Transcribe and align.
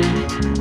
It's 0.00 0.57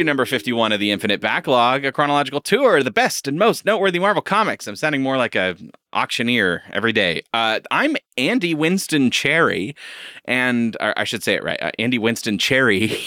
issue 0.00 0.06
number 0.06 0.24
51 0.24 0.72
of 0.72 0.80
the 0.80 0.92
Infinite 0.92 1.20
Backlog, 1.20 1.84
a 1.84 1.92
chronological 1.92 2.40
tour 2.40 2.78
of 2.78 2.84
the 2.84 2.90
best 2.90 3.28
and 3.28 3.38
most 3.38 3.66
noteworthy 3.66 3.98
Marvel 3.98 4.22
comics. 4.22 4.66
I'm 4.66 4.74
sounding 4.74 5.02
more 5.02 5.18
like 5.18 5.34
a 5.34 5.56
auctioneer 5.92 6.62
every 6.72 6.94
day. 6.94 7.22
Uh, 7.34 7.60
I'm 7.70 7.96
Andy 8.16 8.54
Winston 8.54 9.10
Cherry, 9.10 9.76
and 10.24 10.74
I 10.80 11.04
should 11.04 11.22
say 11.22 11.34
it 11.34 11.44
right, 11.44 11.60
uh, 11.60 11.70
Andy 11.78 11.98
Winston 11.98 12.38
Cherry. 12.38 12.98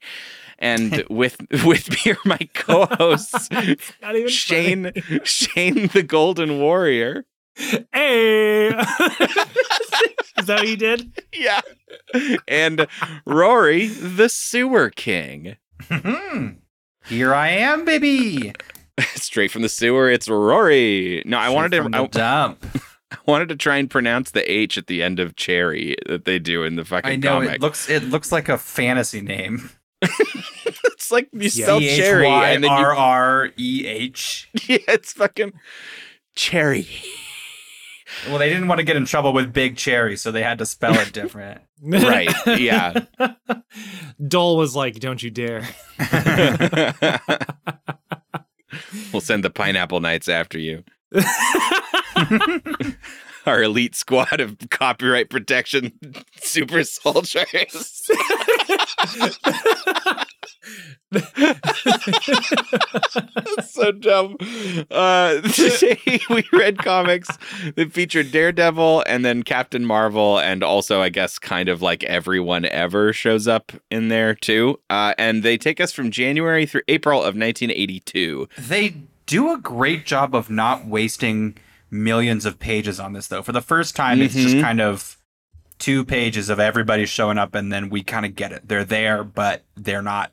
and 0.58 1.04
with 1.10 1.36
with 1.66 1.90
me 1.90 2.12
are 2.12 2.16
my 2.24 2.38
co-hosts 2.54 3.50
Shane 4.28 4.92
Shane 5.24 5.88
the 5.88 6.02
Golden 6.02 6.60
Warrior. 6.60 7.26
Hey, 7.92 8.68
is 8.68 10.46
that 10.46 10.60
what 10.60 10.68
you 10.68 10.78
did? 10.78 11.12
Yeah. 11.34 11.60
And 12.46 12.86
Rory 13.26 13.88
the 13.88 14.30
Sewer 14.30 14.88
King. 14.88 15.56
Hmm. 15.82 16.48
Here 17.06 17.32
I 17.34 17.48
am, 17.50 17.84
baby. 17.84 18.52
Straight 19.14 19.50
from 19.50 19.62
the 19.62 19.68
sewer, 19.68 20.10
it's 20.10 20.28
Rory. 20.28 21.22
No, 21.24 21.38
I 21.38 21.48
wanted 21.50 21.70
to 21.70 21.88
I, 21.96 22.06
dump. 22.06 22.64
I 23.10 23.16
wanted 23.26 23.48
to 23.50 23.56
try 23.56 23.76
and 23.76 23.88
pronounce 23.88 24.32
the 24.32 24.50
H 24.50 24.76
at 24.76 24.86
the 24.86 25.02
end 25.02 25.18
of 25.20 25.36
cherry 25.36 25.96
that 26.06 26.24
they 26.24 26.38
do 26.38 26.64
in 26.64 26.76
the 26.76 26.84
fucking 26.84 27.10
I 27.10 27.16
know 27.16 27.34
comic. 27.40 27.54
it 27.54 27.60
looks 27.60 27.88
it 27.88 28.04
looks 28.04 28.30
like 28.32 28.48
a 28.48 28.58
fantasy 28.58 29.20
name. 29.22 29.70
it's 30.02 31.10
like 31.10 31.28
you 31.32 31.42
Yeah. 31.42 31.48
spell 31.48 31.80
cherry 31.80 32.28
and 32.28 32.62
then 32.64 32.70
R 32.70 32.94
R 32.94 33.50
E 33.56 33.86
H. 33.86 34.48
yeah, 34.66 34.78
it's 34.88 35.12
fucking 35.14 35.52
cherry. 36.36 36.86
Well, 38.26 38.38
they 38.38 38.48
didn't 38.48 38.68
want 38.68 38.78
to 38.78 38.84
get 38.84 38.96
in 38.96 39.04
trouble 39.04 39.32
with 39.32 39.52
Big 39.52 39.76
Cherry, 39.76 40.16
so 40.16 40.32
they 40.32 40.42
had 40.42 40.58
to 40.58 40.66
spell 40.66 40.94
it 40.94 41.12
different. 41.12 41.60
Right. 41.80 42.34
Yeah. 42.58 43.04
Dole 44.26 44.56
was 44.56 44.74
like, 44.74 44.98
"Don't 44.98 45.22
you 45.22 45.30
dare!" 45.30 45.62
we'll 49.12 49.20
send 49.20 49.44
the 49.44 49.50
pineapple 49.50 50.00
knights 50.00 50.28
after 50.28 50.58
you. 50.58 50.82
Our 53.48 53.62
elite 53.62 53.94
squad 53.94 54.40
of 54.40 54.58
copyright 54.68 55.30
protection 55.30 55.92
super 56.36 56.84
soldiers. 56.84 58.10
That's 61.10 61.32
so 63.72 63.92
dumb. 63.92 64.36
Uh, 64.90 65.40
today 65.40 66.20
we 66.30 66.44
read 66.52 66.76
comics 66.78 67.28
that 67.74 67.90
featured 67.90 68.32
Daredevil 68.32 69.04
and 69.06 69.24
then 69.24 69.42
Captain 69.42 69.86
Marvel, 69.86 70.38
and 70.38 70.62
also, 70.62 71.00
I 71.00 71.08
guess, 71.08 71.38
kind 71.38 71.70
of 71.70 71.80
like 71.80 72.04
everyone 72.04 72.66
ever 72.66 73.14
shows 73.14 73.48
up 73.48 73.72
in 73.90 74.08
there 74.08 74.34
too. 74.34 74.78
Uh, 74.90 75.14
and 75.16 75.42
they 75.42 75.56
take 75.56 75.80
us 75.80 75.92
from 75.92 76.10
January 76.10 76.66
through 76.66 76.82
April 76.88 77.20
of 77.20 77.34
1982. 77.34 78.46
They 78.58 78.96
do 79.24 79.50
a 79.54 79.56
great 79.56 80.04
job 80.04 80.34
of 80.34 80.50
not 80.50 80.86
wasting 80.86 81.56
millions 81.90 82.44
of 82.46 82.58
pages 82.58 82.98
on 83.00 83.12
this, 83.12 83.26
though. 83.28 83.42
For 83.42 83.52
the 83.52 83.60
first 83.62 83.94
time, 83.96 84.20
it's 84.22 84.34
just 84.34 84.56
Mhm. 84.56 84.60
kind 84.62 84.80
of 84.80 85.16
two 85.78 86.04
pages 86.04 86.48
of 86.48 86.58
everybody 86.60 87.06
showing 87.06 87.38
up, 87.38 87.54
and 87.54 87.72
then 87.72 87.88
we 87.88 88.02
kind 88.02 88.26
of 88.26 88.34
get 88.34 88.52
it. 88.52 88.66
They're 88.68 88.84
there, 88.84 89.22
but 89.24 89.64
they're 89.76 90.02
not. 90.02 90.32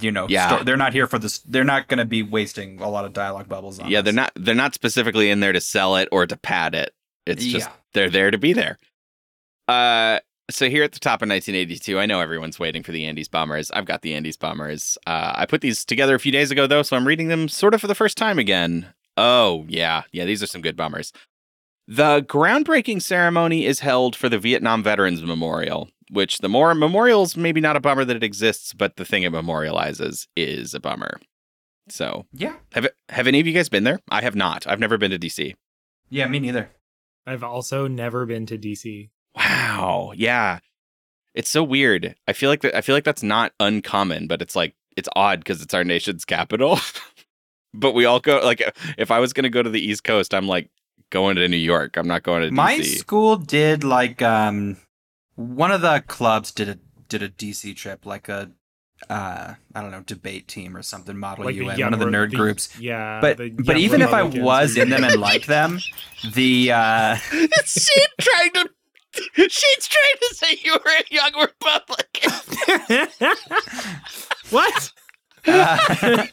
You 0.00 0.10
know, 0.10 0.26
Yeah. 0.28 0.46
sto- 0.48 0.64
they're 0.64 0.78
not 0.78 0.94
here 0.94 1.06
for 1.06 1.18
this. 1.18 1.40
They're 1.40 1.64
not 1.64 1.86
going 1.86 1.98
to 1.98 2.06
be 2.06 2.22
wasting 2.22 2.80
a 2.80 2.88
lot 2.88 3.04
of 3.04 3.12
dialogue 3.12 3.46
bubbles 3.48 3.78
on. 3.78 3.90
Yeah, 3.90 3.98
us. 3.98 4.04
they're 4.04 4.12
not 4.14 4.32
they're 4.34 4.54
not 4.54 4.72
specifically 4.74 5.28
in 5.28 5.40
there 5.40 5.52
to 5.52 5.60
sell 5.60 5.96
it 5.96 6.08
or 6.10 6.26
to 6.26 6.36
pad 6.38 6.74
it. 6.74 6.94
It's 7.26 7.44
just 7.44 7.66
Yeah. 7.68 7.72
they're 7.92 8.08
there 8.08 8.30
to 8.30 8.38
be 8.38 8.54
there. 8.54 8.78
Uh 9.68 10.20
so 10.50 10.68
here 10.68 10.82
at 10.82 10.92
the 10.92 10.98
top 10.98 11.22
of 11.22 11.28
1982, 11.28 11.98
I 11.98 12.06
know 12.06 12.20
everyone's 12.20 12.58
waiting 12.58 12.82
for 12.82 12.92
the 12.92 13.06
Andy's 13.06 13.28
Bummers. 13.28 13.70
I've 13.70 13.84
got 13.84 14.02
the 14.02 14.12
Andy's 14.14 14.36
Bummers. 14.36 14.98
Uh, 15.06 15.32
I 15.36 15.46
put 15.46 15.60
these 15.60 15.84
together 15.84 16.14
a 16.14 16.20
few 16.20 16.32
days 16.32 16.50
ago, 16.50 16.66
though, 16.66 16.82
so 16.82 16.94
I'm 16.96 17.06
reading 17.06 17.28
them 17.28 17.48
sort 17.48 17.72
of 17.72 17.80
for 17.80 17.86
the 17.86 17.94
first 17.94 18.18
time 18.18 18.38
again. 18.38 18.92
Oh, 19.16 19.64
yeah. 19.68 20.02
Yeah, 20.12 20.24
these 20.24 20.42
are 20.42 20.46
some 20.46 20.62
good 20.62 20.76
bombers. 20.76 21.12
The 21.88 22.22
groundbreaking 22.22 23.02
ceremony 23.02 23.66
is 23.66 23.80
held 23.80 24.16
for 24.16 24.28
the 24.28 24.38
Vietnam 24.38 24.82
Veterans 24.82 25.22
Memorial, 25.22 25.90
which 26.10 26.38
the 26.38 26.48
more 26.48 26.74
memorials, 26.74 27.36
maybe 27.36 27.60
not 27.60 27.76
a 27.76 27.80
bummer 27.80 28.04
that 28.04 28.16
it 28.16 28.22
exists, 28.22 28.72
but 28.72 28.96
the 28.96 29.04
thing 29.04 29.24
it 29.24 29.32
memorializes 29.32 30.26
is 30.36 30.74
a 30.74 30.80
bummer. 30.80 31.20
So, 31.88 32.26
Yeah, 32.32 32.54
have 32.72 32.86
have 33.08 33.26
any 33.26 33.40
of 33.40 33.46
you 33.46 33.52
guys 33.52 33.68
been 33.68 33.82
there? 33.84 33.98
I 34.10 34.22
have 34.22 34.36
not. 34.36 34.66
I've 34.68 34.78
never 34.78 34.96
been 34.96 35.10
to 35.10 35.18
DC. 35.18 35.54
yeah, 36.10 36.28
me 36.28 36.38
neither. 36.38 36.70
I've 37.26 37.42
also 37.42 37.88
never 37.88 38.24
been 38.24 38.46
to 38.46 38.56
DC. 38.56 39.10
Wow. 39.34 40.12
Yeah. 40.14 40.60
It's 41.34 41.50
so 41.50 41.64
weird. 41.64 42.14
I 42.28 42.32
feel 42.34 42.50
like 42.50 42.60
that 42.62 42.76
I 42.76 42.80
feel 42.82 42.94
like 42.94 43.04
that's 43.04 43.22
not 43.22 43.52
uncommon, 43.58 44.28
but 44.28 44.40
it's 44.40 44.54
like 44.54 44.74
it's 44.96 45.08
odd 45.16 45.40
because 45.40 45.60
it's 45.62 45.74
our 45.74 45.84
nation's 45.84 46.24
capital. 46.24 46.78
but 47.74 47.92
we 47.92 48.04
all 48.04 48.20
go 48.20 48.40
like 48.44 48.62
if 48.98 49.10
I 49.10 49.18
was 49.18 49.32
gonna 49.32 49.50
go 49.50 49.62
to 49.62 49.70
the 49.70 49.80
East 49.80 50.04
Coast, 50.04 50.34
I'm 50.34 50.46
like 50.46 50.70
going 51.10 51.36
to 51.36 51.46
New 51.48 51.56
York. 51.56 51.96
I'm 51.96 52.08
not 52.08 52.22
going 52.22 52.42
to 52.42 52.48
DC. 52.48 52.52
My 52.52 52.78
DC. 52.78 52.98
school 52.98 53.36
did 53.36 53.84
like 53.84 54.22
um 54.22 54.78
one 55.36 55.70
of 55.70 55.80
the 55.80 56.02
clubs 56.06 56.50
did 56.52 56.68
a 56.68 56.78
did 57.08 57.22
a 57.22 57.28
DC 57.28 57.76
trip, 57.76 58.06
like 58.06 58.28
a 58.28 58.50
uh 59.10 59.54
I 59.74 59.80
don't 59.80 59.90
know, 59.90 60.00
debate 60.00 60.48
team 60.48 60.76
or 60.76 60.82
something, 60.82 61.16
model 61.16 61.44
Like 61.44 61.56
UN, 61.56 61.80
one 61.80 61.94
of 61.94 62.00
the 62.00 62.06
Re- 62.06 62.12
nerd 62.12 62.34
groups. 62.34 62.78
Yeah, 62.78 63.20
But 63.20 63.38
but 63.64 63.76
even 63.76 64.00
if 64.02 64.12
I 64.12 64.22
was 64.22 64.76
in 64.76 64.88
them 64.90 65.04
and 65.04 65.20
liked 65.20 65.46
them, 65.46 65.80
the 66.34 66.72
uh 66.72 67.16
She's 67.64 68.06
trying 68.20 68.52
to 68.54 68.70
She's 69.36 69.88
trying 69.88 70.16
to 70.20 70.34
say 70.34 70.58
you 70.64 70.72
were 70.72 70.90
a 70.90 71.04
young 71.10 71.32
Republican. 71.38 72.30
what? 74.50 74.92
uh, 75.46 76.26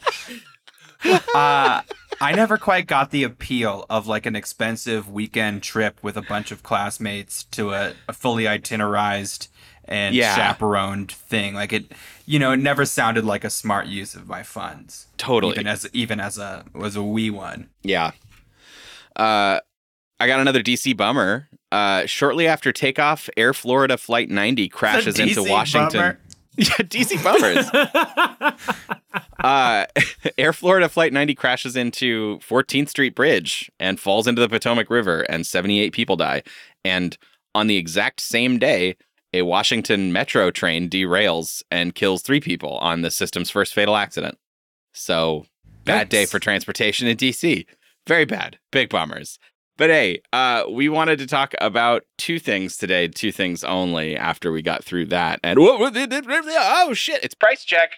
uh, 1.06 1.82
I 2.22 2.34
never 2.36 2.58
quite 2.58 2.88
got 2.88 3.12
the 3.12 3.24
appeal 3.24 3.86
of 3.90 4.08
like 4.08 4.26
an 4.26 4.36
expensive 4.36 5.10
weekend 5.10 5.64
trip 5.64 6.00
with 6.02 6.18
a 6.18 6.22
bunch 6.22 6.52
of 6.52 6.64
classmates 6.64 7.44
to 7.46 7.72
a, 7.72 7.94
a 8.08 8.14
fully 8.14 8.44
itinerized 8.44 9.48
and 9.86 10.14
Yeah. 10.14 10.36
chaperoned 10.36 11.12
thing. 11.12 11.54
Like 11.54 11.74
it, 11.74 11.92
you 12.26 12.38
know, 12.40 12.52
it 12.52 12.58
never 12.58 12.86
sounded 12.86 13.26
like 13.26 13.44
a 13.44 13.50
smart 13.50 13.88
use 13.88 14.14
of 14.16 14.28
my 14.28 14.44
funds. 14.44 15.08
Totally. 15.18 15.54
Even 15.54 15.68
as 15.68 15.90
even 15.94 16.20
as 16.20 16.38
a 16.38 16.66
was 16.74 16.96
a 16.96 17.04
wee 17.04 17.30
one. 17.30 17.70
Yeah. 17.84 18.12
Uh, 19.16 19.60
I 20.20 20.28
got 20.28 20.40
another 20.40 20.62
DC 20.62 20.96
bummer. 20.96 21.48
Uh, 21.72 22.06
shortly 22.06 22.48
after 22.48 22.72
takeoff, 22.72 23.30
Air 23.38 23.54
Florida 23.54 23.98
Flight 23.98 24.30
90 24.30 24.70
crashes 24.70 25.20
into 25.20 25.44
Washington. 25.44 26.00
bummer. 26.00 26.20
Yeah, 26.58 26.66
DC 26.66 27.24
bombers. 27.24 27.70
uh, 29.40 29.86
Air 30.38 30.52
Florida 30.52 30.90
Flight 30.90 31.14
90 31.14 31.36
crashes 31.36 31.75
into 31.78 32.38
14th 32.40 32.90
Street 32.90 33.16
Bridge 33.16 33.72
and 33.80 34.00
falls 34.00 34.28
into 34.28 34.42
the 34.42 34.50
Potomac 34.50 34.90
River, 34.90 35.22
and 35.22 35.48
78 35.48 35.94
people 35.94 36.18
die. 36.18 36.44
And 36.84 37.18
on 37.56 37.68
the 37.68 37.78
exact 37.78 38.19
same 38.19 38.60
day, 38.60 38.98
a 39.31 39.44
Washington 39.44 40.12
metro 40.12 40.51
train 40.51 40.90
derails 40.90 41.63
and 41.72 41.96
kills 41.96 42.22
three 42.22 42.42
people 42.42 42.78
on 42.80 43.04
the 43.04 43.12
system's 43.12 43.50
first 43.50 43.74
fatal 43.74 43.95
accident. 43.95 44.38
So, 44.94 45.45
bad 45.86 46.10
day 46.10 46.25
for 46.25 46.40
transportation 46.40 47.07
in 47.07 47.16
DC. 47.16 47.66
Very 48.07 48.25
bad. 48.25 48.57
Big 48.72 48.90
bummers. 48.90 49.38
But 49.80 49.90
hey, 49.90 50.22
uh, 50.34 50.66
we 50.70 50.90
wanted 50.90 51.20
to 51.20 51.26
talk 51.26 51.56
about 51.62 52.04
two 52.18 52.38
things 52.38 52.76
today, 52.76 53.08
two 53.08 53.31
things 53.31 53.64
only 53.64 54.18
after 54.18 54.52
we 54.52 54.62
got 54.62 54.84
through 54.84 55.06
that. 55.06 55.40
And 55.42 55.58
oh 55.58 56.94
shit, 56.94 57.24
it's 57.24 57.34
price 57.34 57.64
check. 57.64 57.92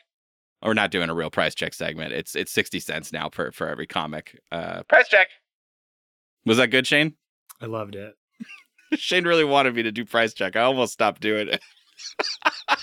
Oh, 0.61 0.67
We're 0.67 0.73
not 0.75 0.91
doing 0.91 1.09
a 1.09 1.15
real 1.15 1.31
price 1.31 1.55
check 1.55 1.73
segment. 1.73 2.13
It's 2.13 2.35
it's 2.35 2.51
60 2.51 2.79
cents 2.81 3.11
now 3.11 3.29
per 3.29 3.51
for 3.51 3.67
every 3.67 3.87
comic. 3.87 4.39
Uh, 4.51 4.83
price 4.83 5.07
check. 5.07 5.29
Was 6.45 6.57
that 6.57 6.67
good, 6.67 6.85
Shane? 6.85 7.15
I 7.59 7.65
loved 7.65 7.95
it. 7.95 8.13
Shane 8.93 9.23
really 9.23 9.43
wanted 9.43 9.73
me 9.73 9.81
to 9.81 9.91
do 9.91 10.05
price 10.05 10.35
check. 10.35 10.55
I 10.55 10.61
almost 10.61 10.93
stopped 10.93 11.19
doing 11.19 11.47
it. 11.47 11.63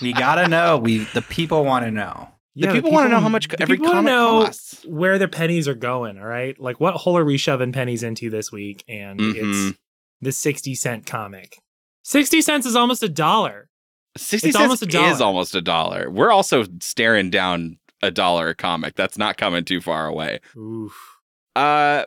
We 0.01 0.11
gotta 0.11 0.49
know. 0.49 0.77
We 0.77 1.05
the 1.13 1.21
people 1.21 1.63
want 1.63 1.85
to 1.85 1.91
know. 1.91 2.27
The 2.59 2.67
Yeah, 2.67 2.73
people 2.73 2.91
want 2.91 3.05
to 3.05 3.09
know 3.09 3.19
how 3.21 3.29
much 3.29 3.47
the 3.47 3.61
every 3.61 3.77
comic 3.77 4.03
know 4.11 4.43
costs. 4.45 4.85
where 4.85 5.17
their 5.17 5.27
pennies 5.29 5.67
are 5.67 5.75
going. 5.75 6.17
All 6.17 6.25
right, 6.25 6.59
like 6.59 6.79
what 6.79 6.95
hole 6.95 7.17
are 7.17 7.23
we 7.25 7.37
shoving 7.37 7.71
pennies 7.71 8.03
into 8.03 8.29
this 8.29 8.51
week? 8.51 8.83
And 8.89 9.19
Mhm. 9.19 9.69
it's 9.71 9.77
the 10.21 10.31
sixty 10.31 10.75
cent 10.75 11.05
comic. 11.05 11.57
Sixty 12.03 12.41
cents 12.41 12.65
is 12.65 12.75
almost 12.75 13.01
a 13.03 13.09
dollar. 13.09 13.69
60 14.17 14.49
It's 14.49 14.57
cents 14.57 14.63
almost 14.63 14.81
a 14.81 14.85
dollar. 14.87 15.11
is 15.11 15.21
almost 15.21 15.55
a 15.55 15.61
dollar. 15.61 16.09
We're 16.09 16.31
also 16.31 16.65
staring 16.81 17.29
down 17.29 17.77
a 18.01 18.11
dollar 18.11 18.49
a 18.49 18.55
comic. 18.55 18.95
That's 18.95 19.17
not 19.17 19.37
coming 19.37 19.63
too 19.63 19.79
far 19.79 20.07
away. 20.07 20.39
Oof. 20.57 21.17
Uh, 21.55 22.05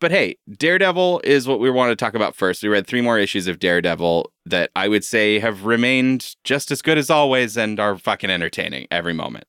but 0.00 0.10
hey, 0.12 0.36
Daredevil 0.50 1.20
is 1.24 1.46
what 1.48 1.60
we 1.60 1.68
want 1.70 1.90
to 1.90 1.96
talk 1.96 2.14
about 2.14 2.34
first. 2.36 2.62
We 2.62 2.68
read 2.70 2.86
three 2.86 3.00
more 3.02 3.18
issues 3.18 3.48
of 3.48 3.58
Daredevil 3.58 4.32
that 4.46 4.70
I 4.74 4.88
would 4.88 5.04
say 5.04 5.40
have 5.40 5.66
remained 5.66 6.36
just 6.44 6.70
as 6.70 6.80
good 6.80 6.96
as 6.96 7.10
always 7.10 7.56
and 7.58 7.78
are 7.78 7.98
fucking 7.98 8.30
entertaining 8.30 8.86
every 8.90 9.12
moment. 9.12 9.44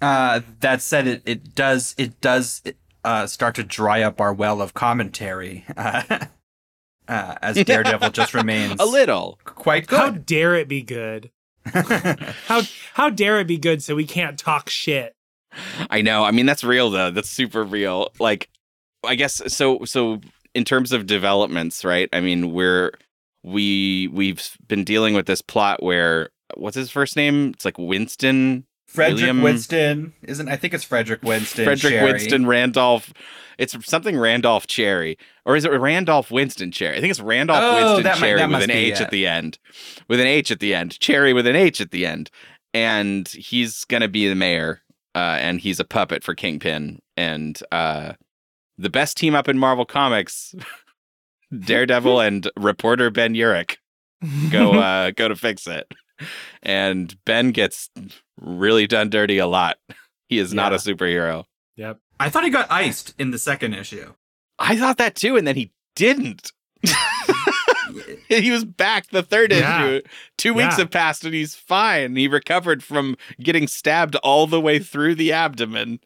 Uh, 0.00 0.40
that 0.58 0.82
said, 0.82 1.06
it, 1.06 1.22
it 1.24 1.54
does 1.54 1.94
it 1.96 2.20
does 2.20 2.60
uh, 3.04 3.24
start 3.28 3.54
to 3.54 3.62
dry 3.62 4.02
up 4.02 4.20
our 4.20 4.34
well 4.34 4.60
of 4.60 4.74
commentary 4.74 5.64
uh, 5.76 6.02
uh, 7.08 7.34
as 7.40 7.62
Daredevil 7.62 8.10
just 8.10 8.34
remains 8.34 8.80
A 8.80 8.84
little. 8.84 9.38
quite 9.44 9.86
good. 9.86 9.98
How 9.98 10.10
dare 10.10 10.56
it 10.56 10.66
be 10.66 10.82
good? 10.82 11.30
How 11.64 12.62
how 12.94 13.10
dare 13.10 13.38
it 13.38 13.46
be 13.46 13.58
good 13.58 13.80
so 13.84 13.94
we 13.94 14.04
can't 14.04 14.36
talk 14.36 14.68
shit? 14.68 15.14
I 15.88 16.02
know. 16.02 16.24
I 16.24 16.32
mean, 16.32 16.46
that's 16.46 16.64
real 16.64 16.90
though. 16.90 17.12
That's 17.12 17.30
super 17.30 17.62
real. 17.62 18.08
Like, 18.18 18.48
I 19.04 19.14
guess 19.14 19.40
so. 19.46 19.84
So, 19.84 20.20
in 20.52 20.64
terms 20.64 20.90
of 20.90 21.06
developments, 21.06 21.84
right? 21.84 22.08
I 22.12 22.20
mean, 22.20 22.52
we're 22.52 22.90
we 23.44 24.08
we've 24.12 24.42
been 24.66 24.82
dealing 24.82 25.14
with 25.14 25.26
this 25.26 25.42
plot 25.42 25.80
where 25.80 26.30
what's 26.56 26.76
his 26.76 26.90
first 26.90 27.14
name? 27.14 27.50
It's 27.54 27.64
like 27.64 27.78
Winston 27.78 28.64
Frederick 28.92 29.18
William- 29.20 29.42
Winston 29.42 30.12
isn't. 30.22 30.48
I 30.48 30.56
think 30.56 30.74
it's 30.74 30.84
Frederick 30.84 31.22
Winston. 31.22 31.64
Frederick 31.64 31.92
Cherry. 31.94 32.12
Winston 32.12 32.46
Randolph. 32.46 33.12
It's 33.58 33.76
something 33.86 34.18
Randolph 34.18 34.66
Cherry, 34.66 35.16
or 35.44 35.56
is 35.56 35.64
it 35.64 35.68
Randolph 35.70 36.30
Winston 36.30 36.72
Cherry? 36.72 36.96
I 36.96 37.00
think 37.00 37.10
it's 37.10 37.20
Randolph 37.20 37.60
Oh, 37.62 37.74
Winston 37.74 38.02
that 38.04 38.20
might- 38.20 38.26
Cherry 38.26 38.38
that 38.40 38.48
with 38.50 38.62
an 38.62 38.70
H 38.70 38.94
it. 38.94 39.00
at 39.00 39.10
the 39.10 39.26
end, 39.26 39.58
with 40.08 40.20
an 40.20 40.26
H 40.26 40.50
at 40.50 40.60
the 40.60 40.74
end. 40.74 40.98
Cherry 41.00 41.32
with 41.32 41.46
an 41.46 41.54
H 41.56 41.80
at 41.80 41.90
the 41.90 42.04
end, 42.06 42.30
and 42.74 43.28
he's 43.28 43.84
gonna 43.84 44.08
be 44.08 44.26
the 44.28 44.34
mayor, 44.34 44.82
uh, 45.14 45.36
and 45.40 45.60
he's 45.60 45.78
a 45.80 45.84
puppet 45.84 46.24
for 46.24 46.34
Kingpin, 46.34 47.00
and 47.16 47.62
uh, 47.70 48.14
the 48.78 48.90
best 48.90 49.16
team 49.16 49.34
up 49.34 49.48
in 49.48 49.58
Marvel 49.58 49.84
Comics, 49.84 50.54
Daredevil 51.66 52.20
and 52.20 52.50
reporter 52.56 53.10
Ben 53.10 53.34
Urich 53.34 53.76
go 54.50 54.72
uh, 54.80 55.10
go 55.10 55.28
to 55.28 55.36
fix 55.36 55.66
it, 55.66 55.86
and 56.62 57.16
Ben 57.24 57.50
gets 57.50 57.90
really 58.40 58.86
done 58.86 59.10
dirty 59.10 59.38
a 59.38 59.46
lot. 59.46 59.78
He 60.28 60.38
is 60.38 60.54
not 60.54 60.72
a 60.72 60.76
superhero. 60.76 61.44
Yep. 61.76 61.98
I 62.20 62.28
thought 62.28 62.44
he 62.44 62.50
got 62.50 62.70
iced 62.70 63.14
in 63.18 63.30
the 63.30 63.38
second 63.38 63.74
issue. 63.74 64.14
I 64.58 64.76
thought 64.76 64.98
that 64.98 65.14
too, 65.14 65.36
and 65.36 65.46
then 65.46 65.56
he 65.56 65.72
didn't. 65.96 66.52
he 68.28 68.50
was 68.50 68.64
back 68.64 69.08
the 69.10 69.22
third 69.22 69.52
Yeah. 69.52 69.84
issue. 69.84 70.02
Two 70.38 70.54
weeks 70.54 70.74
Yeah. 70.74 70.84
have 70.84 70.90
passed 70.90 71.24
and 71.24 71.34
he's 71.34 71.54
fine. 71.54 72.16
He 72.16 72.28
recovered 72.28 72.82
from 72.82 73.16
getting 73.40 73.66
stabbed 73.66 74.16
all 74.16 74.46
the 74.46 74.60
way 74.60 74.78
through 74.78 75.14
the 75.16 75.32
abdomen 75.32 76.00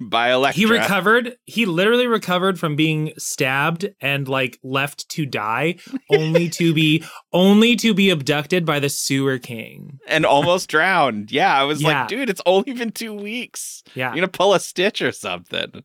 by 0.00 0.30
Elektra. 0.32 0.58
He 0.58 0.66
recovered. 0.66 1.36
He 1.44 1.66
literally 1.66 2.06
recovered 2.06 2.58
from 2.58 2.76
being 2.76 3.12
stabbed 3.18 3.88
and 4.00 4.28
like 4.28 4.58
left 4.62 5.08
to 5.10 5.26
die, 5.26 5.76
only 6.10 6.48
to 6.50 6.72
be 6.72 7.04
only 7.32 7.74
to 7.76 7.94
be 7.94 8.10
abducted 8.10 8.64
by 8.64 8.78
the 8.80 8.88
sewer 8.88 9.38
king. 9.38 9.98
and 10.06 10.24
almost 10.24 10.68
drowned. 10.70 11.32
Yeah, 11.32 11.52
I 11.54 11.64
was 11.64 11.82
Yeah. 11.82 12.00
like, 12.00 12.08
dude, 12.08 12.30
it's 12.30 12.42
only 12.46 12.72
been 12.74 12.92
two 12.92 13.12
weeks. 13.14 13.82
Yeah. 13.94 14.08
You're 14.08 14.16
gonna 14.16 14.28
pull 14.28 14.54
a 14.54 14.60
stitch 14.60 15.02
or 15.02 15.12
something. 15.12 15.82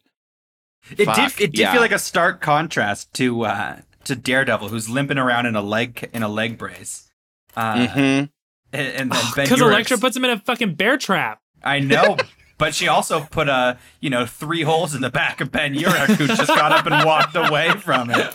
It 0.98 1.06
Fuck, 1.06 1.16
did. 1.16 1.42
It 1.42 1.52
did 1.54 1.60
yeah. 1.60 1.72
feel 1.72 1.82
like 1.82 1.92
a 1.94 2.00
stark 2.00 2.42
contrast 2.42 3.14
to 3.16 3.44
uh, 3.46 3.80
to 4.04 4.16
Daredevil, 4.16 4.68
who's 4.70 4.90
limping 4.90 5.18
around 5.18 5.46
in 5.46 5.56
a 5.56 5.62
leg 5.62 6.10
in 6.14 6.24
a 6.24 6.28
leg 6.30 6.58
brace. 6.58 7.10
Uh, 7.56 7.88
hmm 7.88 8.00
and, 8.00 8.28
and 8.74 9.12
then 9.12 9.24
Ben 9.36 9.46
Because 9.46 9.60
Urich's- 9.60 9.62
Elektra 9.62 9.98
puts 10.00 10.16
him 10.18 10.26
in 10.26 10.32
a 10.32 10.40
fucking 10.40 10.74
bear 10.76 10.98
trap. 10.98 11.40
I 11.64 11.80
know, 11.80 12.18
but 12.58 12.74
she 12.76 12.88
also 12.88 13.22
put 13.22 13.50
a 13.50 13.78
you 14.00 14.10
know 14.10 14.26
three 14.26 14.62
holes 14.62 14.96
in 14.96 15.02
the 15.02 15.10
back 15.10 15.42
of 15.42 15.52
Ben 15.52 15.74
Urich, 15.76 16.16
who 16.16 16.28
just 16.28 16.48
got 16.48 16.72
up 16.72 16.86
and 16.86 17.06
walked 17.06 17.36
away 17.36 17.72
from 17.72 18.10
it. 18.12 18.34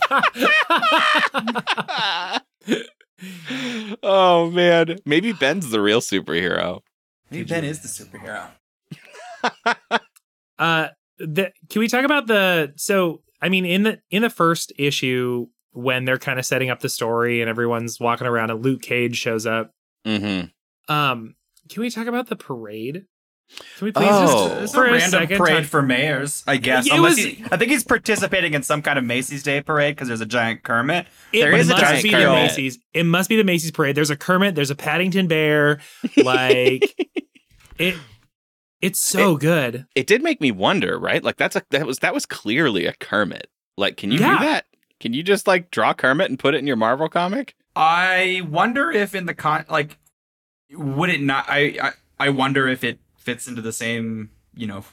oh 4.03 4.49
man, 4.51 4.97
maybe 5.05 5.33
Ben's 5.33 5.69
the 5.69 5.81
real 5.81 6.01
superhero. 6.01 6.81
Maybe 7.31 7.43
Ben 7.45 7.63
is 7.63 7.81
the 7.81 7.87
superhero. 7.87 8.49
Uh, 10.57 10.89
the, 11.19 11.53
can 11.69 11.79
we 11.79 11.87
talk 11.87 12.03
about 12.03 12.27
the? 12.27 12.73
So, 12.75 13.21
I 13.41 13.47
mean, 13.47 13.63
in 13.65 13.83
the 13.83 14.01
in 14.11 14.21
the 14.23 14.29
first 14.29 14.73
issue, 14.77 15.47
when 15.71 16.03
they're 16.03 16.17
kind 16.17 16.37
of 16.37 16.45
setting 16.45 16.69
up 16.69 16.81
the 16.81 16.89
story 16.89 17.39
and 17.39 17.49
everyone's 17.49 17.97
walking 17.97 18.27
around, 18.27 18.51
and 18.51 18.61
Luke 18.61 18.81
Cage 18.81 19.17
shows 19.17 19.45
up. 19.45 19.71
hmm 20.05 20.41
Um, 20.89 21.35
can 21.69 21.81
we 21.81 21.89
talk 21.89 22.07
about 22.07 22.27
the 22.27 22.35
parade? 22.35 23.05
Can 23.77 23.85
we 23.85 23.91
please 23.91 24.07
Oh. 24.09 24.59
just 24.61 24.75
for 24.75 24.85
a 24.85 24.89
a, 24.89 24.91
random 24.93 25.09
second 25.09 25.37
parade 25.37 25.55
talk- 25.63 25.65
for 25.65 25.81
mayors, 25.81 26.43
I 26.45 26.57
guess. 26.57 26.85
It 26.85 26.93
Unless 26.93 27.15
was- 27.15 27.25
he, 27.25 27.43
I 27.51 27.57
think 27.57 27.71
he's 27.71 27.83
participating 27.83 28.53
in 28.53 28.61
some 28.63 28.81
kind 28.81 28.99
of 28.99 29.05
Macy's 29.05 29.41
Day 29.43 29.61
parade 29.61 29.95
because 29.95 30.07
there's 30.07 30.21
a 30.21 30.25
giant 30.25 30.63
Kermit. 30.63 31.07
It 31.33 31.39
There 31.41 31.53
is 31.53 31.67
a 31.69 31.73
must 31.73 31.83
giant 31.83 32.03
be 32.03 32.09
the 32.11 32.15
Kermit. 32.17 32.29
Macy's. 32.35 32.79
It 32.93 33.03
must 33.05 33.27
be 33.29 33.35
the 33.37 33.43
Macy's 33.43 33.71
parade. 33.71 33.95
There's 33.95 34.11
a 34.11 34.15
Kermit. 34.15 34.53
There's 34.55 34.69
a 34.69 34.75
Paddington 34.75 35.27
Bear. 35.27 35.79
Like 36.17 36.95
it. 37.77 37.95
It's 38.81 38.99
so 39.01 39.35
good. 39.35 39.87
it 39.95 40.07
did 40.07 40.23
make 40.23 40.39
me 40.39 40.51
wonder, 40.51 40.97
right? 40.97 41.21
Like 41.23 41.35
that's 41.37 41.55
a 41.55 41.63
that 41.71 41.85
was 41.85 41.99
that 41.99 42.13
was 42.13 42.25
clearly 42.25 42.85
a 42.85 42.93
Kermit. 42.93 43.49
Like, 43.77 43.97
can 43.97 44.11
you 44.11 44.19
Yeah. 44.19 44.37
do 44.37 44.45
that? 44.45 44.65
Can 44.99 45.13
you 45.13 45.23
just 45.23 45.47
like 45.47 45.69
draw 45.71 45.93
Kermit 45.93 46.29
and 46.29 46.37
put 46.39 46.53
it 46.53 46.59
in 46.59 46.67
your 46.67 46.75
Marvel 46.77 47.09
comic? 47.09 47.55
I 47.75 48.41
wonder 48.49 48.91
if 48.91 49.15
in 49.15 49.25
the 49.25 49.33
con 49.33 49.65
like 49.69 49.97
would 50.71 51.09
it 51.09 51.21
not 51.21 51.45
I, 51.49 51.77
I 51.81 51.91
I 52.19 52.29
wonder 52.29 52.67
if 52.67 52.83
it 52.83 52.99
fits 53.19 53.47
into 53.47 53.61
the 53.61 53.71
same, 53.73 54.29
you 54.55 54.65
know, 54.67 54.83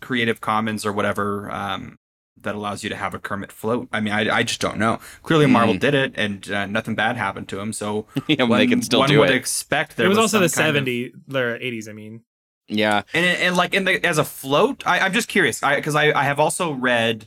creative 0.00 0.40
commons 0.40 0.84
or 0.84 0.92
whatever 0.92 1.50
um 1.50 1.96
that 2.42 2.54
allows 2.54 2.84
you 2.84 2.90
to 2.90 2.96
have 2.96 3.14
a 3.14 3.18
Kermit 3.18 3.50
float. 3.50 3.88
I 3.94 4.00
mean, 4.00 4.12
I, 4.12 4.28
I 4.36 4.42
just 4.42 4.60
don't 4.60 4.76
know. 4.76 5.00
Clearly, 5.22 5.46
Marvel 5.46 5.74
Mm. 5.74 5.80
did 5.80 5.94
it, 5.94 6.12
and 6.16 6.50
uh, 6.50 6.66
nothing 6.66 6.94
bad 6.94 7.16
happened 7.16 7.48
to 7.48 7.58
him. 7.58 7.72
So 7.72 8.06
yeah, 8.26 8.42
one, 8.44 8.58
they 8.58 8.66
can 8.66 8.82
still 8.82 8.98
one 9.00 9.08
do 9.08 9.20
would 9.20 9.30
it. 9.30 9.36
expect 9.36 9.96
there 9.96 10.04
it 10.04 10.10
was, 10.10 10.18
also 10.18 10.38
the 10.40 10.48
some 10.50 10.64
kind 10.64 10.76
of- 10.76 10.84
70s, 10.84 11.12
the 11.26 11.38
80s. 11.62 11.88
I 11.88 11.92
mean, 11.92 12.22
yeah, 12.68 13.02
and 13.14 13.24
and 13.24 13.56
like 13.56 13.72
in 13.72 13.84
the 13.84 14.04
as 14.04 14.18
a 14.18 14.24
float 14.24 14.86
I, 14.86 14.98
i'm 15.00 15.12
just 15.12 15.28
curious 15.28 15.60
because 15.60 15.94
I, 15.94 16.12
I 16.12 16.24
have 16.24 16.38
also 16.40 16.72
read 16.72 17.26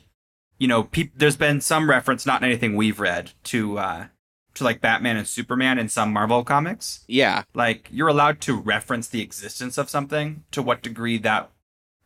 you 0.58 0.68
know 0.68 0.82
peop, 0.84 1.12
there's 1.16 1.36
been 1.36 1.60
some 1.62 1.88
reference 1.90 2.24
not 2.26 2.42
in 2.42 2.48
anything 2.48 2.76
we've 2.76 3.00
read 3.00 3.32
to 3.44 3.78
uh 3.78 4.06
to 4.54 4.64
like 4.64 4.80
batman 4.80 5.16
and 5.16 5.26
superman 5.28 5.78
in 5.78 5.88
some 5.88 6.12
marvel 6.12 6.42
comics 6.44 7.04
yeah. 7.06 7.42
like 7.54 7.88
you're 7.90 8.08
allowed 8.08 8.40
to 8.40 8.56
reference 8.56 9.08
the 9.08 9.20
existence 9.22 9.78
of 9.78 9.88
something 9.90 10.44
to 10.50 10.62
what 10.62 10.82
degree 10.82 11.18
that 11.18 11.50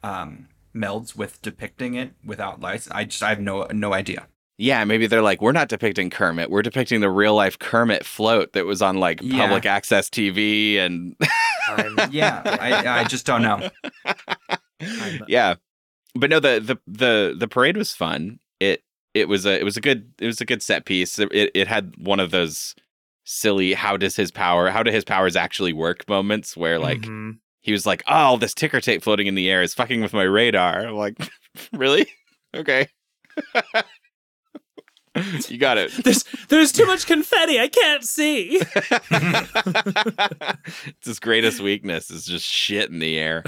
um 0.02 0.48
melds 0.74 1.16
with 1.16 1.40
depicting 1.42 1.94
it 1.94 2.12
without 2.24 2.60
license 2.60 2.94
i 2.94 3.04
just 3.04 3.22
i 3.22 3.28
have 3.30 3.40
no 3.40 3.64
no 3.72 3.92
idea 3.94 4.26
Yeah, 4.56 4.84
maybe 4.84 5.08
they're 5.08 5.20
like, 5.30 5.42
we're 5.42 5.50
not 5.50 5.68
depicting 5.68 6.10
Kermit. 6.10 6.48
We're 6.48 6.62
depicting 6.62 7.00
the 7.00 7.10
real 7.10 7.34
life 7.34 7.58
Kermit 7.58 8.04
float 8.06 8.52
that 8.52 8.66
was 8.66 8.80
on 8.82 8.98
like 9.00 9.18
Yeah. 9.20 9.38
public 9.42 9.66
access 9.66 10.08
TV 10.08 10.78
and 10.78 11.16
I'm- 11.68 11.96
yeah 12.12 12.42
i 12.60 13.00
i 13.00 13.04
just 13.04 13.26
don't 13.26 13.42
know 13.42 13.68
yeah. 15.28 15.54
But 16.14 16.30
no, 16.30 16.38
the 16.40 16.60
the 16.60 16.76
the 16.86 17.34
the 17.36 17.48
parade 17.48 17.76
was 17.76 17.92
fun. 17.94 18.38
It 19.14 19.28
was 19.28 19.46
a 19.46 19.58
it 19.58 19.64
was 19.64 19.76
a 19.76 19.80
good 19.80 20.12
it 20.20 20.26
was 20.26 20.40
a 20.40 20.44
good 20.44 20.62
set 20.62 20.84
piece. 20.84 21.18
It 21.18 21.28
it 21.54 21.68
had 21.68 21.94
one 21.98 22.20
of 22.20 22.30
those 22.32 22.74
silly 23.24 23.72
how 23.72 23.96
does 23.96 24.16
his 24.16 24.30
power 24.30 24.70
how 24.70 24.82
do 24.82 24.90
his 24.90 25.04
powers 25.04 25.36
actually 25.36 25.72
work 25.72 26.06
moments 26.08 26.56
where 26.56 26.78
like 26.78 27.00
Mhm. 27.02 27.38
he 27.62 27.72
was 27.72 27.86
like, 27.86 28.02
"Oh, 28.08 28.36
this 28.36 28.54
ticker 28.54 28.80
tape 28.80 29.02
floating 29.02 29.26
in 29.26 29.34
the 29.34 29.50
air 29.50 29.62
is 29.62 29.74
fucking 29.74 30.00
with 30.02 30.12
my 30.12 30.24
radar." 30.24 30.86
I'm 30.86 30.94
like, 30.96 31.16
"Really? 31.72 32.06
Okay." 32.54 32.88
you 35.48 35.58
got 35.58 35.78
it. 35.78 35.92
there's 36.04 36.24
there's 36.48 36.72
too 36.72 36.86
much 36.86 37.06
confetti. 37.06 37.58
I 37.60 37.68
can't 37.68 38.04
see. 38.04 38.60
it's 40.86 41.06
his 41.06 41.20
greatest 41.20 41.60
weakness 41.60 42.10
is 42.10 42.26
just 42.26 42.46
shit 42.46 42.90
in 42.90 42.98
the 42.98 43.18
air. 43.18 43.44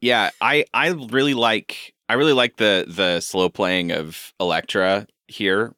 Yeah, 0.00 0.30
I 0.40 0.64
I 0.74 0.88
really 0.88 1.34
like 1.34 1.94
I 2.12 2.14
really 2.14 2.34
like 2.34 2.58
the 2.58 2.84
the 2.86 3.20
slow 3.20 3.48
playing 3.48 3.90
of 3.90 4.34
Elektra 4.38 5.06
here 5.28 5.74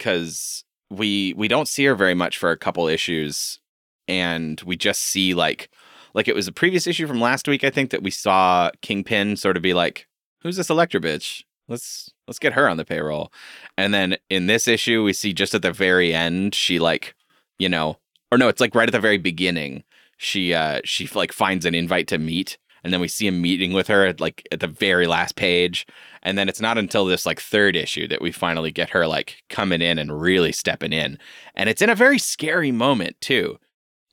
cuz 0.00 0.64
we 0.90 1.32
we 1.34 1.46
don't 1.46 1.68
see 1.68 1.84
her 1.84 1.94
very 1.94 2.12
much 2.12 2.38
for 2.38 2.50
a 2.50 2.56
couple 2.56 2.88
issues 2.88 3.60
and 4.08 4.60
we 4.62 4.76
just 4.76 5.00
see 5.00 5.32
like 5.32 5.70
like 6.12 6.26
it 6.26 6.34
was 6.34 6.48
a 6.48 6.52
previous 6.52 6.88
issue 6.88 7.06
from 7.06 7.20
last 7.20 7.46
week 7.46 7.62
I 7.62 7.70
think 7.70 7.90
that 7.90 8.02
we 8.02 8.10
saw 8.10 8.72
Kingpin 8.82 9.36
sort 9.36 9.56
of 9.56 9.62
be 9.62 9.74
like 9.74 10.08
who's 10.42 10.56
this 10.56 10.70
Elektra 10.70 11.00
bitch? 11.00 11.44
Let's 11.68 12.10
let's 12.26 12.40
get 12.40 12.54
her 12.54 12.68
on 12.68 12.78
the 12.78 12.84
payroll. 12.84 13.32
And 13.78 13.94
then 13.94 14.16
in 14.28 14.48
this 14.48 14.66
issue 14.66 15.04
we 15.04 15.12
see 15.12 15.32
just 15.32 15.54
at 15.54 15.62
the 15.62 15.70
very 15.70 16.12
end 16.12 16.52
she 16.52 16.80
like, 16.80 17.14
you 17.60 17.68
know, 17.68 18.00
or 18.32 18.38
no, 18.38 18.48
it's 18.48 18.60
like 18.60 18.74
right 18.74 18.88
at 18.88 18.92
the 18.92 18.98
very 18.98 19.18
beginning 19.18 19.84
she 20.16 20.52
uh 20.52 20.80
she 20.82 21.06
like 21.14 21.30
finds 21.30 21.64
an 21.64 21.76
invite 21.76 22.08
to 22.08 22.18
meet 22.18 22.58
and 22.86 22.92
then 22.92 23.00
we 23.00 23.08
see 23.08 23.26
him 23.26 23.42
meeting 23.42 23.72
with 23.72 23.88
her 23.88 24.06
at 24.06 24.20
like 24.20 24.46
at 24.52 24.60
the 24.60 24.68
very 24.68 25.08
last 25.08 25.34
page. 25.34 25.88
And 26.22 26.38
then 26.38 26.48
it's 26.48 26.60
not 26.60 26.78
until 26.78 27.04
this 27.04 27.26
like 27.26 27.40
third 27.40 27.74
issue 27.74 28.06
that 28.06 28.22
we 28.22 28.30
finally 28.30 28.70
get 28.70 28.90
her 28.90 29.08
like 29.08 29.42
coming 29.50 29.82
in 29.82 29.98
and 29.98 30.20
really 30.20 30.52
stepping 30.52 30.92
in. 30.92 31.18
And 31.56 31.68
it's 31.68 31.82
in 31.82 31.90
a 31.90 31.96
very 31.96 32.20
scary 32.20 32.70
moment 32.70 33.20
too. 33.20 33.58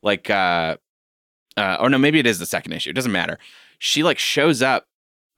Like 0.01 0.31
uh 0.31 0.77
uh 1.55 1.77
or 1.79 1.91
no 1.91 1.99
maybe 1.99 2.17
it 2.17 2.25
is 2.25 2.39
the 2.39 2.47
second 2.47 2.73
issue. 2.73 2.89
It 2.89 2.95
doesn't 2.95 3.11
matter. 3.11 3.37
She 3.77 4.01
like 4.01 4.17
shows 4.17 4.63
up 4.63 4.87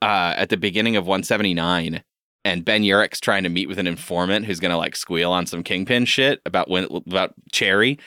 uh 0.00 0.32
at 0.34 0.48
the 0.48 0.56
beginning 0.56 0.96
of 0.96 1.04
179 1.06 2.02
and 2.46 2.64
Ben 2.64 2.84
Urich's 2.84 3.20
trying 3.20 3.42
to 3.42 3.50
meet 3.50 3.68
with 3.68 3.78
an 3.78 3.86
informant 3.86 4.46
who's 4.46 4.60
gonna 4.60 4.78
like 4.78 4.96
squeal 4.96 5.30
on 5.30 5.44
some 5.44 5.62
kingpin 5.62 6.06
shit 6.06 6.40
about 6.46 6.70
when 6.70 6.84
about 6.84 7.34
Cherry, 7.52 7.98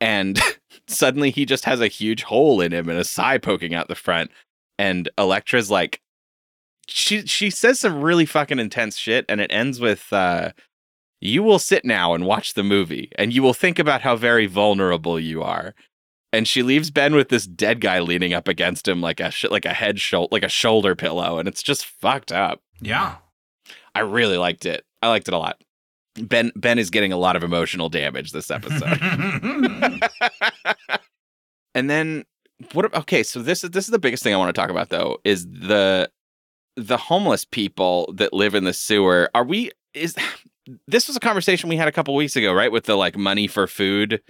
and 0.00 0.38
suddenly 0.86 1.30
he 1.30 1.44
just 1.44 1.64
has 1.64 1.80
a 1.80 1.88
huge 1.88 2.22
hole 2.22 2.60
in 2.60 2.72
him 2.72 2.88
and 2.88 2.98
a 2.98 3.04
sai 3.04 3.38
poking 3.38 3.74
out 3.74 3.88
the 3.88 3.94
front, 3.94 4.30
and 4.78 5.08
Elektra's 5.18 5.70
like, 5.70 6.00
she 6.86 7.26
she 7.26 7.50
says 7.50 7.80
some 7.80 8.00
really 8.00 8.26
fucking 8.26 8.58
intense 8.58 8.96
shit, 8.96 9.24
and 9.28 9.40
it 9.40 9.50
ends 9.52 9.80
with, 9.80 10.12
uh, 10.12 10.52
"You 11.20 11.42
will 11.42 11.58
sit 11.58 11.84
now 11.84 12.14
and 12.14 12.24
watch 12.24 12.54
the 12.54 12.62
movie, 12.62 13.10
and 13.18 13.32
you 13.32 13.42
will 13.42 13.54
think 13.54 13.78
about 13.78 14.02
how 14.02 14.16
very 14.16 14.46
vulnerable 14.46 15.18
you 15.18 15.42
are." 15.42 15.74
And 16.32 16.46
she 16.46 16.62
leaves 16.62 16.90
Ben 16.90 17.14
with 17.14 17.28
this 17.28 17.46
dead 17.46 17.80
guy 17.80 18.00
leaning 18.00 18.34
up 18.34 18.46
against 18.48 18.86
him 18.86 19.00
like 19.00 19.20
a 19.20 19.30
sh- 19.30 19.46
like 19.50 19.64
a 19.64 19.72
head 19.72 20.00
shoulder 20.00 20.28
like 20.32 20.44
a 20.44 20.48
shoulder 20.48 20.94
pillow, 20.94 21.38
and 21.38 21.48
it's 21.48 21.62
just 21.62 21.84
fucked 21.84 22.32
up. 22.32 22.60
Yeah. 22.80 23.16
I 23.94 24.00
really 24.00 24.36
liked 24.36 24.66
it. 24.66 24.84
I 25.02 25.08
liked 25.08 25.28
it 25.28 25.34
a 25.34 25.38
lot. 25.38 25.62
Ben 26.20 26.52
Ben 26.54 26.78
is 26.78 26.90
getting 26.90 27.12
a 27.12 27.16
lot 27.16 27.36
of 27.36 27.42
emotional 27.42 27.88
damage 27.88 28.32
this 28.32 28.50
episode. 28.50 28.98
and 31.74 31.90
then 31.90 32.24
what 32.72 32.92
okay, 32.94 33.22
so 33.22 33.40
this 33.42 33.62
is 33.64 33.70
this 33.70 33.84
is 33.84 33.90
the 33.90 33.98
biggest 33.98 34.22
thing 34.22 34.34
I 34.34 34.36
want 34.38 34.54
to 34.54 34.60
talk 34.60 34.70
about 34.70 34.88
though 34.88 35.18
is 35.24 35.46
the 35.46 36.10
the 36.76 36.96
homeless 36.96 37.44
people 37.44 38.12
that 38.16 38.32
live 38.32 38.54
in 38.54 38.64
the 38.64 38.72
sewer. 38.72 39.30
Are 39.34 39.44
we 39.44 39.70
is 39.94 40.14
this 40.86 41.06
was 41.08 41.16
a 41.16 41.20
conversation 41.20 41.68
we 41.68 41.76
had 41.76 41.88
a 41.88 41.92
couple 41.92 42.14
weeks 42.14 42.36
ago, 42.36 42.52
right? 42.52 42.72
With 42.72 42.84
the 42.84 42.96
like 42.96 43.16
money 43.16 43.46
for 43.46 43.66
food 43.66 44.20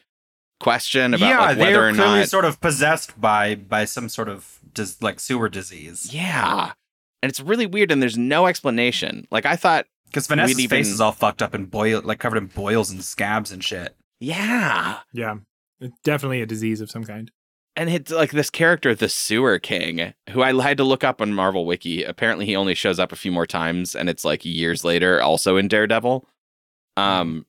question 0.58 1.12
about 1.14 1.28
yeah, 1.28 1.38
like, 1.40 1.58
whether 1.58 1.70
they're 1.72 1.88
or 1.88 1.92
clearly 1.92 2.18
not 2.20 2.28
sort 2.28 2.44
of 2.44 2.60
possessed 2.60 3.20
by 3.20 3.54
by 3.54 3.84
some 3.84 4.08
sort 4.08 4.28
of 4.28 4.58
dis- 4.72 5.00
like 5.02 5.20
sewer 5.20 5.48
disease. 5.48 6.12
Yeah. 6.12 6.72
And 7.22 7.30
it's 7.30 7.40
really 7.40 7.66
weird 7.66 7.90
and 7.92 8.00
there's 8.00 8.16
no 8.18 8.46
explanation. 8.46 9.26
Like 9.30 9.44
I 9.46 9.56
thought 9.56 9.86
Because 10.06 10.26
Vanessa's 10.26 10.56
We'd 10.56 10.64
even- 10.64 10.78
face 10.78 10.88
is 10.88 11.00
all 11.00 11.12
fucked 11.12 11.42
up 11.42 11.54
and 11.54 11.70
boil 11.70 12.00
like 12.04 12.18
covered 12.20 12.38
in 12.38 12.46
boils 12.46 12.90
and 12.90 13.02
scabs 13.04 13.52
and 13.52 13.62
shit. 13.62 13.94
yeah. 14.20 14.98
Yeah. 15.12 15.36
Definitely 16.04 16.40
a 16.40 16.46
disease 16.46 16.80
of 16.80 16.90
some 16.90 17.04
kind. 17.04 17.30
And 17.76 17.90
it's 17.90 18.10
like 18.10 18.30
this 18.30 18.50
character, 18.50 18.94
the 18.94 19.08
Sewer 19.08 19.58
King, 19.58 20.14
who 20.30 20.42
I 20.42 20.60
had 20.62 20.78
to 20.78 20.84
look 20.84 21.04
up 21.04 21.20
on 21.20 21.34
Marvel 21.34 21.66
Wiki. 21.66 22.02
Apparently, 22.02 22.46
he 22.46 22.56
only 22.56 22.74
shows 22.74 22.98
up 22.98 23.12
a 23.12 23.16
few 23.16 23.30
more 23.30 23.46
times, 23.46 23.94
and 23.94 24.08
it's 24.08 24.24
like 24.24 24.44
years 24.44 24.84
later, 24.84 25.20
also 25.20 25.56
in 25.56 25.68
Daredevil. 25.68 26.26
Um, 26.96 27.44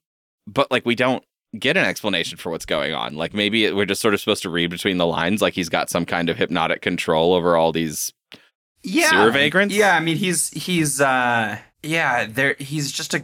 but 0.45 0.69
like 0.69 0.85
we 0.85 0.95
don't 0.95 1.23
get 1.57 1.77
an 1.77 1.85
explanation 1.85 2.37
for 2.37 2.51
what's 2.51 2.65
going 2.65 2.93
on. 2.93 3.15
Like 3.15 3.33
maybe 3.33 3.65
it, 3.65 3.75
we're 3.75 3.85
just 3.85 4.01
sort 4.01 4.13
of 4.13 4.19
supposed 4.19 4.43
to 4.43 4.49
read 4.49 4.69
between 4.69 4.97
the 4.97 5.05
lines, 5.05 5.41
like 5.41 5.53
he's 5.53 5.69
got 5.69 5.89
some 5.89 6.05
kind 6.05 6.29
of 6.29 6.37
hypnotic 6.37 6.81
control 6.81 7.33
over 7.33 7.55
all 7.55 7.71
these. 7.71 8.13
Yeah. 8.83 9.09
Sewer 9.09 9.31
vagrants? 9.31 9.73
Yeah, 9.73 9.95
I 9.95 9.99
mean 9.99 10.17
he's 10.17 10.49
he's 10.49 11.01
uh 11.01 11.57
yeah, 11.83 12.25
there 12.25 12.55
he's 12.59 12.91
just 12.91 13.13
a 13.13 13.23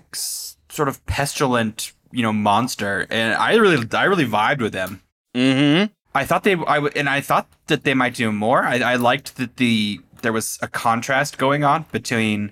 sort 0.69 0.88
of 0.88 1.05
pestilent, 1.05 1.93
you 2.12 2.24
know, 2.24 2.33
monster. 2.33 3.05
And 3.10 3.36
I 3.36 3.55
really 3.55 3.86
I 3.93 4.03
really 4.05 4.25
vibed 4.25 4.62
with 4.62 4.74
him. 4.74 5.01
Mm-hmm. 5.36 5.91
I 6.15 6.25
thought 6.25 6.43
they, 6.43 6.53
I 6.53 6.75
w- 6.75 6.91
and 6.96 7.10
I 7.10 7.22
thought 7.22 7.48
that 7.67 7.84
they 7.84 7.93
might 7.93 8.15
do 8.15 8.32
more. 8.32 8.63
I, 8.63 8.77
I 8.79 8.96
liked 8.96 9.38
that 9.38 9.58
the 9.58 10.00
there 10.22 10.34
was 10.34 10.60
a 10.62 10.67
contrast 10.67 11.38
going 11.38 11.63
on 11.63 11.86
between 11.91 12.51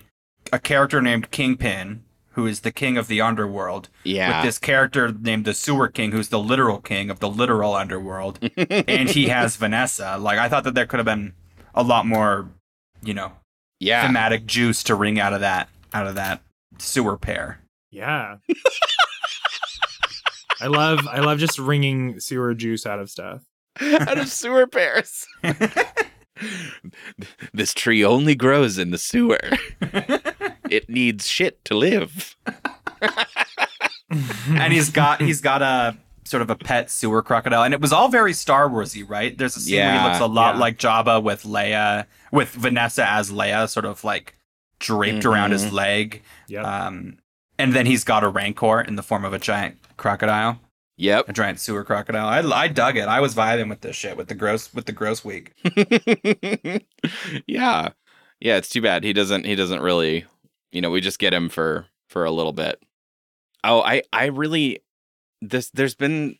a 0.52 0.60
character 0.60 1.02
named 1.02 1.32
Kingpin, 1.32 2.04
who 2.32 2.46
is 2.48 2.62
the 2.62 2.72
king 2.72 2.98
of 2.98 3.08
the 3.08 3.22
underworld, 3.22 3.90
Yeah. 4.04 4.38
with 4.40 4.46
this 4.46 4.58
character 4.58 5.12
named 5.12 5.46
the 5.46 5.54
Sewer 5.54 5.88
King, 5.88 6.12
who's 6.12 6.30
the 6.30 6.40
literal 6.40 6.80
king 6.82 7.10
of 7.10 7.20
the 7.20 7.30
literal 7.30 7.74
underworld, 7.76 8.40
and 8.58 9.10
he 9.10 9.28
has 9.30 9.56
Vanessa. 9.58 10.18
Like 10.18 10.40
I 10.40 10.50
thought 10.50 10.64
that 10.66 10.74
there 10.74 10.86
could 10.86 11.00
have 11.00 11.06
been 11.06 11.34
a 11.76 11.84
lot 11.84 12.06
more, 12.06 12.50
you 13.04 13.14
know, 13.14 13.34
yeah. 13.80 14.06
thematic 14.06 14.46
juice 14.46 14.84
to 14.84 14.96
wring 14.96 15.20
out 15.20 15.34
of 15.34 15.40
that 15.42 15.70
out 15.94 16.08
of 16.08 16.16
that 16.16 16.42
sewer 16.80 17.18
pair. 17.18 17.60
Yeah. 17.92 18.38
I 20.60 20.68
love 20.68 21.08
I 21.08 21.22
love 21.22 21.40
just 21.40 21.58
wringing 21.58 22.20
sewer 22.20 22.54
juice 22.54 22.86
out 22.86 23.00
of 23.00 23.10
stuff. 23.10 23.42
out 23.82 24.18
of 24.18 24.30
sewer 24.30 24.68
pears. 24.68 25.26
this 27.54 27.74
tree 27.74 28.04
only 28.04 28.36
grows 28.36 28.78
in 28.78 28.92
the 28.92 28.98
sewer. 28.98 29.40
it 30.70 30.90
needs 30.90 31.28
shit 31.28 31.64
to 31.66 31.76
live. 31.76 32.36
and 34.50 34.74
he's 34.74 34.90
got 34.90 35.22
he's 35.22 35.42
got 35.42 35.62
a 35.62 35.98
sort 36.24 36.42
of 36.42 36.50
a 36.50 36.56
pet 36.56 36.90
sewer 36.90 37.22
crocodile, 37.22 37.64
and 37.64 37.74
it 37.74 37.82
was 37.82 37.92
all 37.94 38.10
very 38.10 38.34
Star 38.34 38.70
Warsy, 38.70 39.08
right? 39.08 39.38
There's 39.38 39.56
a 39.56 39.60
scene 39.60 39.78
where 39.80 40.00
he 40.00 40.08
looks 40.08 40.20
a 40.20 40.26
lot 40.28 40.56
yeah. 40.56 40.62
like 40.62 40.78
Jabba 40.78 41.22
with 41.22 41.44
Leia, 41.44 42.06
with 42.32 42.50
Vanessa 42.50 43.08
as 43.10 43.32
Leia, 43.32 43.70
sort 43.70 43.86
of 43.86 44.04
like 44.04 44.36
draped 44.80 45.26
around 45.26 45.52
his 45.52 45.66
Mhm. 45.66 45.72
leg. 45.74 46.22
Yep. 46.48 46.66
Um, 46.66 47.18
and 47.60 47.74
then 47.74 47.86
he's 47.86 48.04
got 48.04 48.24
a 48.24 48.30
rancor 48.30 48.82
in 48.82 48.96
the 48.96 49.04
form 49.04 49.26
of 49.26 49.34
a 49.34 49.40
giant 49.40 49.78
crocodile, 49.98 50.60
Yep. 51.02 51.30
a 51.30 51.34
giant 51.34 51.60
sewer 51.60 51.84
crocodile. 51.84 52.28
I, 52.28 52.40
I 52.56 52.68
dug 52.68 52.96
it. 52.96 53.08
I 53.08 53.20
was 53.22 53.34
vibing 53.34 53.70
with 53.70 53.82
this 53.82 53.96
shit 53.96 54.18
with 54.18 54.28
the 54.28 54.36
gross 54.36 54.72
with 54.74 54.86
the 54.86 54.92
gross 54.92 55.26
week. 55.26 55.54
yeah. 57.48 57.90
Yeah, 58.40 58.58
it's 58.58 58.70
too 58.70 58.82
bad. 58.82 59.04
He 59.04 59.12
doesn't 59.12 59.46
he 59.46 59.56
doesn't 59.56 59.82
really 59.82 60.26
you 60.72 60.80
know, 60.80 60.92
we 60.92 61.02
just 61.02 61.20
get 61.20 61.34
him 61.34 61.50
for 61.50 61.88
for 62.10 62.24
a 62.24 62.32
little 62.32 62.54
bit. 62.54 62.82
Oh, 63.64 63.82
I 63.82 64.04
I 64.14 64.26
really 64.26 64.84
this 65.42 65.72
there's 65.72 65.96
been 65.96 66.36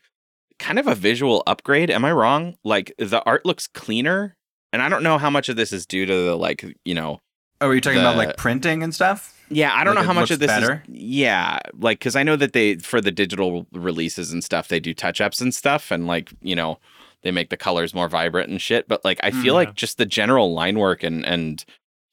kind 0.60 0.78
of 0.78 0.86
a 0.86 0.94
visual 0.94 1.42
upgrade. 1.48 1.90
Am 1.90 2.06
I 2.06 2.12
wrong? 2.12 2.56
Like 2.64 2.94
the 3.00 3.24
art 3.24 3.46
looks 3.46 3.68
cleaner. 3.68 4.38
And 4.74 4.82
I 4.82 4.90
don't 4.90 5.04
know 5.04 5.18
how 5.18 5.30
much 5.30 5.50
of 5.50 5.56
this 5.58 5.74
is 5.74 5.86
due 5.86 6.06
to 6.06 6.26
the 6.26 6.36
like, 6.36 6.64
you 6.86 6.94
know, 6.94 7.20
Oh, 7.60 7.68
are 7.68 7.76
you 7.76 7.82
talking 7.82 8.00
about 8.00 8.16
like 8.16 8.38
printing 8.38 8.84
and 8.84 8.94
stuff? 8.94 9.41
Yeah, 9.52 9.74
I 9.74 9.84
don't 9.84 9.96
Like, 9.96 10.04
know 10.04 10.08
how 10.14 10.20
much 10.20 10.32
of 10.32 10.40
this 10.40 10.48
better? 10.48 10.84
is. 10.88 10.96
Yeah, 10.96 11.60
like 11.78 12.00
because 12.00 12.16
I 12.16 12.24
know 12.24 12.36
that 12.36 12.54
they 12.54 12.76
for 12.76 13.02
the 13.02 13.12
digital 13.12 13.68
releases 13.74 14.32
and 14.32 14.44
stuff, 14.44 14.68
they 14.68 14.80
do 14.80 14.94
touch 14.94 15.20
ups 15.22 15.42
and 15.42 15.54
stuff, 15.54 15.92
and 15.92 16.08
like 16.08 16.32
you 16.42 16.56
know, 16.56 16.80
they 17.24 17.32
make 17.32 17.50
the 17.50 17.58
colors 17.58 17.94
more 17.94 18.08
vibrant 18.08 18.50
and 18.50 18.62
shit. 18.62 18.88
But 18.88 19.04
like, 19.06 19.20
I 19.24 19.32
Mm, 19.32 19.42
feel 19.42 19.46
yeah. 19.54 19.68
like 19.68 19.76
just 19.76 19.98
the 19.98 20.06
general 20.06 20.54
line 20.54 20.80
work 20.80 21.04
and 21.04 21.26
and 21.26 21.64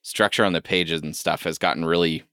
structure 0.02 0.44
on 0.44 0.52
the 0.52 0.62
pages 0.62 1.02
and 1.02 1.14
stuff 1.16 1.42
has 1.44 1.58
gotten 1.58 1.84
really. 1.84 2.24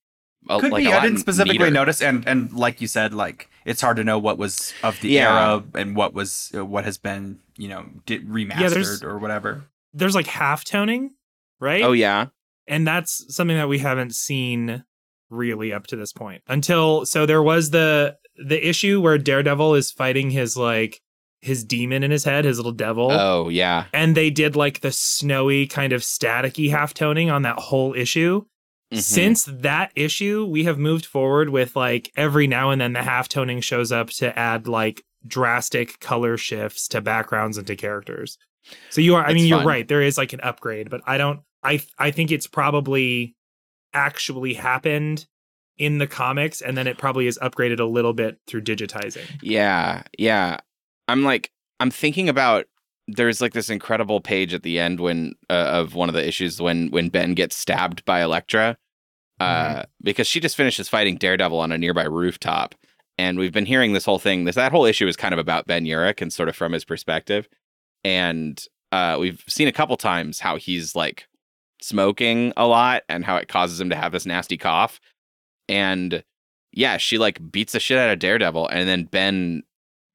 uh, 0.49 0.59
Could 0.59 0.71
like, 0.71 0.83
be. 0.83 0.91
a 0.91 0.97
I 0.97 1.01
didn't 1.01 1.17
specifically 1.19 1.57
neater. 1.59 1.71
notice, 1.71 2.01
and 2.01 2.27
and 2.27 2.53
like 2.53 2.79
you 2.81 2.87
said, 2.87 3.13
like 3.13 3.49
it's 3.65 3.81
hard 3.81 3.97
to 3.97 4.03
know 4.03 4.19
what 4.19 4.37
was 4.37 4.73
of 4.83 4.99
the 5.01 5.09
Yeah. 5.09 5.53
era 5.53 5.63
and 5.73 5.95
what 5.95 6.13
was 6.13 6.51
uh, 6.55 6.63
what 6.65 6.85
has 6.85 6.97
been, 6.97 7.39
you 7.57 7.67
know, 7.67 7.85
di- 8.05 8.19
remastered 8.19 8.69
there's- 8.73 9.03
or 9.03 9.17
whatever. 9.17 9.65
There's 9.93 10.13
like 10.15 10.27
half 10.27 10.63
toning, 10.63 11.15
right? 11.59 11.81
Oh 11.83 11.93
yeah, 11.93 12.27
and 12.67 12.85
that's 12.85 13.33
something 13.33 13.55
that 13.57 13.67
we 13.69 13.79
haven't 13.79 14.13
seen 14.13 14.83
really 15.35 15.71
up 15.73 15.87
to 15.87 15.95
this 15.95 16.13
point. 16.13 16.41
Until 16.47 17.05
so 17.05 17.25
there 17.25 17.43
was 17.43 17.69
the 17.71 18.17
the 18.37 18.67
issue 18.67 18.99
where 19.01 19.17
daredevil 19.17 19.75
is 19.75 19.91
fighting 19.91 20.29
his 20.31 20.57
like 20.57 21.01
his 21.41 21.63
demon 21.63 22.03
in 22.03 22.09
his 22.11 22.23
head 22.23 22.43
his 22.45 22.57
little 22.57 22.71
devil. 22.71 23.11
Oh 23.11 23.49
yeah. 23.49 23.85
and 23.93 24.15
they 24.17 24.29
did 24.29 24.55
like 24.55 24.79
the 24.81 24.91
snowy 24.91 25.67
kind 25.67 25.93
of 25.93 26.01
staticky 26.01 26.71
half 26.71 26.93
toning 26.93 27.29
on 27.29 27.43
that 27.43 27.59
whole 27.59 27.93
issue. 27.93 28.43
Mhm. 28.93 29.01
since 29.01 29.45
that 29.45 29.91
issue 29.95 30.45
we 30.45 30.63
have 30.65 30.77
moved 30.77 31.07
forward 31.07 31.49
with 31.49 31.75
like 31.75 32.11
every 32.15 32.45
now 32.45 32.69
and 32.69 32.79
then 32.79 32.93
the 32.93 33.01
half 33.01 33.27
toning 33.27 33.59
shows 33.59 33.91
up 33.91 34.09
to 34.11 34.37
add 34.37 34.67
like 34.67 35.01
drastic 35.25 35.99
color 35.99 36.37
shifts 36.37 36.87
to 36.89 37.01
backgrounds 37.01 37.57
and 37.57 37.65
to 37.65 37.75
characters. 37.75 38.37
So 38.91 39.01
you 39.01 39.15
are 39.15 39.25
i 39.25 39.33
mean 39.33 39.47
you're 39.47 39.63
right 39.63 39.87
there 39.87 40.01
is 40.03 40.17
like 40.17 40.33
an 40.33 40.39
upgrade 40.41 40.89
but 40.89 41.01
i 41.05 41.17
don't 41.17 41.39
i 41.63 41.81
i 41.99 42.11
think 42.11 42.31
it's 42.31 42.47
probably 42.47 43.34
actually 43.95 44.53
happened 44.53 45.25
in 45.77 45.97
the 45.97 46.07
comics 46.07 46.61
and 46.61 46.77
then 46.77 46.87
it 46.87 46.97
probably 46.97 47.27
is 47.27 47.39
upgraded 47.41 47.79
a 47.79 47.85
little 47.85 48.13
bit 48.13 48.39
through 48.47 48.61
digitizing 48.61 49.25
Yeah, 49.41 50.03
yeah. 50.17 50.57
I'm 51.07 51.23
like, 51.23 51.51
I'm 51.79 51.91
thinking 51.91 52.29
about. 52.29 52.65
There's 53.07 53.39
like 53.39 53.53
this 53.53 53.69
incredible 53.69 54.19
page 54.19 54.51
at 54.55 54.63
the 54.63 54.79
end 54.79 54.99
when 54.99 55.35
uh, 55.47 55.53
of 55.53 55.93
one 55.93 56.09
of 56.09 56.15
the 56.15 56.27
issues 56.27 56.59
when 56.59 56.89
when 56.89 57.09
Ben 57.09 57.35
gets 57.35 57.55
stabbed 57.55 58.03
by 58.03 58.23
Elektra, 58.23 58.77
uh, 59.39 59.83
because 60.01 60.25
she 60.25 60.39
just 60.39 60.57
finishes 60.57 60.89
fighting 60.89 61.17
Daredevil 61.17 61.59
on 61.59 61.71
a 61.71 61.77
nearby 61.77 62.05
rooftop, 62.05 62.73
and 63.19 63.37
we've 63.37 63.53
been 63.53 63.67
hearing 63.67 63.93
this 63.93 64.05
whole 64.05 64.17
thing. 64.17 64.45
This 64.45 64.55
that 64.55 64.71
whole 64.71 64.85
issue 64.85 65.07
is 65.07 65.15
kind 65.15 65.35
of 65.35 65.39
about 65.39 65.67
Ben 65.67 65.85
Urich 65.85 66.19
and 66.19 66.33
sort 66.33 66.49
of 66.49 66.55
from 66.55 66.71
his 66.71 66.83
perspective, 66.83 67.47
and 68.03 68.65
uh, 68.91 69.17
we've 69.19 69.43
seen 69.47 69.67
a 69.67 69.71
couple 69.71 69.97
times 69.97 70.39
how 70.39 70.55
he's 70.55 70.95
like 70.95 71.27
smoking 71.85 72.53
a 72.57 72.67
lot 72.67 73.03
and 73.09 73.25
how 73.25 73.35
it 73.37 73.47
causes 73.47 73.79
him 73.79 73.89
to 73.89 73.95
have 73.95 74.11
this 74.11 74.25
nasty 74.25 74.57
cough, 74.57 74.99
and 75.69 76.23
yeah, 76.71 76.97
she 76.97 77.17
like 77.17 77.39
beats 77.51 77.73
the 77.73 77.79
shit 77.79 77.97
out 77.97 78.09
of 78.11 78.19
Daredevil, 78.19 78.67
and 78.67 78.87
then 78.89 79.05
Ben 79.05 79.63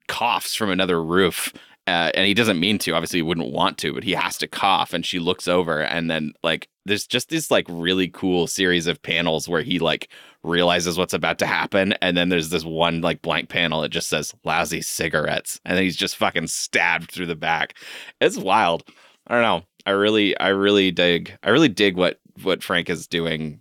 coughs 0.08 0.54
from 0.54 0.70
another 0.70 1.02
roof 1.02 1.52
Uh, 1.86 2.10
and 2.14 2.26
he 2.26 2.34
doesn't 2.34 2.60
mean 2.60 2.78
to. 2.78 2.92
Obviously, 2.92 3.18
he 3.18 3.22
wouldn't 3.22 3.52
want 3.52 3.78
to, 3.78 3.92
but 3.92 4.04
he 4.04 4.12
has 4.12 4.36
to 4.38 4.46
cough. 4.46 4.92
And 4.92 5.04
she 5.04 5.18
looks 5.18 5.48
over, 5.48 5.80
and 5.80 6.10
then 6.10 6.34
like 6.44 6.68
there's 6.84 7.06
just 7.06 7.30
this 7.30 7.50
like 7.50 7.66
really 7.68 8.08
cool 8.08 8.46
series 8.46 8.86
of 8.86 9.02
panels 9.02 9.48
where 9.48 9.62
he 9.62 9.78
like 9.80 10.08
realizes 10.44 10.96
what's 10.98 11.14
about 11.14 11.38
to 11.40 11.46
happen, 11.46 11.94
and 12.02 12.16
then 12.16 12.28
there's 12.28 12.50
this 12.50 12.64
one 12.64 13.00
like 13.00 13.22
blank 13.22 13.48
panel 13.48 13.80
that 13.80 13.88
just 13.90 14.08
says 14.08 14.34
"lousy 14.44 14.82
cigarettes," 14.82 15.58
and 15.64 15.76
then 15.76 15.84
he's 15.84 15.96
just 15.96 16.16
fucking 16.16 16.46
stabbed 16.48 17.10
through 17.10 17.26
the 17.26 17.34
back. 17.34 17.74
It's 18.20 18.36
wild. 18.36 18.84
I 19.26 19.34
don't 19.34 19.42
know. 19.42 19.64
I 19.86 19.90
really, 19.90 20.38
I 20.38 20.48
really 20.48 20.90
dig. 20.90 21.36
I 21.42 21.50
really 21.50 21.68
dig 21.68 21.96
what 21.96 22.18
what 22.42 22.62
Frank 22.62 22.88
is 22.90 23.06
doing 23.06 23.60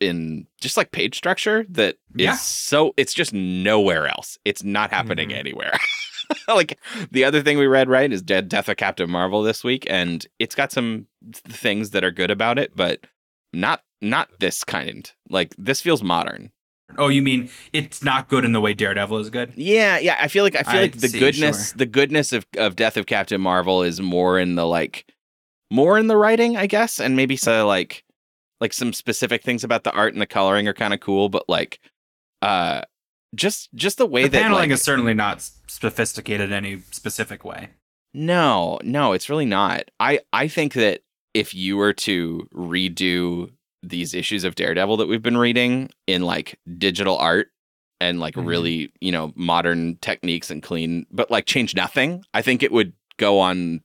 in 0.00 0.46
just 0.60 0.76
like 0.76 0.90
page 0.92 1.16
structure 1.16 1.64
that 1.70 1.94
is 2.16 2.24
Yeah. 2.24 2.34
so 2.34 2.92
it's 2.96 3.14
just 3.14 3.32
nowhere 3.32 4.06
else. 4.08 4.38
It's 4.44 4.64
not 4.64 4.90
happening 4.90 5.30
Mhm. 5.30 5.36
anywhere. 5.38 5.78
like 6.48 6.78
the 7.10 7.24
other 7.24 7.42
thing 7.42 7.58
we 7.58 7.66
read 7.66 7.88
right 7.88 8.12
is 8.12 8.22
Dead 8.22 8.48
Death 8.48 8.68
of 8.68 8.76
Captain 8.76 9.08
Marvel 9.10 9.42
this 9.42 9.62
week, 9.62 9.86
and 9.88 10.26
it's 10.38 10.54
got 10.54 10.72
some 10.72 11.06
things 11.34 11.90
that 11.90 12.04
are 12.04 12.10
good 12.10 12.30
about 12.30 12.58
it, 12.58 12.74
but 12.74 13.00
not 13.52 13.82
not 14.00 14.28
this 14.40 14.64
kind. 14.64 15.10
Like 15.30 15.54
this 15.58 15.80
feels 15.80 16.02
modern. 16.02 16.50
Oh, 16.98 17.08
you 17.08 17.22
mean 17.22 17.48
it's 17.72 18.02
not 18.02 18.28
good 18.28 18.44
in 18.44 18.52
the 18.52 18.60
way 18.60 18.74
Daredevil 18.74 19.16
is 19.18 19.30
good? 19.30 19.52
Yeah, 19.56 19.98
yeah. 19.98 20.16
I 20.20 20.28
feel 20.28 20.44
like 20.44 20.56
I 20.56 20.62
feel 20.62 20.78
I 20.80 20.82
like 20.82 20.98
the 20.98 21.08
see, 21.08 21.18
goodness 21.20 21.68
sure. 21.70 21.78
the 21.78 21.86
goodness 21.86 22.32
of, 22.32 22.44
of 22.58 22.76
Death 22.76 22.96
of 22.96 23.06
Captain 23.06 23.40
Marvel 23.40 23.82
is 23.82 24.00
more 24.00 24.38
in 24.38 24.56
the 24.56 24.66
like 24.66 25.06
more 25.72 25.98
in 25.98 26.06
the 26.06 26.16
writing, 26.16 26.56
I 26.56 26.66
guess, 26.66 27.00
and 27.00 27.16
maybe 27.16 27.36
so 27.36 27.66
like 27.66 28.04
like 28.60 28.72
some 28.72 28.92
specific 28.92 29.42
things 29.42 29.64
about 29.64 29.82
the 29.84 29.92
art 29.92 30.12
and 30.12 30.22
the 30.22 30.26
coloring 30.26 30.68
are 30.68 30.74
kind 30.74 30.94
of 30.94 31.00
cool, 31.00 31.28
but 31.28 31.48
like 31.48 31.80
uh 32.42 32.82
just 33.34 33.72
just 33.74 33.98
the 33.98 34.06
way 34.06 34.24
The 34.24 34.28
that 34.30 34.42
paneling 34.42 34.68
like, 34.70 34.74
is 34.74 34.82
certainly 34.82 35.14
not 35.14 35.48
sophisticated 35.66 36.48
in 36.50 36.52
any 36.52 36.82
specific 36.90 37.44
way. 37.44 37.70
No, 38.14 38.78
no, 38.84 39.12
it's 39.14 39.30
really 39.30 39.46
not. 39.46 39.90
I 39.98 40.20
I 40.32 40.46
think 40.48 40.74
that 40.74 41.00
if 41.34 41.54
you 41.54 41.78
were 41.78 41.94
to 41.94 42.46
redo 42.54 43.50
these 43.82 44.12
issues 44.14 44.44
of 44.44 44.54
Daredevil 44.54 44.98
that 44.98 45.08
we've 45.08 45.22
been 45.22 45.38
reading 45.38 45.90
in 46.06 46.22
like 46.22 46.58
digital 46.78 47.16
art 47.16 47.48
and 48.00 48.20
like 48.20 48.34
Mhm. 48.34 48.46
really, 48.46 48.92
you 49.00 49.10
know, 49.12 49.32
modern 49.34 49.96
techniques 50.02 50.50
and 50.50 50.62
clean, 50.62 51.06
but 51.10 51.30
like 51.30 51.46
change 51.46 51.74
nothing, 51.74 52.22
I 52.34 52.42
think 52.42 52.62
it 52.62 52.70
would 52.70 52.92
go 53.16 53.40
on 53.40 53.80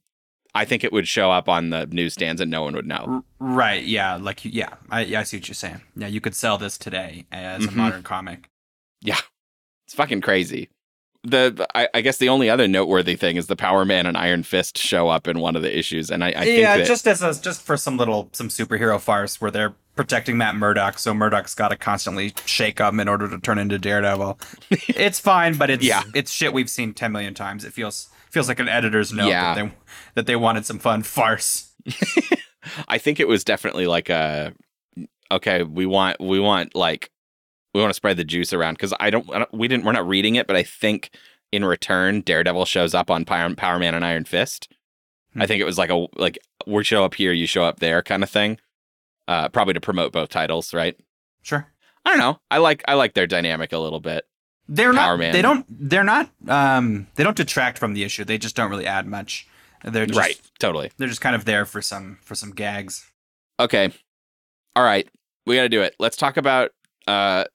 I 0.55 0.65
think 0.65 0.83
it 0.83 0.91
would 0.91 1.07
show 1.07 1.31
up 1.31 1.47
on 1.49 1.69
the 1.69 1.85
newsstands 1.87 2.41
and 2.41 2.49
no 2.49 2.63
one 2.63 2.73
would 2.75 2.87
know. 2.87 3.23
Right? 3.39 3.83
Yeah. 3.83 4.15
Like 4.15 4.43
yeah, 4.43 4.73
I, 4.89 5.15
I 5.15 5.23
see 5.23 5.37
what 5.37 5.47
you're 5.47 5.55
saying. 5.55 5.81
Yeah, 5.95 6.07
you 6.07 6.21
could 6.21 6.35
sell 6.35 6.57
this 6.57 6.77
today 6.77 7.25
as 7.31 7.63
Mhm. 7.63 7.73
a 7.73 7.77
modern 7.77 8.03
comic. 8.03 8.49
Yeah. 9.01 9.19
It's 9.85 9.93
fucking 9.93 10.21
crazy. 10.21 10.69
The, 11.23 11.67
I, 11.75 11.89
I 11.93 12.01
guess 12.01 12.17
the 12.17 12.29
only 12.29 12.49
other 12.49 12.67
noteworthy 12.67 13.15
thing 13.15 13.35
is 13.35 13.47
the 13.47 13.55
Power 13.55 13.83
Man 13.83 14.05
and 14.05 14.15
Iron 14.15 14.43
Fist 14.43 14.77
show 14.77 15.09
up 15.09 15.27
in 15.27 15.39
one 15.39 15.55
of 15.57 15.61
the 15.61 15.77
issues, 15.77 16.09
and 16.09 16.23
I, 16.23 16.27
I 16.29 16.43
think 16.45 16.59
yeah, 16.61 16.77
that 16.77 16.87
just 16.87 17.05
as 17.07 17.21
a, 17.21 17.33
just 17.41 17.61
for 17.63 17.75
some 17.75 17.97
little 17.97 18.29
some 18.31 18.47
superhero 18.47 18.97
farce 18.99 19.41
where 19.41 19.51
they're 19.51 19.73
protecting 19.95 20.37
Matt 20.37 20.55
Murdock, 20.55 20.99
so 20.99 21.13
Murdock's 21.13 21.53
got 21.55 21.69
to 21.69 21.75
constantly 21.75 22.33
shake 22.45 22.79
up 22.79 22.93
in 22.93 23.09
order 23.09 23.27
to 23.29 23.39
turn 23.39 23.57
into 23.57 23.77
Daredevil. 23.77 24.39
it's 24.71 25.19
fine, 25.19 25.57
but 25.57 25.69
it's 25.69 25.83
Yeah. 25.83 26.03
it's 26.15 26.31
shit 26.31 26.53
we've 26.53 26.69
seen 26.69 26.93
ten 26.93 27.11
million 27.11 27.33
times. 27.33 27.65
It 27.65 27.73
feels 27.73 28.09
feels 28.37 28.47
like 28.47 28.59
an 28.59 28.69
editor's 28.69 29.11
note 29.11 29.27
Yeah. 29.29 29.55
that 29.55 29.63
they 29.65 29.71
that 30.15 30.25
they 30.27 30.35
wanted 30.35 30.65
some 30.65 30.79
fun 30.79 31.03
farce. 31.03 31.73
I 32.87 32.97
think 32.97 33.19
it 33.19 33.27
was 33.27 33.43
definitely 33.43 33.87
like 33.87 34.09
a 34.09 34.53
okay, 35.31 35.63
we 35.63 35.85
want 35.85 36.19
we 36.19 36.39
want 36.39 36.75
like 36.75 37.09
we 37.73 37.81
want 37.81 37.89
to 37.89 37.95
spread 37.95 38.17
the 38.17 38.23
juice 38.23 38.53
around 38.53 38.75
because 38.75 38.93
I 38.99 39.09
don't, 39.09 39.29
I 39.33 39.39
don't 39.39 39.53
we 39.53 39.67
didn't 39.67 39.85
we're 39.85 39.91
not 39.91 40.07
reading 40.07 40.35
it, 40.35 40.47
but 40.47 40.55
I 40.55 40.63
think 40.63 41.09
in 41.51 41.63
return 41.65 42.21
Daredevil 42.21 42.65
shows 42.65 42.93
up 42.93 43.09
on 43.09 43.25
Power, 43.25 43.53
Power 43.55 43.79
Man 43.79 43.93
and 43.95 44.05
Iron 44.05 44.25
Fist. 44.25 44.67
Hmm. 45.33 45.41
I 45.41 45.47
think 45.47 45.61
it 45.61 45.65
was 45.65 45.77
like 45.77 45.89
a 45.89 46.07
like 46.15 46.37
we 46.65 46.83
show 46.83 47.03
up 47.05 47.15
here, 47.15 47.31
you 47.33 47.47
show 47.47 47.63
up 47.63 47.79
there 47.79 48.01
kind 48.01 48.23
of 48.23 48.29
thing. 48.29 48.59
Uh, 49.27 49.49
probably 49.49 49.73
to 49.73 49.81
promote 49.81 50.13
both 50.13 50.29
titles, 50.29 50.73
right? 50.73 50.95
Sure. 51.41 51.67
I 52.05 52.09
don't 52.11 52.19
know. 52.19 52.39
I 52.49 52.59
like 52.59 52.83
I 52.87 52.93
like 52.93 53.13
their 53.13 53.27
dynamic 53.27 53.73
a 53.73 53.77
little 53.79 53.99
bit. 53.99 54.25
They're 54.69 54.93
Power 54.93 55.13
not. 55.15 55.19
Man. 55.19 55.33
They 55.33 55.41
don't. 55.41 55.65
They're 55.69 56.03
not. 56.03 56.29
Um. 56.47 57.07
They 57.15 57.23
don't 57.23 57.37
detract 57.37 57.77
from 57.77 57.93
the 57.93 58.03
issue. 58.03 58.23
They 58.25 58.37
just 58.37 58.55
don't 58.55 58.69
really 58.69 58.85
add 58.87 59.07
much. 59.07 59.47
They're 59.83 60.05
just, 60.07 60.19
right, 60.19 60.39
totally. 60.59 60.91
They're 60.97 61.07
just 61.07 61.21
kind 61.21 61.35
of 61.35 61.45
there 61.45 61.65
for 61.65 61.81
some 61.81 62.17
for 62.21 62.35
some 62.35 62.51
gags. 62.51 63.09
Okay. 63.59 63.91
All 64.75 64.83
right. 64.83 65.07
We 65.45 65.55
got 65.55 65.63
to 65.63 65.69
do 65.69 65.81
it. 65.81 65.95
Let's 65.99 66.17
talk 66.17 66.35
about 66.37 66.71
uh 67.07 67.45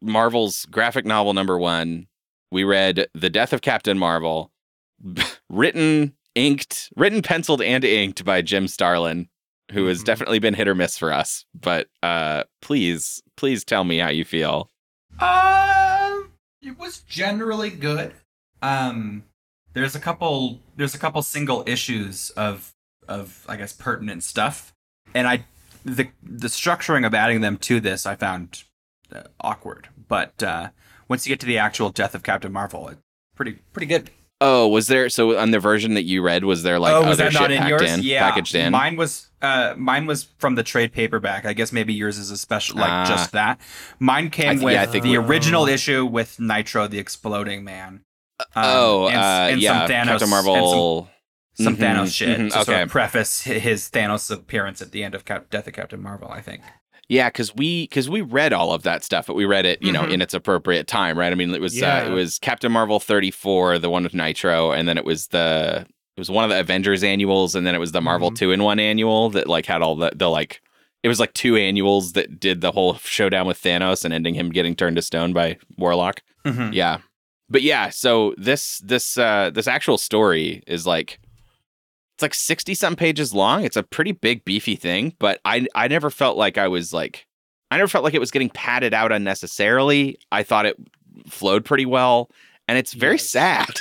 Marvel's 0.00 0.64
graphic 0.66 1.04
novel 1.04 1.34
number 1.34 1.58
1. 1.58 2.06
We 2.50 2.64
read 2.64 3.06
The 3.14 3.30
Death 3.30 3.52
of 3.52 3.62
Captain 3.62 3.98
Marvel, 3.98 4.52
written, 5.50 6.14
inked, 6.34 6.90
written, 6.96 7.22
penciled 7.22 7.62
and 7.62 7.84
inked 7.84 8.24
by 8.24 8.42
Jim 8.42 8.68
Starlin, 8.68 9.28
who 9.72 9.86
has 9.86 10.02
Mhm. 10.02 10.04
definitely 10.06 10.38
been 10.38 10.54
hit 10.54 10.68
or 10.68 10.74
miss 10.74 10.96
for 10.98 11.12
us. 11.12 11.44
But 11.58 11.88
uh 12.02 12.44
please, 12.62 13.22
please 13.36 13.64
tell 13.64 13.84
me 13.84 13.98
how 13.98 14.08
you 14.10 14.24
feel. 14.24 14.70
Um, 15.20 15.28
it 16.62 16.78
was 16.78 17.00
generally 17.00 17.70
good. 17.70 18.14
Um, 18.60 19.24
there's 19.74 19.94
a 19.94 20.00
couple. 20.00 20.60
There's 20.76 20.94
a 20.94 20.98
couple 20.98 21.22
single 21.22 21.64
issues 21.66 22.30
of 22.30 22.72
of 23.08 23.44
I 23.48 23.56
guess 23.56 23.72
pertinent 23.72 24.22
stuff, 24.22 24.72
and 25.14 25.26
I 25.26 25.46
the 25.84 26.08
the 26.22 26.48
structuring 26.48 27.06
of 27.06 27.14
adding 27.14 27.40
them 27.40 27.56
to 27.58 27.80
this 27.80 28.06
I 28.06 28.14
found 28.14 28.64
uh, 29.14 29.22
awkward. 29.40 29.88
But 30.08 30.42
uh, 30.42 30.68
once 31.08 31.26
you 31.26 31.30
get 31.30 31.40
to 31.40 31.46
the 31.46 31.58
actual 31.58 31.90
death 31.90 32.14
of 32.14 32.22
Captain 32.22 32.52
Marvel, 32.52 32.88
it's 32.88 33.00
pretty 33.34 33.58
pretty 33.72 33.86
good. 33.86 34.10
Oh, 34.44 34.66
was 34.66 34.88
there 34.88 35.08
so 35.08 35.38
on 35.38 35.52
the 35.52 35.60
version 35.60 35.94
that 35.94 36.02
you 36.02 36.20
read 36.20 36.42
was 36.44 36.64
there 36.64 36.80
like 36.80 36.92
oh, 36.92 36.98
other 36.98 37.08
was 37.10 37.18
that 37.18 37.30
shit 37.32 37.40
not 37.40 37.50
in 37.52 37.58
packed 37.58 37.70
yours? 37.70 37.82
in, 37.82 38.02
yeah, 38.02 38.28
packaged 38.28 38.54
in? 38.56 38.72
Mine 38.72 38.96
was 38.96 39.28
uh, 39.40 39.74
mine 39.76 40.06
was 40.06 40.24
from 40.38 40.56
the 40.56 40.62
trade 40.64 40.92
paperback. 40.92 41.44
I 41.46 41.52
guess 41.52 41.72
maybe 41.72 41.94
yours 41.94 42.18
is 42.18 42.30
a 42.32 42.36
special, 42.36 42.76
like 42.78 42.90
Ah. 42.90 43.04
just 43.06 43.30
that. 43.32 43.60
Mine 44.00 44.30
came 44.30 44.58
thi- 44.58 44.64
with 44.64 44.74
yeah, 44.74 44.86
the 44.86 45.16
original 45.16 45.66
issue 45.68 46.04
with 46.04 46.40
Nitro, 46.40 46.88
the 46.88 46.98
exploding 46.98 47.62
man. 47.62 48.02
Um, 48.40 48.46
oh, 48.56 49.06
and, 49.08 49.16
uh, 49.16 49.52
and 49.52 49.60
yeah, 49.60 49.78
some 49.86 49.90
Thanos, 49.90 50.06
Captain 50.06 50.30
Marvel. 50.30 51.08
some, 51.54 51.64
some 51.64 51.76
Mhm, 51.76 51.80
Thanos 51.80 52.12
shit 52.14 52.40
mhm, 52.40 52.50
to 52.52 52.64
sort 52.64 52.80
of 52.82 52.88
preface 52.88 53.42
his 53.42 53.88
Thanos 53.90 54.28
appearance 54.30 54.82
at 54.82 54.90
the 54.90 55.04
end 55.04 55.14
of 55.14 55.24
Cap- 55.24 55.50
Death 55.50 55.68
of 55.68 55.74
Captain 55.74 56.02
Marvel. 56.02 56.28
I 56.30 56.40
think. 56.40 56.62
Yeah, 57.12 57.28
because 57.28 57.54
we 57.54 57.84
because 57.88 58.08
we 58.08 58.22
read 58.22 58.54
all 58.54 58.72
of 58.72 58.84
that 58.84 59.04
stuff, 59.04 59.26
but 59.26 59.34
we 59.34 59.44
read 59.44 59.66
it, 59.66 59.82
you 59.82 59.92
know, 59.92 60.02
Mhm. 60.04 60.12
in 60.14 60.22
its 60.22 60.32
appropriate 60.32 60.86
time, 60.86 61.18
right? 61.18 61.30
I 61.30 61.34
mean, 61.34 61.54
it 61.54 61.60
was 61.60 61.80
uh, 61.82 62.06
it 62.08 62.10
was 62.10 62.38
Captain 62.38 62.72
Marvel 62.72 62.98
thirty 62.98 63.30
four, 63.30 63.78
the 63.78 63.90
one 63.90 64.02
with 64.04 64.14
Nitro, 64.14 64.72
and 64.72 64.88
then 64.88 64.96
it 64.96 65.04
was 65.04 65.26
the 65.26 65.84
it 66.16 66.20
was 66.20 66.30
one 66.30 66.42
of 66.44 66.48
the 66.50 66.58
Avengers 66.58 67.04
annuals, 67.04 67.54
and 67.54 67.66
then 67.66 67.74
it 67.74 67.78
was 67.78 67.92
the 67.92 68.00
Marvel 68.00 68.30
Mhm. 68.30 68.36
two 68.36 68.50
in 68.52 68.62
one 68.62 68.78
annual 68.80 69.28
that 69.30 69.46
like 69.46 69.66
had 69.66 69.82
all 69.82 69.94
the 69.94 70.10
the 70.16 70.30
like 70.30 70.62
it 71.02 71.08
was 71.08 71.20
like 71.20 71.34
two 71.34 71.54
annuals 71.56 72.12
that 72.12 72.40
did 72.40 72.62
the 72.62 72.72
whole 72.72 72.94
showdown 73.04 73.46
with 73.46 73.60
Thanos 73.60 74.06
and 74.06 74.14
ending 74.14 74.32
him 74.34 74.48
getting 74.50 74.74
turned 74.74 74.96
to 74.96 75.02
stone 75.02 75.34
by 75.34 75.58
Warlock. 75.76 76.22
Mhm. 76.46 76.72
Yeah. 76.72 76.98
But 77.50 77.60
yeah, 77.60 77.90
so 77.90 78.34
this 78.38 78.78
this 78.78 79.18
uh 79.18 79.50
this 79.52 79.66
actual 79.68 79.98
story 79.98 80.62
is 80.66 80.86
like 80.86 81.18
it's 82.14 82.22
like 82.22 82.34
60 82.34 82.74
some 82.74 82.96
pages 82.96 83.32
long. 83.34 83.64
It's 83.64 83.76
a 83.76 83.82
pretty 83.82 84.12
big 84.12 84.44
beefy 84.44 84.76
thing, 84.76 85.14
but 85.18 85.40
I 85.44 85.66
I 85.74 85.88
never 85.88 86.10
felt 86.10 86.36
like 86.36 86.58
I 86.58 86.68
was 86.68 86.92
like 86.92 87.26
I 87.70 87.78
never 87.78 87.88
felt 87.88 88.04
like 88.04 88.14
it 88.14 88.20
was 88.20 88.30
getting 88.30 88.50
padded 88.50 88.92
out 88.94 89.12
unnecessarily. 89.12 90.18
I 90.30 90.42
thought 90.42 90.66
it 90.66 90.76
flowed 91.28 91.64
pretty 91.64 91.86
well 91.86 92.30
and 92.68 92.76
it's 92.78 92.92
very 92.92 93.14
Yes. 93.14 93.28
sad. 93.30 93.68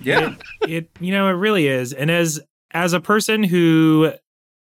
Yeah. 0.00 0.36
it 0.66 0.88
you 1.00 1.12
know 1.12 1.28
it 1.28 1.32
really 1.32 1.68
is 1.68 1.92
and 1.92 2.10
as 2.10 2.40
as 2.70 2.94
a 2.94 3.00
person 3.00 3.42
who, 3.42 4.12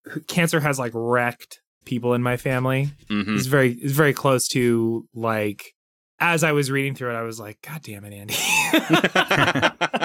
who 0.03 0.19
cancer 0.21 0.59
has 0.59 0.77
like 0.77 0.91
wrecked 0.93 1.61
people 1.83 2.13
in 2.13 2.21
my 2.21 2.37
family 2.37 2.89
Mhm. 3.09 3.35
is 3.35 3.47
very 3.47 3.71
it's 3.73 3.93
very 3.93 4.13
close 4.13 4.47
to 4.49 5.07
like 5.15 5.73
as 6.19 6.43
i 6.43 6.51
was 6.51 6.69
reading 6.69 6.93
through 6.93 7.09
it 7.09 7.15
i 7.15 7.23
was 7.23 7.39
like 7.39 7.57
god 7.63 7.81
damn 7.81 8.05
it 8.05 8.13
andy 8.13 8.35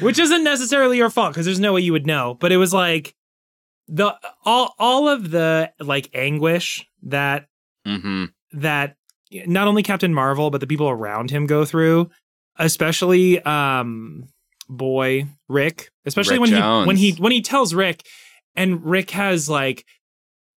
which 0.00 0.18
isn't 0.18 0.44
necessarily 0.44 0.96
your 0.96 1.10
fault 1.10 1.32
because 1.32 1.46
there's 1.46 1.60
no 1.60 1.72
way 1.72 1.80
you 1.80 1.92
would 1.92 2.06
know 2.06 2.34
but 2.40 2.52
it 2.52 2.56
was 2.56 2.72
like 2.72 3.14
the 3.88 4.14
all 4.44 4.74
all 4.78 5.08
of 5.08 5.30
the 5.30 5.70
like 5.80 6.08
anguish 6.14 6.86
that 7.02 7.46
Mhm. 7.86 8.32
that 8.52 8.96
not 9.46 9.66
only 9.68 9.82
Captain 9.82 10.14
Marvel 10.14 10.50
but 10.50 10.60
the 10.60 10.66
people 10.66 10.88
around 10.88 11.30
him 11.30 11.44
go 11.46 11.64
through, 11.64 12.08
especially 12.58 13.40
um 13.42 14.24
boy 14.68 15.26
Rick, 15.48 15.90
especially 16.06 16.34
Rick 16.38 16.40
when 16.40 16.50
Jones. 16.50 16.84
he 16.84 16.86
when 16.86 16.96
he 16.96 17.12
when 17.22 17.32
he 17.32 17.42
tells 17.42 17.74
Rick 17.74 18.06
and 18.56 18.82
Rick 18.84 19.10
has 19.10 19.48
like 19.50 19.84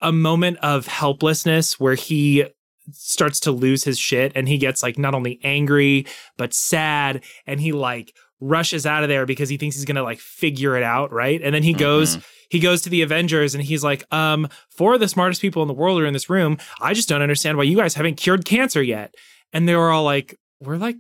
a 0.02 0.12
moment 0.12 0.58
of 0.60 0.88
helplessness 0.88 1.80
where 1.80 1.96
he 1.96 2.46
starts 2.94 3.40
to 3.42 3.52
lose 3.52 3.84
his 3.84 4.00
shit 4.00 4.32
and 4.36 4.48
he 4.48 4.58
gets 4.58 4.82
like 4.84 4.98
not 4.98 5.14
only 5.16 5.40
angry 5.44 6.06
but 6.38 6.54
sad 6.54 7.22
and 7.46 7.60
he 7.60 7.74
like 7.74 8.14
rushes 8.40 8.86
out 8.86 9.04
of 9.04 9.10
there 9.10 9.26
because 9.26 9.50
he 9.50 9.58
thinks 9.58 9.76
he's 9.76 9.86
going 9.86 9.96
to 9.96 10.04
like 10.04 10.20
figure 10.20 10.76
it 10.78 10.84
out, 10.84 11.12
right? 11.12 11.42
And 11.42 11.54
then 11.56 11.64
he 11.64 11.74
goes 11.74 12.18
he 12.50 12.60
goes 12.60 12.82
to 12.84 12.90
the 12.90 13.02
Avengers 13.02 13.56
and 13.56 13.64
he's 13.64 13.84
like, 13.84 14.06
um, 14.14 14.48
four 14.70 14.94
of 14.94 15.00
the 15.00 15.08
smartest 15.08 15.42
people 15.42 15.62
in 15.64 15.68
the 15.68 15.74
world 15.74 16.00
are 16.02 16.06
in 16.06 16.14
this 16.14 16.30
room. 16.30 16.58
I 16.82 16.94
just 16.94 17.10
don't 17.10 17.22
understand 17.22 17.58
why 17.58 17.64
you 17.64 17.76
guys 17.76 17.94
haven't 17.96 18.16
cured 18.16 18.46
cancer 18.46 18.82
yet. 18.82 19.14
And 19.54 19.68
they 19.68 19.76
were 19.76 19.90
all 19.92 20.04
like, 20.06 20.38
we're 20.62 20.78
like, 20.78 20.96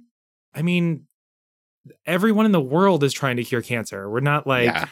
I 0.53 0.61
mean, 0.61 1.05
everyone 2.05 2.45
in 2.45 2.51
the 2.51 2.59
world 2.61 3.03
is 3.03 3.13
trying 3.13 3.37
to 3.37 3.43
cure 3.43 3.61
cancer. 3.61 4.09
We're 4.09 4.19
not 4.19 4.45
like 4.45 4.65
Yeah. 4.65 4.87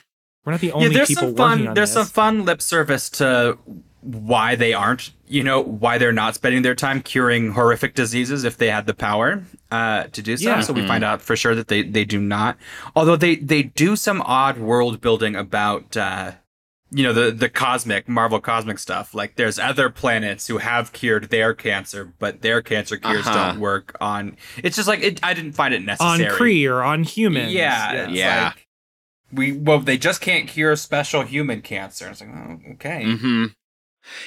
we're 0.45 0.51
not 0.53 0.61
the 0.61 0.71
only 0.71 0.87
yeah, 0.87 0.93
there's 0.93 1.07
people 1.09 1.23
some 1.23 1.35
working 1.35 1.57
fun. 1.59 1.67
on 1.69 1.73
There's 1.73 1.89
this. 1.93 1.93
some 1.93 2.05
fun 2.05 2.45
lip 2.45 2.61
service 2.61 3.09
to 3.11 3.57
why 4.05 4.55
they 4.55 4.73
aren't. 4.73 5.11
You 5.27 5.43
know, 5.43 5.59
why 5.61 5.97
they're 5.97 6.11
not 6.13 6.35
spending 6.35 6.61
their 6.61 6.75
time 6.75 7.01
curing 7.01 7.51
horrific 7.53 7.95
diseases 7.95 8.43
if 8.43 8.57
they 8.57 8.69
had 8.69 8.85
the 8.85 8.93
power 8.93 9.43
uh, 9.71 10.03
to 10.03 10.21
do 10.21 10.37
so. 10.37 10.49
Yeah. 10.49 10.61
So 10.61 10.71
we 10.71 10.85
find 10.85 11.03
out 11.03 11.19
for 11.21 11.35
sure 11.35 11.55
that 11.55 11.67
they 11.67 11.81
they 11.81 12.05
do 12.05 12.19
not. 12.21 12.57
Although 12.95 13.15
they 13.15 13.35
they 13.37 13.63
do 13.63 13.95
some 13.95 14.21
odd 14.21 14.57
world 14.57 15.01
building 15.01 15.35
about. 15.35 15.97
Uh, 15.97 16.33
you 16.91 17.03
know 17.03 17.11
the 17.13 17.31
the 17.31 17.49
cosmic 17.49 18.07
Marvel 18.07 18.39
cosmic 18.39 18.77
stuff. 18.77 19.13
Like 19.15 19.35
there's 19.35 19.57
other 19.57 19.89
planets 19.89 20.45
who 20.47 20.59
have 20.59 20.93
cured 20.93 21.29
their 21.31 21.53
cancer, 21.55 22.13
but 22.19 22.41
their 22.41 22.61
cancer 22.61 22.95
cures 22.95 23.25
Uh-huh. 23.25 23.47
don't 23.53 23.59
work 23.59 23.97
on. 23.99 24.37
It's 24.63 24.75
just 24.75 24.87
like 24.87 25.01
it. 25.01 25.19
I 25.23 25.33
didn't 25.33 25.53
find 25.53 25.73
it 25.73 25.83
necessary. 25.83 26.29
on. 26.29 26.37
Kree 26.37 26.69
or 26.69 26.83
on 26.83 27.03
humans. 27.03 27.51
Yeah, 27.51 28.03
it's 28.03 28.13
Yeah. 28.13 28.43
like, 28.55 28.67
we 29.33 29.51
well, 29.53 29.79
they 29.79 29.97
just 29.97 30.21
can't 30.21 30.47
cure 30.47 30.75
special 30.75 31.23
human 31.23 31.61
cancer. 31.63 32.07
It's 32.09 32.21
like, 32.21 32.29
oh, 32.29 32.59
okay. 32.73 33.03
hmm 33.17 33.45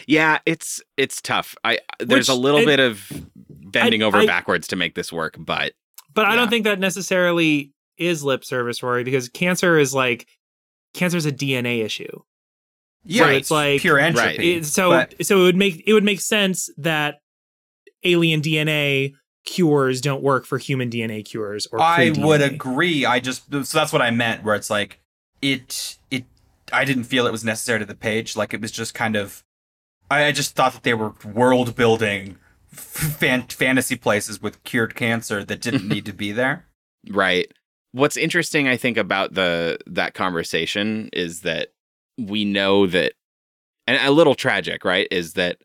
Yeah, 0.07 0.39
it's 0.47 0.81
it's 0.97 1.21
tough. 1.21 1.55
I 1.65 1.79
there's 1.99 2.29
Which- 2.29 2.37
a 2.37 2.41
little 2.41 2.61
it- 2.61 2.67
bit 2.67 2.81
of 2.81 3.11
bending 3.49 4.03
I- 4.03 4.07
over 4.07 4.19
I- 4.19 4.27
backwards 4.27 4.69
to 4.69 4.77
make 4.77 4.95
this 4.95 5.13
work, 5.13 5.37
but 5.39 5.73
But 6.15 6.27
I 6.27 6.35
don't 6.37 6.49
think 6.51 6.65
that 6.65 6.79
necessarily 6.81 7.73
is 7.97 8.23
lip 8.25 8.45
service, 8.45 8.83
Rory, 8.83 9.05
because 9.05 9.29
cancer 9.29 9.79
is 9.79 9.95
like 9.95 10.27
cancer 10.95 11.17
is 11.19 11.27
a 11.27 11.33
DNA 11.33 11.83
issue. 11.85 12.23
Yeah, 13.05 13.25
So 13.25 13.31
it's 13.31 13.51
like- 13.51 13.81
pure 13.81 13.99
entropy. 13.99 14.55
It- 14.57 14.67
so 14.67 14.91
but- 14.91 15.15
so 15.25 15.41
it 15.41 15.43
would 15.43 15.57
make 15.57 15.83
it 15.87 15.93
would 15.93 16.05
make 16.05 16.21
sense 16.21 16.71
that 16.79 17.21
alien 18.05 18.41
DNA 18.41 19.15
cures 19.45 20.01
don't 20.01 20.23
work 20.23 20.45
for 20.45 20.59
human 20.59 20.91
DNA 20.91 21.23
cures 21.25 21.67
or 21.73 21.81
I 21.81 22.11
Kree 22.11 22.25
would 22.25 22.43
agree. 22.43 23.05
I 23.07 23.19
just 23.21 23.45
so 23.51 23.79
that's 23.79 23.93
what 23.93 24.03
I 24.03 24.11
meant. 24.11 24.45
Where 24.45 24.55
it's 24.55 24.71
like 24.71 25.01
it 25.41 25.99
it. 26.11 26.25
I 26.73 26.85
didn't 26.85 27.05
feel 27.05 27.27
it 27.27 27.33
was 27.33 27.45
necessary 27.45 27.79
to 27.79 27.87
the 27.87 27.95
page. 27.95 28.37
Like 28.37 28.53
it 28.53 28.61
was 28.61 28.71
just 28.73 28.93
kind 28.95 29.17
of. 29.17 29.43
I 30.11 30.33
just 30.33 30.55
thought 30.55 30.73
that 30.73 30.83
they 30.83 30.95
were 30.95 31.15
world 31.25 31.77
building 31.77 32.39
fan- 32.71 33.49
fantasy 33.49 33.97
places 33.97 34.41
with 34.41 34.63
cured 34.65 34.95
cancer 34.95 35.45
that 35.45 35.61
didn't 35.61 35.89
need 35.89 36.05
to 36.07 36.13
be 36.13 36.33
there. 36.33 36.65
Right. 37.11 37.51
What's 37.93 38.17
interesting, 38.17 38.67
I 38.67 38.77
think, 38.77 38.97
about 38.99 39.33
the 39.35 39.79
that 39.87 40.15
conversation 40.15 41.09
is 41.13 41.41
that 41.43 41.69
we 42.19 42.45
know 42.45 42.89
that, 42.89 43.13
and 43.87 44.05
a 44.05 44.11
little 44.11 44.35
tragic, 44.35 44.85
right? 44.85 45.07
Is 45.11 45.35
that 45.35 45.59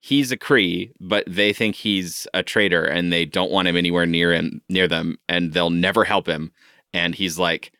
he's 0.00 0.32
a 0.32 0.36
Kree, 0.36 0.92
but 0.98 1.24
they 1.28 1.52
think 1.52 1.76
he's 1.76 2.26
a 2.32 2.42
traitor, 2.42 2.84
and 2.84 3.12
they 3.12 3.26
don't 3.26 3.50
want 3.50 3.68
him 3.68 3.76
anywhere 3.76 4.06
near 4.06 4.32
him, 4.32 4.62
near 4.70 4.88
them, 4.88 5.18
and 5.28 5.52
they'll 5.52 5.70
never 5.70 6.04
help 6.04 6.26
him. 6.26 6.52
And 6.94 7.14
he's 7.14 7.38
like, 7.38 7.70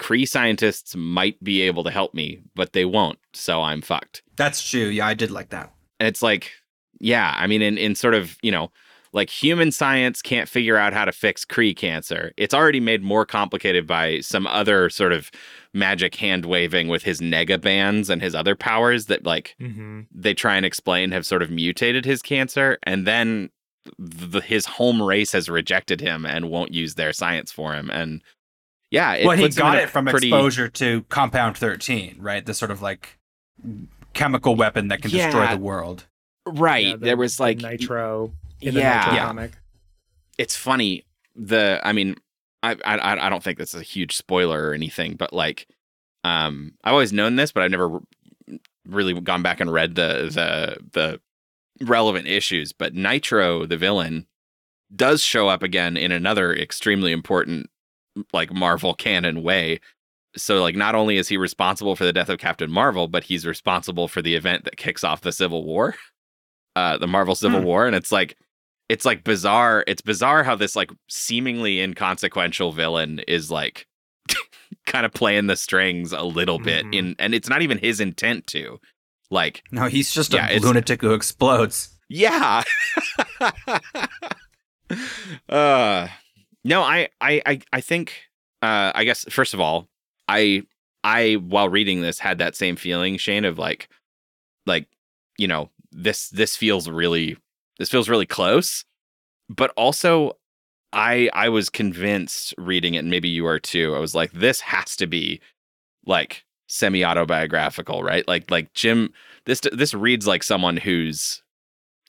Kree 0.00 0.26
scientists 0.28 0.94
might 0.96 1.42
be 1.42 1.62
able 1.62 1.84
to 1.84 1.90
help 1.90 2.14
me, 2.14 2.40
but 2.54 2.72
they 2.72 2.84
won't, 2.84 3.18
so 3.32 3.62
I'm 3.62 3.80
fucked. 3.80 4.22
That's 4.36 4.68
true. 4.68 4.86
Yeah, 4.86 5.06
I 5.06 5.14
did 5.14 5.30
like 5.30 5.50
that. 5.50 5.72
And 6.00 6.06
it's 6.08 6.22
like, 6.22 6.50
yeah, 7.00 7.34
I 7.36 7.46
mean, 7.46 7.62
in, 7.62 7.78
in 7.78 7.94
sort 7.94 8.14
of, 8.14 8.36
you 8.42 8.50
know, 8.50 8.70
like 9.12 9.30
human 9.30 9.70
science 9.70 10.20
can't 10.20 10.48
figure 10.48 10.76
out 10.76 10.92
how 10.92 11.04
to 11.04 11.12
fix 11.12 11.44
Kree 11.44 11.76
cancer. 11.76 12.32
It's 12.36 12.52
already 12.52 12.80
made 12.80 13.00
more 13.04 13.24
complicated 13.24 13.86
by 13.86 14.18
some 14.20 14.44
other 14.48 14.90
sort 14.90 15.12
of 15.12 15.30
magic 15.72 16.16
hand 16.16 16.46
waving 16.46 16.88
with 16.88 17.04
his 17.04 17.20
nega 17.20 17.60
bands 17.60 18.10
and 18.10 18.20
his 18.20 18.34
other 18.34 18.56
powers 18.56 19.06
that, 19.06 19.24
like, 19.24 19.54
Mhm. 19.60 20.06
they 20.12 20.34
try 20.34 20.56
and 20.56 20.66
explain 20.66 21.12
have 21.12 21.24
sort 21.24 21.42
of 21.42 21.50
mutated 21.50 22.04
his 22.04 22.22
cancer. 22.22 22.78
And 22.82 23.06
then 23.06 23.50
the, 23.98 24.40
his 24.40 24.66
home 24.66 25.00
race 25.00 25.30
has 25.30 25.48
rejected 25.48 26.00
him 26.00 26.26
and 26.26 26.50
won't 26.50 26.72
use 26.74 26.94
their 26.96 27.12
science 27.12 27.52
for 27.52 27.74
him. 27.74 27.90
And 27.90 28.20
yeah, 28.94 29.14
it 29.14 29.26
well, 29.26 29.36
he 29.36 29.48
got 29.50 29.78
it 29.78 29.90
from 29.90 30.06
pretty, 30.06 30.28
exposure 30.28 30.68
to 30.68 31.02
Compound 31.08 31.56
13, 31.58 32.16
right? 32.18 32.44
The 32.44 32.54
sort 32.54 32.70
of 32.70 32.80
like 32.82 33.18
chemical 34.14 34.54
weapon 34.56 34.88
that 34.88 35.02
can 35.02 35.10
destroy 35.10 35.48
the 35.48 35.58
world. 35.58 36.06
Right. 36.46 36.86
Yeah, 36.86 36.92
the- 36.96 37.04
there 37.04 37.16
was 37.16 37.38
like 37.40 37.58
nitro 37.58 38.32
in 38.60 38.74
the 38.74 38.80
yeah. 38.80 38.98
nitro 39.00 39.14
Yeah. 39.14 39.26
comic. 39.26 39.52
it's 40.38 40.56
funny 40.56 41.04
the 41.36 41.80
i 41.82 41.92
mean 41.92 42.14
I, 42.62 42.76
I 42.84 43.26
i 43.26 43.28
don't 43.28 43.42
think 43.42 43.58
this 43.58 43.74
is 43.74 43.80
a 43.80 43.84
huge 43.84 44.16
spoiler 44.16 44.68
or 44.68 44.72
anything 44.74 45.14
but 45.16 45.32
like 45.32 45.66
um 46.22 46.72
i've 46.84 46.92
always 46.92 47.12
known 47.12 47.34
this 47.36 47.50
but 47.52 47.62
i've 47.64 47.70
never 47.72 47.94
r- 47.94 48.00
really 48.86 49.12
gone 49.20 49.42
back 49.42 49.58
and 49.60 49.72
read 49.72 49.96
the 49.96 50.30
the 50.32 50.78
the 50.92 51.20
relevant 51.84 52.26
issues 52.28 52.72
but 52.72 52.94
nitro 52.94 53.66
the 53.66 53.76
villain 53.76 54.26
does 54.94 55.22
show 55.22 55.48
up 55.48 55.62
again 55.64 55.96
in 55.96 56.12
another 56.12 56.54
extremely 56.54 57.10
important 57.10 57.68
like 58.32 58.52
marvel 58.52 58.94
canon 58.94 59.42
way 59.42 59.80
so 60.36 60.60
like 60.62 60.76
not 60.76 60.94
only 60.94 61.16
is 61.16 61.28
he 61.28 61.36
responsible 61.36 61.96
for 61.96 62.04
the 62.04 62.12
death 62.12 62.28
of 62.28 62.38
captain 62.38 62.70
marvel 62.70 63.08
but 63.08 63.24
he's 63.24 63.46
responsible 63.46 64.08
for 64.08 64.22
the 64.22 64.34
event 64.34 64.64
that 64.64 64.76
kicks 64.76 65.02
off 65.04 65.20
the 65.22 65.32
civil 65.32 65.64
war 65.64 65.94
uh 66.76 66.96
the 66.98 67.06
marvel 67.06 67.34
civil 67.34 67.60
Hmm. 67.60 67.66
war 67.66 67.86
and 67.86 67.94
it's 67.96 68.12
like 68.12 68.36
it's 68.88 69.04
like 69.04 69.24
bizarre 69.24 69.82
it's 69.86 70.02
bizarre 70.02 70.42
how 70.44 70.54
this 70.54 70.76
like 70.76 70.90
seemingly 71.08 71.80
inconsequential 71.80 72.72
villain 72.72 73.20
is 73.26 73.50
like 73.50 73.86
kind 74.86 75.06
of 75.06 75.12
playing 75.12 75.46
the 75.46 75.56
strings 75.56 76.12
a 76.12 76.22
little 76.22 76.58
bit 76.58 76.84
Mhm. 76.86 76.94
in 76.94 77.16
and 77.18 77.34
it's 77.34 77.48
not 77.48 77.62
even 77.62 77.78
his 77.78 78.00
intent 78.00 78.46
to 78.48 78.78
like 79.30 79.62
No, 79.72 79.86
he's 79.86 80.12
just 80.12 80.32
Yeah, 80.34 80.48
a 80.50 80.58
lunatic 80.58 81.00
who 81.00 81.14
explodes. 81.14 81.96
yeah 82.08 82.62
uh 85.48 86.08
no 86.64 86.82
I, 86.82 87.08
I 87.20 87.42
i 87.46 87.60
i 87.72 87.80
think 87.80 88.14
uh 88.62 88.92
i 88.94 89.04
guess 89.04 89.24
first 89.30 89.54
of 89.54 89.60
all 89.60 89.88
i 90.28 90.62
i 91.02 91.34
while 91.34 91.68
reading 91.68 92.00
this 92.00 92.18
had 92.18 92.38
that 92.38 92.56
same 92.56 92.76
feeling 92.76 93.16
shane 93.16 93.44
of 93.44 93.58
like 93.58 93.88
like 94.66 94.86
you 95.38 95.46
know 95.46 95.70
this 95.92 96.28
this 96.30 96.56
feels 96.56 96.88
really 96.88 97.36
this 97.78 97.90
feels 97.90 98.08
really 98.08 98.26
close 98.26 98.84
but 99.48 99.72
also 99.76 100.36
i 100.92 101.28
i 101.32 101.48
was 101.48 101.68
convinced 101.70 102.54
reading 102.58 102.94
it 102.94 102.98
and 102.98 103.10
maybe 103.10 103.28
you 103.28 103.46
are 103.46 103.60
too 103.60 103.94
i 103.94 103.98
was 103.98 104.14
like 104.14 104.32
this 104.32 104.60
has 104.60 104.96
to 104.96 105.06
be 105.06 105.40
like 106.06 106.44
semi 106.66 107.04
autobiographical 107.04 108.02
right 108.02 108.26
like 108.26 108.50
like 108.50 108.72
jim 108.72 109.12
this 109.44 109.60
this 109.72 109.92
reads 109.92 110.26
like 110.26 110.42
someone 110.42 110.76
who's 110.76 111.42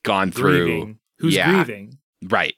gone 0.03 0.31
through 0.31 0.65
Grieving. 0.65 0.99
Who's 1.17 1.33
Yeah. 1.35 1.51
grieving? 1.51 1.97
Right. 2.23 2.55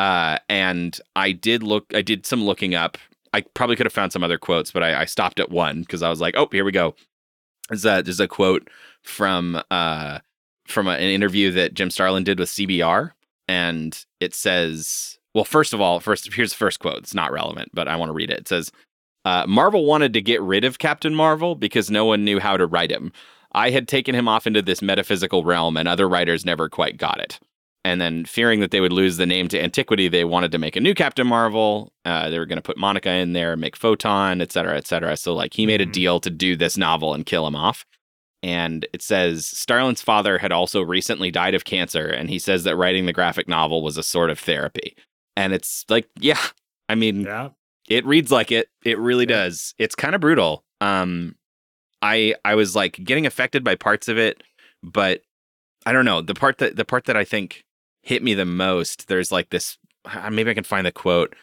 Uh, 0.00 0.38
and 0.48 0.98
I 1.14 1.32
did 1.32 1.62
look, 1.62 1.84
I 1.94 2.00
did 2.00 2.24
some 2.24 2.42
looking 2.42 2.74
up. 2.74 2.96
I 3.34 3.42
probably 3.52 3.76
could 3.76 3.84
have 3.84 3.92
found 3.92 4.14
some 4.14 4.24
other 4.24 4.38
quotes, 4.38 4.70
but 4.70 4.82
I, 4.82 5.02
I 5.02 5.04
stopped 5.04 5.38
at 5.38 5.50
one 5.50 5.82
because 5.82 6.02
I 6.02 6.08
was 6.08 6.22
like, 6.22 6.34
oh, 6.38 6.48
here 6.50 6.64
we 6.64 6.72
go. 6.72 6.94
There's 7.68 7.84
a, 7.84 8.00
there's 8.02 8.18
a 8.18 8.26
quote 8.26 8.70
from 9.04 9.60
uh, 9.70 10.20
from 10.66 10.86
a- 10.88 10.92
an 10.92 11.10
interview 11.10 11.50
that 11.50 11.74
Jim 11.74 11.90
Starlin 11.90 12.24
did 12.24 12.38
with 12.38 12.48
CBR. 12.48 13.10
And 13.46 14.02
it 14.20 14.32
says, 14.32 15.18
well, 15.34 15.44
first 15.44 15.74
of 15.74 15.82
all, 15.82 16.00
first 16.00 16.32
here's 16.32 16.52
the 16.52 16.56
first 16.56 16.78
quote. 16.78 16.96
It's 16.96 17.14
not 17.14 17.30
relevant, 17.30 17.68
but 17.74 17.86
I 17.86 17.96
want 17.96 18.08
to 18.08 18.14
read 18.14 18.30
it. 18.30 18.38
It 18.38 18.48
says, 18.48 18.72
uh, 19.26 19.44
Marvel 19.46 19.84
wanted 19.84 20.14
to 20.14 20.22
get 20.22 20.40
rid 20.40 20.64
of 20.64 20.78
Captain 20.78 21.14
Marvel 21.14 21.56
because 21.56 21.90
no 21.90 22.06
one 22.06 22.24
knew 22.24 22.40
how 22.40 22.56
to 22.56 22.66
write 22.66 22.90
him. 22.90 23.12
I 23.52 23.68
had 23.68 23.86
taken 23.86 24.14
him 24.14 24.28
off 24.28 24.46
into 24.46 24.62
this 24.62 24.80
metaphysical 24.80 25.44
realm, 25.44 25.76
and 25.76 25.86
other 25.86 26.08
writers 26.08 26.46
never 26.46 26.70
quite 26.70 26.96
got 26.96 27.20
it 27.20 27.38
and 27.84 28.00
then 28.00 28.24
fearing 28.24 28.60
that 28.60 28.70
they 28.70 28.80
would 28.80 28.92
lose 28.92 29.16
the 29.16 29.26
name 29.26 29.48
to 29.48 29.62
antiquity 29.62 30.06
they 30.08 30.24
wanted 30.24 30.52
to 30.52 30.58
make 30.58 30.76
a 30.76 30.80
new 30.80 30.94
captain 30.94 31.26
marvel. 31.26 31.92
Uh, 32.04 32.28
they 32.28 32.38
were 32.38 32.46
going 32.46 32.56
to 32.58 32.62
put 32.62 32.76
monica 32.76 33.10
in 33.10 33.32
there 33.32 33.56
make 33.56 33.76
photon 33.76 34.40
et 34.40 34.52
cetera 34.52 34.76
et 34.76 34.86
cetera. 34.86 35.16
So 35.16 35.32
like 35.34 35.54
he 35.54 35.66
made 35.66 35.80
a 35.80 35.86
Mhm. 35.86 35.92
deal 35.92 36.20
to 36.20 36.30
do 36.30 36.56
this 36.56 36.76
novel 36.76 37.14
and 37.14 37.24
kill 37.24 37.46
him 37.46 37.56
off. 37.56 37.86
And 38.42 38.86
it 38.92 39.02
says 39.02 39.46
starlin's 39.46 40.02
father 40.02 40.38
had 40.38 40.52
also 40.52 40.80
recently 40.82 41.30
died 41.30 41.54
of 41.54 41.64
cancer 41.64 42.06
and 42.06 42.28
he 42.30 42.38
says 42.38 42.64
that 42.64 42.76
writing 42.76 43.06
the 43.06 43.12
graphic 43.12 43.48
novel 43.48 43.82
was 43.82 43.96
a 43.96 44.02
sort 44.02 44.30
of 44.30 44.38
therapy. 44.38 44.96
And 45.36 45.52
it's 45.52 45.84
like 45.88 46.08
yeah 46.18 46.40
i 46.88 46.94
mean 46.94 47.22
Yeah. 47.22 47.50
it 47.88 48.04
reads 48.04 48.30
like 48.30 48.50
it. 48.52 48.68
It 48.84 48.98
really 48.98 49.24
Yeah. 49.28 49.44
does. 49.44 49.74
It's 49.78 49.94
kind 49.94 50.14
of 50.14 50.20
brutal. 50.20 50.64
Um 50.80 51.36
i 52.02 52.34
i 52.46 52.54
was 52.54 52.74
like 52.74 52.92
getting 53.04 53.26
affected 53.26 53.62
by 53.62 53.74
parts 53.74 54.08
of 54.08 54.16
it 54.18 54.42
but 54.82 55.22
i 55.86 55.92
don't 55.92 56.04
know. 56.06 56.20
The 56.22 56.34
part 56.34 56.58
that 56.58 56.76
the 56.76 56.84
part 56.84 57.04
that 57.06 57.16
i 57.16 57.24
think 57.24 57.64
hit 58.02 58.22
me 58.22 58.34
the 58.34 58.44
most 58.46 59.08
there's 59.08 59.30
like 59.32 59.50
this 59.50 59.76
maybe 60.30 60.50
i 60.50 60.54
can 60.54 60.64
find 60.64 60.86
the 60.86 60.92
quote. 60.92 61.34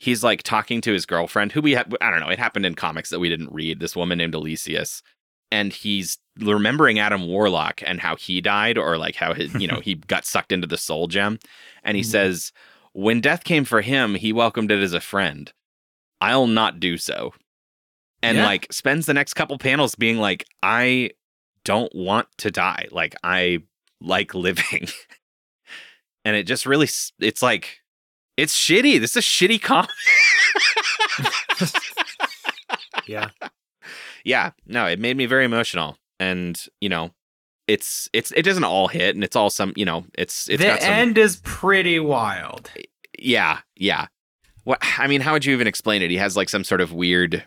He's 0.00 0.22
like 0.22 0.42
talking 0.44 0.80
to 0.82 0.92
his 0.92 1.04
girlfriend 1.06 1.52
who 1.52 1.60
we 1.60 1.74
ha- 1.74 1.84
i 2.00 2.10
don't 2.10 2.20
know 2.20 2.28
it 2.30 2.38
happened 2.38 2.64
in 2.66 2.74
comics 2.74 3.10
that 3.10 3.18
we 3.20 3.28
didn't 3.28 3.52
read 3.52 3.80
this 3.80 3.96
woman 3.96 4.18
named 4.18 4.34
Elysius 4.34 5.02
and 5.50 5.72
he's 5.72 6.18
remembering 6.38 6.98
Adam 6.98 7.26
Warlock 7.26 7.82
and 7.84 8.00
how 8.00 8.14
he 8.16 8.40
died 8.40 8.78
or 8.78 8.96
like 8.96 9.16
how 9.16 9.34
his 9.34 9.52
you 9.54 9.66
know 9.66 9.80
he 9.84 9.94
got 9.96 10.24
sucked 10.24 10.52
into 10.52 10.66
the 10.66 10.78
soul 10.78 11.08
gem 11.08 11.38
and 11.82 11.96
he 11.96 12.02
Mhm. 12.02 12.06
says 12.06 12.52
when 12.92 13.20
death 13.20 13.44
came 13.44 13.64
for 13.64 13.80
him 13.80 14.14
he 14.14 14.32
welcomed 14.32 14.70
it 14.70 14.80
as 14.82 14.92
a 14.94 15.00
friend. 15.00 15.52
I'll 16.20 16.46
not 16.48 16.80
do 16.80 16.96
so. 16.96 17.32
And 18.22 18.38
Yeah. 18.38 18.44
like 18.46 18.72
spends 18.72 19.06
the 19.06 19.14
next 19.14 19.34
couple 19.34 19.56
panels 19.58 19.94
being 19.94 20.18
like 20.18 20.44
I 20.62 21.10
don't 21.64 21.94
want 21.94 22.28
to 22.38 22.50
die. 22.50 22.86
Like 22.90 23.14
I 23.24 23.58
like 24.00 24.34
living 24.34 24.88
and 26.24 26.36
it 26.36 26.44
just 26.44 26.66
really 26.66 26.88
it's 27.20 27.42
like 27.42 27.78
It's 28.36 28.56
shitty. 28.56 29.00
This 29.00 29.12
is 29.12 29.16
a 29.16 29.20
shitty 29.20 29.60
comic. 29.62 29.90
Yeah. 33.06 33.30
yeah, 34.24 34.50
no, 34.66 34.86
it 34.86 34.98
made 34.98 35.16
me 35.16 35.24
very 35.26 35.44
emotional, 35.46 35.96
and 36.20 36.62
you 36.80 36.88
know, 36.90 37.10
it's 37.66 38.08
it's 38.12 38.32
it 38.32 38.42
doesn't 38.42 38.64
all 38.64 38.88
hit, 38.88 39.14
and 39.14 39.24
it's 39.24 39.34
all 39.36 39.48
some 39.50 39.72
you 39.76 39.84
know, 39.86 40.04
it's 40.16 40.48
it's 40.50 40.62
the 40.62 40.68
got 40.68 40.82
some 40.82 40.92
end 40.92 41.18
is 41.18 41.40
pretty 41.42 41.98
wild. 42.00 42.70
yeah 43.18 43.60
yeah. 43.76 44.06
What 44.64 44.78
I 44.98 45.06
mean, 45.06 45.22
how 45.22 45.32
would 45.32 45.46
you 45.46 45.54
even 45.54 45.66
explain 45.66 46.02
it? 46.02 46.10
He 46.10 46.18
has 46.18 46.36
like 46.36 46.50
some 46.50 46.64
sort 46.64 46.82
of 46.82 46.92
weird 46.92 47.44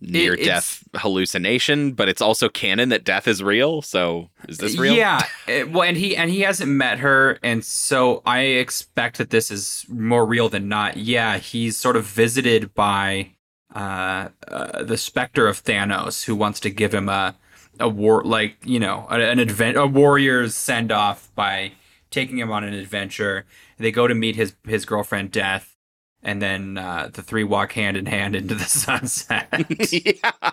near 0.00 0.36
death 0.36 0.84
hallucination, 0.94 1.92
but 1.92 2.08
it's 2.08 2.20
also 2.20 2.48
canon 2.48 2.88
that 2.90 3.04
death 3.04 3.26
is 3.26 3.42
real. 3.42 3.82
So 3.82 4.30
is 4.48 4.58
this 4.58 4.76
real? 4.78 4.94
Yeah. 4.94 5.20
it- 5.46 5.70
well, 5.70 5.82
and 5.82 5.96
he 5.96 6.16
and 6.16 6.30
he 6.30 6.40
hasn't 6.40 6.70
met 6.70 6.98
her, 6.98 7.38
and 7.42 7.64
so 7.64 8.22
I 8.26 8.40
expect 8.40 9.18
that 9.18 9.30
this 9.30 9.50
is 9.50 9.84
more 9.88 10.26
real 10.26 10.48
than 10.48 10.68
not. 10.68 10.96
Yeah, 10.96 11.38
he's 11.38 11.76
sort 11.76 11.96
of 11.96 12.04
visited 12.06 12.74
by 12.74 13.30
uh, 13.74 14.28
uh 14.48 14.82
the 14.84 14.96
specter 14.96 15.46
of 15.46 15.62
Thanos, 15.62 16.24
who 16.24 16.34
wants 16.36 16.60
to 16.60 16.70
give 16.70 16.94
him 16.94 17.08
a 17.08 17.36
a 17.78 17.88
war 17.88 18.22
like 18.24 18.56
you 18.64 18.78
know 18.80 19.06
a- 19.10 19.20
an 19.30 19.38
advent 19.38 19.76
a 19.76 19.86
warrior's 19.86 20.54
send 20.56 20.90
off 20.92 21.30
by 21.34 21.72
taking 22.10 22.38
him 22.38 22.50
on 22.50 22.64
an 22.64 22.72
adventure. 22.74 23.44
They 23.78 23.90
go 23.92 24.06
to 24.06 24.14
meet 24.14 24.36
his 24.36 24.54
his 24.66 24.84
girlfriend 24.84 25.30
Death. 25.32 25.75
And 26.22 26.42
then 26.42 26.76
uh, 26.78 27.10
the 27.12 27.22
three 27.22 27.44
walk 27.44 27.72
hand 27.72 27.96
in 27.96 28.06
hand 28.06 28.34
into 28.34 28.54
the 28.54 28.64
sunset. 28.68 29.48
yeah. 29.92 30.52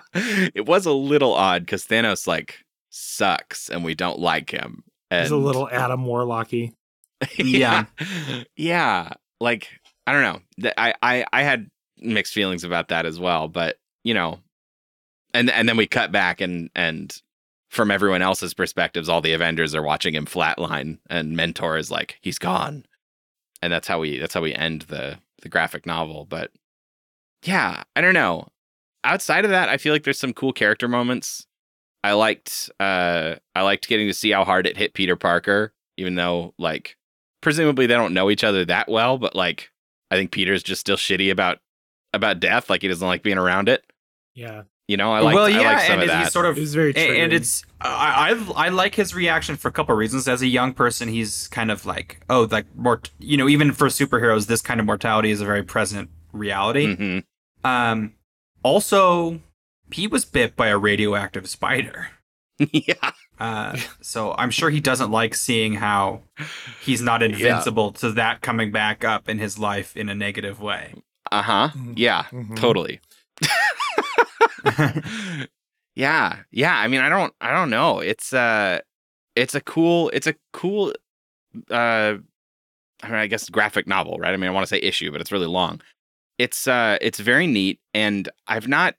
It 0.54 0.66
was 0.66 0.86
a 0.86 0.92
little 0.92 1.34
odd 1.34 1.64
because 1.66 1.86
Thanos 1.86 2.28
like 2.28 2.60
sucks 2.90 3.70
and 3.70 3.84
we 3.84 3.96
don't 3.96 4.20
like 4.20 4.52
him. 4.52 4.84
He's 5.10 5.32
a 5.32 5.36
little 5.38 5.70
Adam 5.70 6.06
Warlocky. 6.06 6.74
Yeah. 7.38 7.86
yeah. 8.58 9.14
Like, 9.40 9.70
I 10.06 10.12
don't 10.12 10.24
know. 10.24 10.72
I, 10.78 10.94
I, 11.02 11.26
I 11.32 11.44
had 11.44 11.70
mixed 12.00 12.34
feelings 12.34 12.66
about 12.66 12.90
that 12.90 13.06
as 13.06 13.20
well, 13.20 13.48
but 13.48 13.78
you 14.04 14.14
know, 14.14 14.40
and 15.34 15.50
and 15.50 15.70
then 15.70 15.78
we 15.78 15.88
cut 15.88 16.12
back 16.12 16.42
and 16.42 16.70
and 16.76 17.16
from 17.70 17.90
everyone 17.90 18.22
else's 18.22 18.54
perspectives, 18.54 19.10
all 19.10 19.22
the 19.22 19.34
Avengers 19.34 19.74
are 19.74 19.82
watching 19.82 20.14
him 20.14 20.26
flatline 20.26 21.00
and 21.10 21.36
Mentor 21.36 21.78
is 21.78 21.90
like, 21.90 22.18
he's 22.22 22.38
gone. 22.38 22.86
And 23.62 23.72
that's 23.72 23.88
how 23.88 24.00
we 24.00 24.20
that's 24.20 24.34
how 24.34 24.42
we 24.42 24.54
end 24.54 24.84
the 24.84 25.18
the 25.44 25.50
graphic 25.50 25.86
novel. 25.86 26.26
But 26.26 26.52
yeah, 27.44 27.84
I 27.96 28.02
don't 28.02 28.14
know. 28.14 28.48
Outside 29.04 29.46
of 29.46 29.52
that, 29.52 29.70
I 29.70 29.78
feel 29.78 29.94
like 29.94 30.04
there's 30.04 30.20
some 30.20 30.34
cool 30.34 30.54
character 30.54 30.88
moments. 30.88 31.46
I 32.04 32.14
liked 32.14 32.70
uh 32.80 33.36
I 33.56 33.62
liked 33.62 33.88
getting 33.88 34.08
to 34.08 34.14
see 34.14 34.32
how 34.32 34.44
hard 34.44 34.66
it 34.66 34.78
hit 34.78 34.94
Peter 34.94 35.16
Parker, 35.16 35.74
even 35.98 36.16
though 36.16 36.54
like 36.58 36.98
presumably 37.42 37.86
they 37.86 37.94
don't 37.94 38.14
know 38.14 38.30
each 38.30 38.44
other 38.44 38.66
that 38.66 38.90
well, 38.90 39.18
but 39.18 39.36
like 39.36 39.70
I 40.10 40.16
think 40.16 40.32
Peter's 40.32 40.64
just 40.64 40.82
still 40.82 40.98
shitty 40.98 41.32
about 41.32 41.60
about 42.14 42.40
death, 42.40 42.70
like 42.70 42.82
he 42.82 42.88
doesn't 42.88 43.08
like 43.08 43.24
being 43.24 43.38
around 43.38 43.70
it. 43.70 43.84
Yeah. 44.34 44.64
You 44.88 44.98
know, 44.98 45.14
I 45.14 45.22
like 45.22 45.36
well, 45.36 45.46
I 45.46 45.50
yeah, 45.50 45.80
some 45.80 45.94
and 46.02 46.10
of 46.10 46.18
he's 46.18 46.26
that. 46.26 46.32
sort 46.34 46.46
of 46.46 46.58
was 46.58 46.74
very 46.76 46.92
A- 46.96 47.22
and 47.24 47.32
it's 47.32 47.64
I, 47.80 48.36
I 48.58 48.66
I 48.66 48.70
like 48.70 48.96
his 48.96 49.16
reaction 49.16 49.56
for 49.56 49.70
a 49.70 49.72
couple 49.72 49.94
of 49.94 50.00
reasons. 50.00 50.28
As 50.28 50.42
a 50.42 50.48
young 50.48 50.74
person, 50.74 51.08
he's 51.08 51.48
kind 51.48 51.72
of 51.72 51.86
like 51.86 52.20
oh 52.30 52.48
like 52.52 52.66
more 52.76 53.02
you 53.18 53.38
know 53.38 53.48
even 53.48 53.72
for 53.72 53.88
superheroes, 53.88 54.48
this 54.48 54.62
kind 54.62 54.82
of 54.82 54.86
mortality 54.86 55.32
is 55.32 55.40
a 55.40 55.46
very 55.46 55.64
present 55.64 56.10
reality. 56.34 56.96
Mhm. 56.98 57.24
Um, 57.64 58.14
also, 58.62 59.40
he 59.92 60.06
was 60.06 60.26
bit 60.26 60.58
by 60.58 60.68
a 60.68 60.78
radioactive 60.78 61.48
spider. 61.50 62.10
yeah. 62.72 63.12
Uh, 63.40 63.78
so 64.02 64.34
I'm 64.38 64.52
sure 64.52 64.70
he 64.70 64.80
doesn't 64.82 65.12
like 65.12 65.34
seeing 65.34 65.76
how 65.76 66.22
he's 66.82 67.02
not 67.02 67.24
invincible 67.24 67.92
to 67.94 68.12
that 68.12 68.42
coming 68.42 68.72
back 68.72 69.04
up 69.06 69.28
in 69.30 69.40
his 69.40 69.58
life 69.58 69.96
in 69.96 70.10
a 70.10 70.16
negative 70.16 70.60
way. 70.62 70.94
Uh-huh. 71.32 71.70
Mhm. 71.74 71.94
Yeah. 71.96 72.24
Mhm. 72.32 72.56
Totally. 72.58 73.00
yeah. 75.96 76.38
Yeah. 76.52 76.76
I 76.76 76.88
mean, 76.88 77.02
I 77.02 77.10
don't 77.10 77.34
I 77.42 77.52
don't 77.52 77.70
know. 77.70 78.00
It's 78.00 78.34
uh 78.34 78.80
it's 79.36 79.56
a 79.56 79.62
cool 79.62 80.10
it's 80.10 80.28
a 80.28 80.36
cool 80.52 80.94
uh 81.72 82.16
I 83.02 83.08
mean, 83.08 83.16
I 83.16 83.28
guess 83.28 83.50
graphic 83.50 83.88
novel, 83.88 84.18
right? 84.18 84.34
I 84.34 84.38
mean, 84.38 84.50
I 84.50 84.54
want 84.54 84.66
to 84.66 84.70
say 84.70 84.80
issue, 84.80 85.12
but 85.12 85.22
it's 85.22 85.32
really 85.32 85.48
long. 85.48 85.82
It's 86.38 86.68
uh 86.68 86.98
it's 87.02 87.20
very 87.20 87.48
neat 87.48 87.80
and 87.94 88.30
I've 88.48 88.68
not 88.68 88.96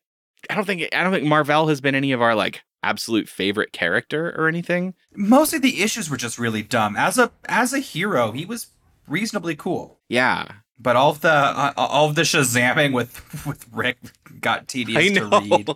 I 0.51 0.55
don't 0.55 0.67
think 0.67 0.89
I 0.95 1.03
don't 1.03 1.13
think 1.13 1.27
Marvel 1.27 1.69
has 1.69 1.81
been 1.81 1.95
any 1.95 2.13
of 2.13 2.23
our 2.23 2.35
like 2.35 2.63
absolute 2.83 3.29
favorite 3.29 3.73
character 3.73 4.35
or 4.37 4.47
anything. 4.47 4.95
Most 5.15 5.55
of 5.55 5.63
the 5.63 5.83
issues 5.83 6.11
were 6.11 6.17
just 6.19 6.39
really 6.39 6.63
dumb. 6.63 6.97
As 6.97 7.19
a 7.19 7.33
as 7.49 7.73
a 7.73 7.79
hero, 7.79 8.33
he 8.33 8.45
was 8.45 8.69
reasonably 9.09 9.57
cool. 9.57 10.01
Yeah. 10.09 10.47
But 10.79 10.97
all 10.97 11.11
of 11.11 11.21
the 11.21 11.31
uh, 11.31 11.73
all 11.77 12.09
of 12.09 12.15
the 12.15 12.23
shazamming 12.23 12.93
with 12.93 13.47
with 13.47 13.67
Rick 13.73 13.99
got 14.41 14.69
tedious 14.69 15.13
to 15.13 15.25
read, 15.27 15.69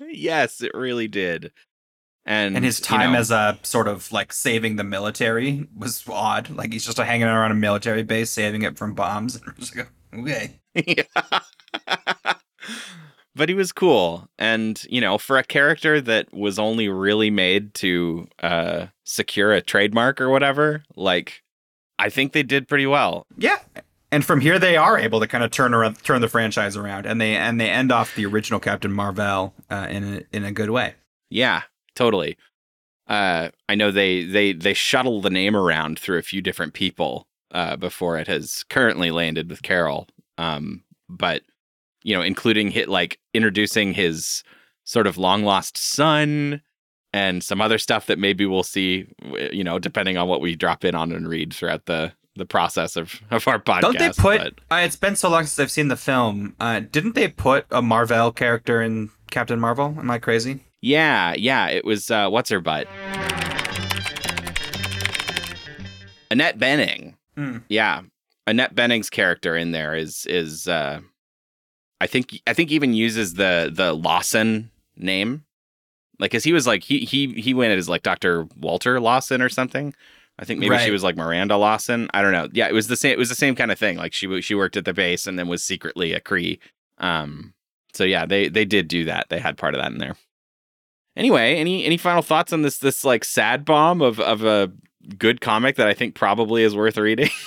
yes, 0.00 0.60
it 0.62 0.72
really 0.74 1.08
did. 1.08 1.52
And 2.26 2.54
and 2.56 2.64
his 2.64 2.78
you 2.80 2.84
time 2.86 3.12
know, 3.12 3.18
as 3.18 3.30
a 3.30 3.58
sort 3.62 3.88
of 3.88 4.10
like 4.12 4.32
saving 4.32 4.76
the 4.76 4.84
military 4.84 5.66
was 5.76 6.04
odd. 6.08 6.50
Like 6.50 6.72
he's 6.72 6.84
just 6.84 6.98
hanging 6.98 7.26
around 7.26 7.50
a 7.52 7.54
military 7.54 8.02
base, 8.02 8.30
saving 8.30 8.62
it 8.62 8.76
from 8.76 8.94
bombs. 8.94 9.40
And 9.46 9.56
just 9.58 9.74
like, 9.76 9.88
okay, 10.14 10.60
Yeah. 10.74 11.04
but 13.34 13.48
he 13.48 13.54
was 13.54 13.72
cool. 13.72 14.28
And, 14.38 14.82
you 14.90 15.00
know, 15.00 15.16
for 15.18 15.38
a 15.38 15.44
character 15.44 16.00
that 16.00 16.32
was 16.34 16.58
only 16.58 16.88
really 16.88 17.30
made 17.30 17.74
to 17.74 18.26
uh, 18.42 18.86
secure 19.04 19.52
a 19.52 19.60
trademark 19.62 20.20
or 20.20 20.28
whatever, 20.28 20.82
like, 20.96 21.42
I 21.98 22.10
think 22.10 22.32
they 22.32 22.42
did 22.42 22.68
pretty 22.68 22.86
well. 22.86 23.26
yeah. 23.38 23.58
And 24.12 24.24
from 24.24 24.40
here, 24.40 24.58
they 24.58 24.76
are 24.76 24.98
able 24.98 25.20
to 25.20 25.28
kind 25.28 25.44
of 25.44 25.50
turn 25.50 25.72
around, 25.72 26.02
turn 26.02 26.20
the 26.20 26.28
franchise 26.28 26.76
around, 26.76 27.06
and 27.06 27.20
they 27.20 27.36
and 27.36 27.60
they 27.60 27.70
end 27.70 27.92
off 27.92 28.14
the 28.14 28.26
original 28.26 28.58
Captain 28.58 28.92
Marvel 28.92 29.54
uh, 29.70 29.86
in 29.88 30.14
a, 30.14 30.36
in 30.36 30.44
a 30.44 30.52
good 30.52 30.70
way. 30.70 30.94
Yeah, 31.30 31.62
totally. 31.94 32.36
Uh, 33.06 33.50
I 33.68 33.74
know 33.74 33.90
they 33.90 34.24
they 34.24 34.52
they 34.52 34.74
shuttle 34.74 35.20
the 35.20 35.30
name 35.30 35.56
around 35.56 35.98
through 35.98 36.18
a 36.18 36.22
few 36.22 36.42
different 36.42 36.74
people 36.74 37.28
uh, 37.52 37.76
before 37.76 38.18
it 38.18 38.26
has 38.26 38.64
currently 38.68 39.10
landed 39.10 39.48
with 39.48 39.62
Carol. 39.62 40.08
Um, 40.38 40.82
but 41.08 41.42
you 42.02 42.14
know, 42.14 42.22
including 42.22 42.70
hit 42.70 42.88
like 42.88 43.18
introducing 43.32 43.94
his 43.94 44.42
sort 44.84 45.06
of 45.06 45.18
long 45.18 45.44
lost 45.44 45.76
son 45.76 46.62
and 47.12 47.44
some 47.44 47.60
other 47.60 47.78
stuff 47.78 48.06
that 48.06 48.18
maybe 48.18 48.46
we'll 48.46 48.62
see. 48.62 49.06
You 49.52 49.62
know, 49.62 49.78
depending 49.78 50.16
on 50.16 50.26
what 50.26 50.40
we 50.40 50.56
drop 50.56 50.84
in 50.84 50.94
on 50.96 51.12
and 51.12 51.28
read 51.28 51.52
throughout 51.52 51.86
the 51.86 52.12
the 52.36 52.46
process 52.46 52.96
of 52.96 53.20
of 53.30 53.46
our 53.48 53.58
podcast. 53.58 53.80
Don't 53.80 53.98
they 53.98 54.08
put? 54.10 54.38
but- 54.38 54.54
Uh, 54.70 54.80
it's 54.84 54.96
been 54.96 55.16
so 55.16 55.28
long 55.28 55.44
since 55.44 55.58
I've 55.58 55.70
seen 55.70 55.88
the 55.88 55.96
film. 55.96 56.54
Uh, 56.60 56.80
didn't 56.80 57.14
they 57.14 57.28
put 57.28 57.66
a 57.70 57.82
Marvel 57.82 58.32
character 58.32 58.80
in 58.82 59.10
Captain 59.30 59.58
Marvel? 59.60 59.94
Am 59.98 60.10
I 60.10 60.18
crazy? 60.18 60.60
Yeah, 60.80 61.34
yeah. 61.36 61.68
It 61.68 61.84
was 61.84 62.10
uh 62.10 62.28
what's 62.28 62.50
her 62.50 62.60
butt? 62.60 62.86
Annette 66.30 66.58
Bening. 66.58 67.14
Hmm. 67.36 67.58
Yeah. 67.68 68.02
Annette 68.46 68.74
Bening's 68.74 69.10
character 69.10 69.56
in 69.56 69.72
there 69.72 69.94
is 69.94 70.26
is 70.26 70.68
uh 70.68 71.00
I 72.00 72.06
think 72.06 72.40
I 72.46 72.54
think 72.54 72.70
even 72.70 72.94
uses 72.94 73.34
the 73.34 73.70
the 73.72 73.92
Lawson 73.92 74.70
name. 74.96 75.44
Like 76.18 76.30
cuz 76.32 76.44
he 76.44 76.52
was 76.52 76.66
like 76.66 76.84
he 76.84 77.00
he 77.00 77.32
he 77.40 77.52
went 77.54 77.72
as 77.76 77.88
like 77.88 78.02
Dr. 78.02 78.44
Walter 78.56 79.00
Lawson 79.00 79.42
or 79.42 79.48
something. 79.48 79.94
I 80.40 80.44
think 80.44 80.58
maybe 80.58 80.78
she 80.78 80.90
was 80.90 81.02
like 81.02 81.16
Miranda 81.16 81.56
Lawson. 81.56 82.08
I 82.14 82.22
don't 82.22 82.32
know. 82.32 82.48
Yeah, 82.52 82.66
it 82.66 82.72
was 82.72 82.88
the 82.88 82.96
same 82.96 83.12
it 83.12 83.18
was 83.18 83.28
the 83.28 83.34
same 83.34 83.54
kind 83.54 83.70
of 83.70 83.78
thing. 83.78 83.98
Like 83.98 84.14
she 84.14 84.40
she 84.40 84.54
worked 84.54 84.76
at 84.76 84.86
the 84.86 84.94
base 84.94 85.26
and 85.26 85.38
then 85.38 85.48
was 85.48 85.62
secretly 85.62 86.14
a 86.14 86.20
Kree. 86.20 86.58
Um 86.98 87.52
so 87.92 88.04
yeah, 88.04 88.24
they 88.24 88.48
they 88.48 88.64
did 88.64 88.88
do 88.88 89.04
that. 89.04 89.26
They 89.28 89.38
had 89.38 89.58
part 89.58 89.74
of 89.74 89.80
that 89.80 89.92
in 89.92 89.98
there. 89.98 90.16
Anyway, 91.14 91.56
any 91.56 91.84
any 91.84 91.98
final 91.98 92.22
thoughts 92.22 92.52
on 92.52 92.62
this 92.62 92.78
this 92.78 93.04
like 93.04 93.24
sad 93.24 93.66
bomb 93.66 94.00
of 94.00 94.18
of 94.18 94.42
a 94.42 94.72
good 95.18 95.42
comic 95.42 95.76
that 95.76 95.86
I 95.86 95.94
think 95.94 96.14
probably 96.14 96.62
is 96.62 96.74
worth 96.74 96.96
reading? 96.96 97.30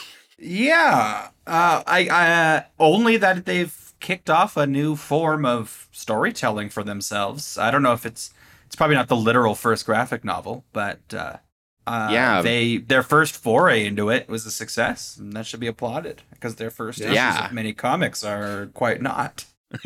Yeah. 0.44 1.30
Uh, 1.48 1.84
I, 1.88 2.08
I 2.08 2.32
uh, 2.32 2.64
only 2.80 3.18
that 3.18 3.46
they've 3.46 3.94
kicked 4.00 4.30
off 4.30 4.58
a 4.58 4.68
new 4.68 4.96
form 4.96 5.46
of 5.46 5.88
storytelling 5.92 6.70
for 6.70 6.84
themselves. 6.84 7.58
I 7.58 7.72
don't 7.72 7.84
know 7.84 7.94
if 7.94 8.06
it's 8.06 8.34
it's 8.66 8.76
probably 8.76 8.96
not 8.96 9.08
the 9.08 9.16
literal 9.16 9.56
first 9.56 9.86
graphic 9.86 10.26
novel, 10.26 10.66
but 10.74 11.00
uh, 11.14 11.38
uh, 11.86 12.10
Yeah. 12.12 12.42
they 12.42 12.78
their 12.78 13.04
first 13.04 13.36
foray 13.36 13.86
into 13.86 14.10
it 14.10 14.28
was 14.30 14.46
a 14.46 14.52
success, 14.52 15.18
and 15.18 15.34
that 15.34 15.46
should 15.46 15.60
be 15.60 15.68
applauded 15.68 16.22
because 16.32 16.56
their 16.56 16.72
first 16.72 17.00
issues 17.02 17.14
of 17.46 17.52
many 17.54 17.74
comics 17.74 18.24
are 18.24 18.68
quite 18.74 19.02
not. 19.02 19.46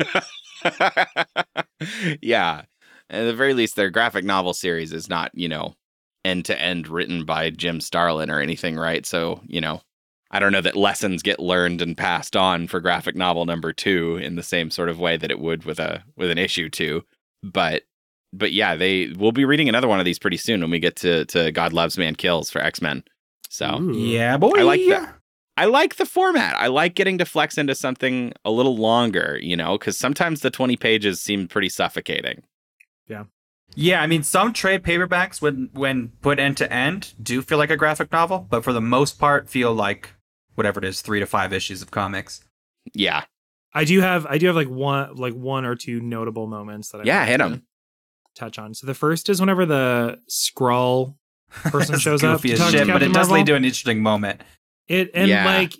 yeah. 2.22 2.62
At 3.10 3.24
the 3.24 3.34
very 3.34 3.54
least, 3.54 3.76
their 3.76 3.90
graphic 3.90 4.24
novel 4.24 4.52
series 4.52 4.92
is 4.92 5.08
not, 5.08 5.30
you 5.34 5.48
know, 5.48 5.74
end 6.24 6.44
to 6.46 6.60
end 6.60 6.88
written 6.88 7.24
by 7.24 7.50
Jim 7.50 7.80
Starlin 7.80 8.30
or 8.30 8.40
anything, 8.40 8.76
right? 8.76 9.06
So, 9.06 9.40
you 9.46 9.60
know, 9.60 9.80
I 10.30 10.38
don't 10.40 10.52
know 10.52 10.60
that 10.60 10.76
lessons 10.76 11.22
get 11.22 11.40
learned 11.40 11.80
and 11.80 11.96
passed 11.96 12.36
on 12.36 12.68
for 12.68 12.80
graphic 12.80 13.16
novel 13.16 13.46
number 13.46 13.72
two 13.72 14.18
in 14.18 14.36
the 14.36 14.42
same 14.42 14.70
sort 14.70 14.90
of 14.90 14.98
way 15.00 15.16
that 15.16 15.30
it 15.30 15.38
would 15.40 15.64
with 15.64 15.78
a 15.80 16.02
with 16.16 16.30
an 16.30 16.36
issue 16.38 16.68
two. 16.68 17.02
But 17.42 17.84
but 18.32 18.52
yeah, 18.52 18.76
they 18.76 19.12
we'll 19.16 19.32
be 19.32 19.44
reading 19.44 19.68
another 19.68 19.88
one 19.88 19.98
of 19.98 20.04
these 20.04 20.18
pretty 20.18 20.36
soon 20.36 20.60
when 20.60 20.70
we 20.70 20.78
get 20.78 20.96
to 20.96 21.24
to 21.26 21.52
God 21.52 21.72
Loves 21.72 21.96
Man 21.98 22.14
Kills 22.14 22.50
for 22.50 22.60
X 22.60 22.80
Men. 22.82 23.02
So 23.48 23.80
Ooh. 23.80 23.92
Yeah, 23.92 24.36
boy. 24.36 24.52
I 24.58 24.62
like 24.62 24.80
that. 24.88 25.14
I 25.56 25.64
like 25.64 25.96
the 25.96 26.06
format. 26.06 26.54
I 26.56 26.68
like 26.68 26.94
getting 26.94 27.18
to 27.18 27.24
flex 27.24 27.58
into 27.58 27.74
something 27.74 28.32
a 28.44 28.50
little 28.52 28.76
longer, 28.76 29.40
you 29.42 29.56
know, 29.56 29.76
because 29.76 29.98
sometimes 29.98 30.40
the 30.40 30.50
20 30.50 30.76
pages 30.76 31.20
seem 31.20 31.48
pretty 31.48 31.68
suffocating. 31.68 32.44
Yeah, 33.08 33.24
Yeah, 33.74 34.00
I 34.00 34.06
mean, 34.06 34.22
some 34.22 34.52
trade 34.52 34.82
paperbacks, 34.84 35.42
when 35.42 35.70
when 35.72 36.10
put 36.20 36.38
end 36.38 36.58
to 36.58 36.72
end, 36.72 37.14
do 37.20 37.42
feel 37.42 37.58
like 37.58 37.70
a 37.70 37.76
graphic 37.76 38.12
novel, 38.12 38.46
but 38.48 38.62
for 38.62 38.72
the 38.72 38.80
most 38.80 39.18
part, 39.18 39.48
feel 39.48 39.72
like 39.74 40.14
whatever 40.54 40.78
it 40.78 40.84
is, 40.84 41.00
three 41.02 41.18
to 41.20 41.26
five 41.26 41.52
issues 41.52 41.82
of 41.82 41.90
comics. 41.90 42.44
Yeah. 42.94 43.24
I 43.74 43.84
do 43.84 44.00
have 44.00 44.26
I 44.26 44.38
do 44.38 44.46
have 44.46 44.56
like 44.56 44.68
one 44.68 45.14
like 45.16 45.34
one 45.34 45.64
or 45.64 45.74
two 45.74 46.00
notable 46.00 46.46
moments 46.46 46.90
that 46.90 47.00
I 47.00 47.04
Yeah, 47.04 47.18
wanted 47.20 47.30
hit 47.30 47.36
to 47.38 47.44
'em. 47.44 47.62
Touch 48.38 48.58
on. 48.58 48.72
So 48.74 48.86
the 48.86 48.94
first 48.94 49.28
is 49.28 49.40
whenever 49.40 49.66
the 49.66 50.20
Skrull 50.30 51.16
person 51.50 51.98
shows 52.00 52.22
up 52.22 52.36
goofy 52.36 52.48
to 52.48 52.54
as 52.54 52.60
talk 52.60 52.70
to 52.72 52.78
shit, 52.78 52.86
but 52.86 52.92
Captain 52.94 53.10
it 53.10 53.14
does 53.14 53.28
Marvel. 53.28 53.34
lead 53.36 53.46
to 53.46 53.54
an 53.56 53.64
interesting 53.64 54.02
moment. 54.02 54.40
It 54.86 55.10
and 55.14 55.28
Yeah. 55.28 55.44
like 55.44 55.74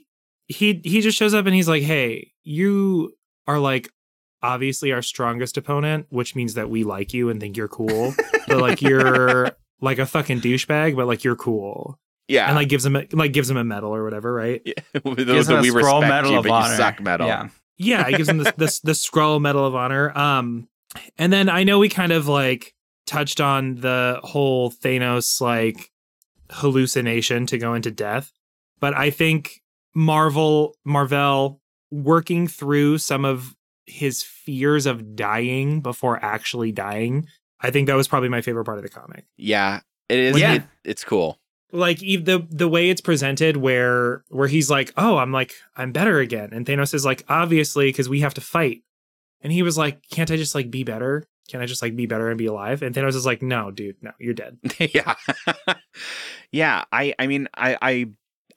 he 0.49 0.81
he 0.85 1.01
just 1.01 1.17
shows 1.17 1.35
up 1.35 1.47
and 1.47 1.55
he's 1.55 1.69
like, 1.69 1.83
"Hey, 1.83 2.33
you 2.43 3.13
are 3.47 3.59
like 3.59 3.89
obviously 4.43 4.93
our 4.93 5.03
strongest 5.03 5.57
opponent, 5.57 6.07
which 6.11 6.35
means 6.37 6.55
that 6.55 6.69
we 6.71 6.85
like 6.85 7.13
you 7.15 7.29
and 7.29 7.41
think 7.41 7.57
you're 7.57 7.69
cool. 7.69 8.15
but 8.49 8.59
like 8.59 8.83
you're 8.89 9.53
like 9.81 9.99
a 9.99 10.07
fucking 10.07 10.41
douchebag, 10.41 10.97
but 10.97 11.07
like 11.07 11.23
you're 11.25 11.37
cool." 11.37 11.99
Yeah. 12.27 12.47
And 12.49 12.57
like 12.57 12.69
gives 12.69 12.85
him 12.85 12.97
a, 12.97 13.05
like 13.13 13.33
gives 13.33 13.49
him 13.49 13.57
a 13.57 13.65
medal 13.65 13.95
or 13.95 14.05
whatever, 14.05 14.33
right? 14.35 14.61
Those 15.05 15.15
Gives 15.25 15.47
that 15.47 15.55
him 15.55 15.59
a 15.61 15.63
we 15.63 15.71
respect 15.71 16.01
medal 16.09 16.33
you, 16.33 16.39
of 16.39 16.45
but 16.45 16.51
honor. 16.53 16.71
you 16.71 16.77
suck 16.77 17.01
medal. 17.01 17.27
Yeah. 17.29 17.49
Yeah, 17.79 18.09
he 18.09 18.17
gives 18.17 18.29
him 18.29 18.39
the, 18.39 18.53
the 18.57 18.81
the 18.85 18.93
Skrull 18.93 19.41
medal 19.41 19.65
of 19.65 19.75
honor. 19.77 20.11
Um, 20.19 20.67
and 21.19 21.33
then 21.33 21.49
I 21.49 21.65
know 21.65 21.79
we 21.79 21.89
kind 21.89 22.13
of 22.13 22.29
like 22.29 22.75
touched 23.07 23.41
on 23.41 23.77
the 23.77 24.21
whole 24.23 24.71
Thanos 24.71 25.41
like 25.41 25.91
hallucination 26.51 27.47
to 27.47 27.59
go 27.59 27.75
into 27.75 27.91
death, 27.91 28.33
but 28.81 28.95
I 28.95 29.11
think 29.11 29.61
Marvel 29.95 30.77
Marvel 30.85 31.61
working 31.91 32.47
through 32.47 32.99
some 32.99 33.25
of 33.25 33.55
his 33.87 34.23
fears 34.23 34.87
of 34.87 35.17
dying 35.17 35.81
before 35.81 36.23
actually 36.23 36.73
dying. 36.73 37.27
I 37.61 37.71
think 37.71 37.87
that 37.87 37.97
was 37.97 38.07
probably 38.07 38.29
my 38.29 38.43
favorite 38.43 38.65
part 38.65 38.79
of 38.79 38.85
the 38.85 38.91
comic. 38.91 39.25
Yeah. 39.37 39.81
It 40.09 40.19
is. 40.19 40.39
Yeah. 40.39 40.55
It, 40.55 40.63
it's 40.85 41.05
cool. 41.05 41.39
like 41.73 41.99
the 41.99 42.47
the 42.51 42.69
way 42.69 42.89
it's 42.91 43.01
presented 43.01 43.57
where 43.59 44.25
where 44.29 44.49
he's 44.49 44.71
like 44.71 44.91
oh 44.97 45.19
i'm 45.19 45.33
like 45.33 45.53
i'm 45.77 45.93
better 45.93 46.19
again 46.19 46.49
and 46.53 46.65
thanos 46.65 46.95
is 46.95 47.05
like 47.05 47.25
obviously 47.29 47.89
because 47.89 48.09
we 48.09 48.21
have 48.21 48.33
to 48.33 48.41
fight 48.41 48.83
and 49.43 49.53
he 49.53 49.63
was 49.63 49.79
like 49.79 50.03
can't 50.11 50.31
i 50.31 50.37
just 50.37 50.55
like 50.55 50.71
be 50.71 50.85
better 50.85 51.27
can 51.49 51.61
i 51.61 51.67
just 51.67 51.83
like 51.83 51.97
be 51.97 52.07
better 52.07 52.29
and 52.29 52.39
be 52.39 52.47
alive 52.47 52.83
and 52.83 52.95
thanos 52.95 53.15
is 53.15 53.27
like 53.27 53.43
no 53.43 53.71
dude 53.71 53.97
no 54.03 54.13
you're 54.19 54.35
dead 54.35 54.59
yeah. 54.79 55.15
yeah. 56.53 56.85
I 56.93 57.15
I 57.19 57.27
mean 57.27 57.49
I 57.55 57.77
I 57.81 58.07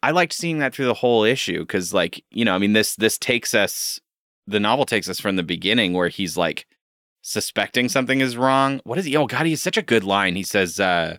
I 0.03 0.11
liked 0.11 0.33
seeing 0.33 0.59
that 0.59 0.73
through 0.73 0.87
the 0.87 0.95
whole 0.95 1.23
issue 1.23 1.59
because 1.59 1.93
like, 1.93 2.23
you 2.31 2.43
know, 2.43 2.55
I 2.55 2.57
mean 2.57 2.73
this 2.73 2.95
this 2.95 3.17
takes 3.17 3.53
us 3.53 3.99
the 4.47 4.59
novel 4.59 4.85
takes 4.85 5.07
us 5.07 5.19
from 5.19 5.35
the 5.35 5.43
beginning 5.43 5.93
where 5.93 6.09
he's 6.09 6.37
like 6.37 6.65
suspecting 7.21 7.87
something 7.87 8.19
is 8.19 8.35
wrong. 8.35 8.81
What 8.83 8.97
is 8.97 9.05
he? 9.05 9.15
Oh 9.15 9.27
god, 9.27 9.45
he 9.45 9.51
has 9.51 9.61
such 9.61 9.77
a 9.77 9.83
good 9.83 10.03
line. 10.03 10.35
He 10.35 10.43
says 10.43 10.79
uh 10.79 11.17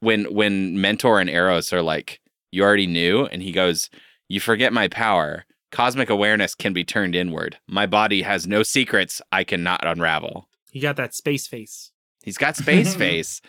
when 0.00 0.32
when 0.34 0.80
Mentor 0.80 1.20
and 1.20 1.30
Eros 1.30 1.72
are 1.72 1.82
like, 1.82 2.20
you 2.50 2.62
already 2.62 2.86
knew, 2.86 3.26
and 3.26 3.42
he 3.42 3.52
goes, 3.52 3.88
You 4.28 4.40
forget 4.40 4.72
my 4.72 4.88
power. 4.88 5.44
Cosmic 5.72 6.10
awareness 6.10 6.54
can 6.54 6.72
be 6.72 6.84
turned 6.84 7.16
inward. 7.16 7.58
My 7.66 7.86
body 7.86 8.22
has 8.22 8.46
no 8.46 8.62
secrets 8.62 9.20
I 9.32 9.42
cannot 9.42 9.84
unravel. 9.86 10.48
he 10.70 10.78
got 10.78 10.96
that 10.96 11.14
space 11.14 11.46
face 11.46 11.92
He's 12.22 12.38
got 12.38 12.56
space 12.56 12.94
face. 12.96 13.40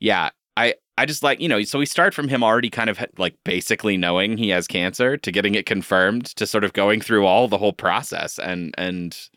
Yeah, 0.00 0.30
I 0.56 0.74
I 0.96 1.06
just 1.06 1.22
like 1.22 1.40
you 1.40 1.48
know. 1.48 1.62
So 1.62 1.78
we 1.78 1.86
start 1.86 2.14
from 2.14 2.28
him 2.28 2.42
already 2.42 2.70
kind 2.70 2.88
of 2.90 3.04
like 3.18 3.34
basically 3.44 3.96
knowing 3.96 4.36
he 4.36 4.48
has 4.50 4.66
cancer 4.66 5.16
to 5.16 5.32
getting 5.32 5.54
it 5.54 5.66
confirmed 5.66 6.26
to 6.36 6.46
sort 6.46 6.64
of 6.64 6.72
going 6.72 7.00
through 7.00 7.26
all 7.26 7.48
the 7.48 7.58
whole 7.58 7.72
process 7.72 8.38
and 8.38 8.74
and 8.78 9.28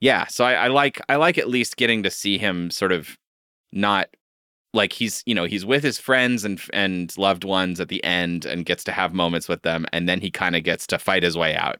yeah. 0.00 0.26
So 0.26 0.44
I, 0.44 0.54
I 0.54 0.68
like 0.68 1.00
I 1.08 1.16
like 1.16 1.38
at 1.38 1.48
least 1.48 1.76
getting 1.76 2.02
to 2.02 2.10
see 2.10 2.38
him 2.38 2.70
sort 2.70 2.92
of 2.92 3.16
not 3.72 4.08
like 4.74 4.92
he's 4.92 5.22
you 5.24 5.34
know 5.34 5.44
he's 5.44 5.64
with 5.64 5.82
his 5.82 5.98
friends 5.98 6.44
and 6.44 6.60
and 6.72 7.16
loved 7.16 7.44
ones 7.44 7.80
at 7.80 7.88
the 7.88 8.02
end 8.04 8.44
and 8.44 8.66
gets 8.66 8.84
to 8.84 8.92
have 8.92 9.14
moments 9.14 9.48
with 9.48 9.62
them 9.62 9.86
and 9.92 10.08
then 10.08 10.20
he 10.20 10.30
kind 10.30 10.54
of 10.56 10.62
gets 10.64 10.86
to 10.88 10.98
fight 10.98 11.22
his 11.22 11.36
way 11.38 11.56
out. 11.56 11.76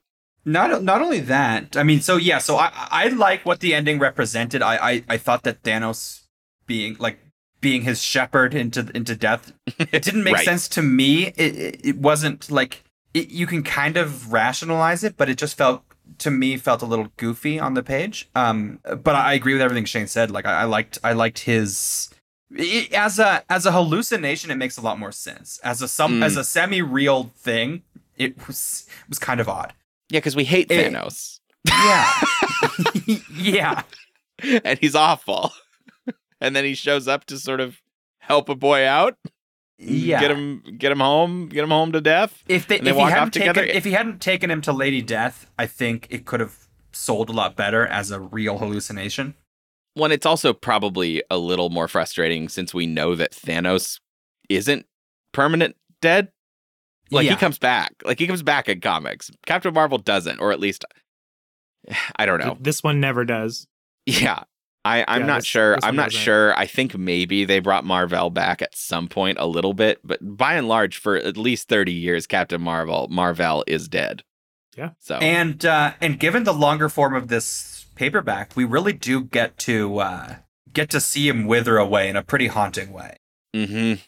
Not 0.47 0.83
not 0.83 1.01
only 1.03 1.21
that, 1.21 1.77
I 1.77 1.83
mean, 1.83 2.01
so 2.01 2.17
yeah, 2.17 2.39
so 2.39 2.57
I 2.57 2.71
I 2.91 3.09
like 3.09 3.45
what 3.45 3.61
the 3.61 3.75
ending 3.75 3.99
represented. 3.99 4.63
I 4.63 4.77
I, 4.77 5.05
I 5.09 5.17
thought 5.19 5.43
that 5.45 5.63
Thanos 5.63 6.23
being 6.67 6.97
like 6.99 7.19
being 7.61 7.83
his 7.83 8.03
shepherd 8.03 8.55
into 8.55 8.91
into 8.95 9.17
death, 9.17 9.53
it 9.79 10.03
didn't 10.03 10.23
make 10.29 10.35
Right. 10.35 10.45
sense 10.45 10.69
to 10.69 10.83
me. 10.83 11.29
It 11.29 11.57
it, 11.57 11.81
it 11.87 11.97
wasn't 11.97 12.51
like 12.51 12.85
it, 13.15 13.31
you 13.31 13.47
can 13.47 13.63
kind 13.63 13.97
of 13.97 14.33
rationalize 14.33 15.03
it, 15.03 15.17
but 15.17 15.31
it 15.31 15.39
just 15.39 15.57
felt 15.57 15.83
to 16.19 16.31
me 16.31 16.59
felt 16.59 16.83
a 16.83 16.87
little 16.87 17.09
goofy 17.17 17.59
on 17.59 17.73
the 17.73 17.83
page. 17.83 18.29
Um, 18.35 18.81
but 19.03 19.15
I 19.15 19.33
agree 19.33 19.55
with 19.55 19.63
everything 19.63 19.87
Shane 19.87 20.07
said. 20.09 20.31
Like 20.31 20.45
I, 20.45 20.61
I 20.61 20.65
liked 20.65 20.99
I 21.03 21.15
liked 21.15 21.39
his. 21.41 22.11
As 22.93 23.19
a 23.19 23.43
as 23.51 23.67
a 23.67 23.73
hallucination, 23.73 24.51
it 24.51 24.57
makes 24.57 24.77
a 24.77 24.81
lot 24.81 24.99
more 24.99 25.13
sense. 25.13 25.59
As 25.65 25.83
a 25.83 25.89
some 25.89 26.21
Mm. 26.21 26.25
as 26.25 26.37
a 26.37 26.45
semi 26.45 26.83
real 26.83 27.33
thing, 27.37 27.83
it 28.17 28.47
was 28.47 28.87
was 29.09 29.19
kind 29.19 29.41
of 29.41 29.49
odd. 29.49 29.73
Yeah, 30.11 30.19
because 30.21 30.37
we 30.37 30.45
hate 30.45 30.71
It- 30.71 30.93
Thanos 30.93 31.41
Yeah. 31.67 32.21
yeah. 33.35 33.83
and 34.65 34.79
he's 34.79 34.95
awful, 34.95 35.53
and 36.41 36.55
then 36.55 36.65
he 36.65 36.75
shows 36.75 37.09
up 37.09 37.25
to 37.27 37.39
sort 37.39 37.61
of 37.61 37.81
help 38.19 38.49
a 38.49 38.55
boy 38.55 38.87
out. 38.87 39.17
Yeah. 39.77 40.21
get 40.21 40.31
him 40.31 40.63
get 40.79 40.93
him 40.93 41.01
home 41.01 41.49
get 41.49 41.65
him 41.65 41.71
home 41.71 41.91
to 41.93 42.01
death 42.01 42.45
if 42.47 42.69
they, 42.69 42.79
and 42.79 42.87
they 42.87 42.91
if 42.93 42.97
he 42.97 43.03
hadn't 43.03 43.33
taken 43.35 43.55
together. 43.55 43.67
if 43.67 43.85
he 43.85 43.91
hadn't 43.91 44.21
taken 44.21 44.49
him 44.51 44.61
to 44.63 44.73
Lady 44.73 45.03
Death, 45.03 45.51
I 45.59 45.67
think 45.67 46.07
it 46.11 46.25
could 46.27 46.39
have 46.41 46.69
sold 46.93 47.29
a 47.29 47.33
lot 47.33 47.57
better 47.57 47.85
as 47.85 48.13
a 48.13 48.21
real 48.21 48.59
hallucination. 48.59 49.35
One 49.95 50.13
it's 50.13 50.27
also 50.27 50.53
probably 50.53 51.23
a 51.31 51.39
little 51.39 51.71
more 51.71 51.89
frustrating 51.89 52.49
since 52.49 52.75
we 52.75 52.87
know 52.87 53.15
that 53.15 53.33
thanos 53.33 54.01
isn't 54.49 54.87
permanent 55.33 55.77
dead 56.01 56.29
like 57.11 57.25
Yeah. 57.25 57.33
he 57.33 57.37
comes 57.37 57.59
back 57.59 57.93
like 58.05 58.19
he 58.19 58.27
comes 58.27 58.43
back 58.43 58.69
in 58.69 58.81
comics 58.81 59.31
captain 59.47 59.73
marvel 59.75 59.99
doesn't 59.99 60.41
or 60.41 60.53
at 60.53 60.61
least 60.61 60.85
i 62.17 62.27
don't 62.27 62.41
know 62.41 62.57
this 62.61 62.83
one 62.83 63.01
never 63.01 63.25
does 63.25 63.67
yeah 64.07 64.43
I, 64.87 65.03
I'm 65.09 65.23
Yeah, 65.23 65.27
not 65.29 65.37
this- 65.37 65.47
sure. 65.47 65.77
this 65.77 65.85
I'm 65.85 65.97
not 65.97 66.11
doesn't. 66.11 66.21
sure. 66.21 66.55
I 66.59 66.67
think 66.67 66.95
maybe 66.95 67.47
they 67.47 67.59
brought 67.59 67.87
Marvel 67.87 68.29
back 68.29 68.61
at 68.61 68.77
some 68.77 69.09
point 69.09 69.39
a 69.41 69.47
little 69.47 69.73
bit, 69.73 69.99
but 70.05 70.19
by 70.21 70.57
and 70.57 70.69
large, 70.69 70.99
for 70.99 71.17
at 71.17 71.39
least 71.39 71.71
30 71.71 71.91
years, 71.91 72.27
Captain 72.27 72.61
Marvel, 72.61 73.09
Marvel 73.11 73.65
is 73.67 73.89
dead. 73.89 74.25
Yeah. 74.77 74.91
So 74.99 75.15
And 75.17 75.65
uh 75.65 75.95
and 76.03 76.21
given 76.21 76.45
the 76.45 76.53
longer 76.53 76.91
form 76.91 77.15
of 77.15 77.29
this 77.29 77.74
paperback, 77.95 78.53
we 78.57 78.65
really 78.65 78.93
do 78.93 79.23
get 79.25 79.57
to 79.59 79.99
uh 79.99 80.37
get 80.73 80.91
to 80.91 81.01
see 81.01 81.29
him 81.29 81.47
wither 81.47 81.77
away 81.79 82.09
in 82.09 82.17
a 82.17 82.23
pretty 82.23 82.49
haunting 82.49 82.93
way. 82.93 83.17
Mm-hmm. 83.55 84.01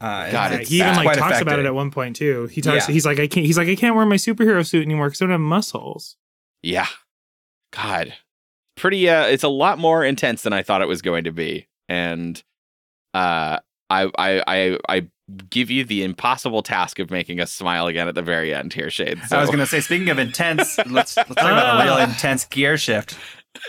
Uh, 0.00 0.30
God, 0.30 0.52
it's 0.52 0.70
he 0.70 0.80
even 0.80 0.94
like 0.96 1.18
talks 1.18 1.40
about 1.40 1.58
it 1.58 1.66
at 1.66 1.74
one 1.74 1.90
point 1.90 2.16
too 2.16 2.46
he 2.46 2.62
talks 2.62 2.88
Yeah. 2.88 2.92
he's 2.94 3.04
like 3.04 3.18
i 3.20 3.26
can't 3.26 3.44
he's 3.44 3.58
like 3.58 3.68
i 3.68 3.74
can't 3.74 3.94
wear 3.94 4.06
my 4.06 4.16
superhero 4.16 4.66
suit 4.66 4.82
anymore 4.86 5.08
because 5.08 5.20
i 5.20 5.24
don't 5.26 5.32
have 5.32 5.40
muscles 5.40 6.16
Yeah. 6.62 6.86
God. 7.72 8.14
Pretty 8.76 9.08
uh 9.10 9.26
it's 9.26 9.42
a 9.44 9.48
lot 9.48 9.78
more 9.78 10.02
intense 10.02 10.42
than 10.42 10.54
I 10.54 10.62
thought 10.62 10.80
it 10.80 10.88
was 10.88 11.02
going 11.02 11.24
to 11.24 11.32
be. 11.32 11.68
And 11.88 12.42
uh 13.12 13.58
I 13.90 14.10
I 14.18 14.42
I 14.46 14.78
I 14.88 15.06
give 15.50 15.70
you 15.70 15.84
the 15.84 16.02
impossible 16.04 16.62
task 16.62 16.98
of 16.98 17.10
making 17.10 17.40
us 17.40 17.52
smile 17.52 17.86
again 17.86 18.08
at 18.08 18.14
the 18.14 18.22
very 18.22 18.54
end 18.54 18.72
here, 18.72 18.90
Shane. 18.90 19.20
So 19.28 19.36
I 19.36 19.40
was 19.40 19.50
gonna 19.50 19.66
say, 19.66 19.80
speaking 19.80 20.08
of 20.08 20.18
intense, 20.18 20.78
let's 20.86 21.16
let's 21.16 21.16
talk 21.16 21.36
about 21.38 21.80
a 21.80 21.84
real 21.84 21.94
Ah. 21.94 22.04
intense 22.04 22.44
gear 22.44 22.76
shift. 22.78 23.18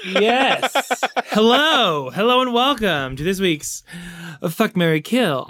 Yes. 0.05 1.01
Hello. 1.27 2.11
Hello 2.11 2.41
and 2.41 2.53
welcome 2.53 3.15
to 3.15 3.23
this 3.23 3.39
week's 3.39 3.81
Fuck 4.49 4.75
Mary 4.77 5.01
Kill. 5.01 5.45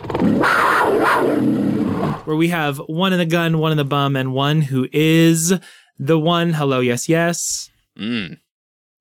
Where 2.25 2.36
we 2.38 2.47
have 2.49 2.77
one 2.77 3.12
in 3.13 3.19
the 3.19 3.25
gun, 3.25 3.57
one 3.57 3.71
in 3.71 3.77
the 3.77 3.84
bum, 3.84 4.15
and 4.15 4.34
one 4.34 4.62
who 4.62 4.88
is 4.93 5.53
the 5.99 6.17
one. 6.19 6.53
Hello, 6.53 6.79
yes, 6.79 7.10
yes. 7.10 7.69
mm, 7.99 8.38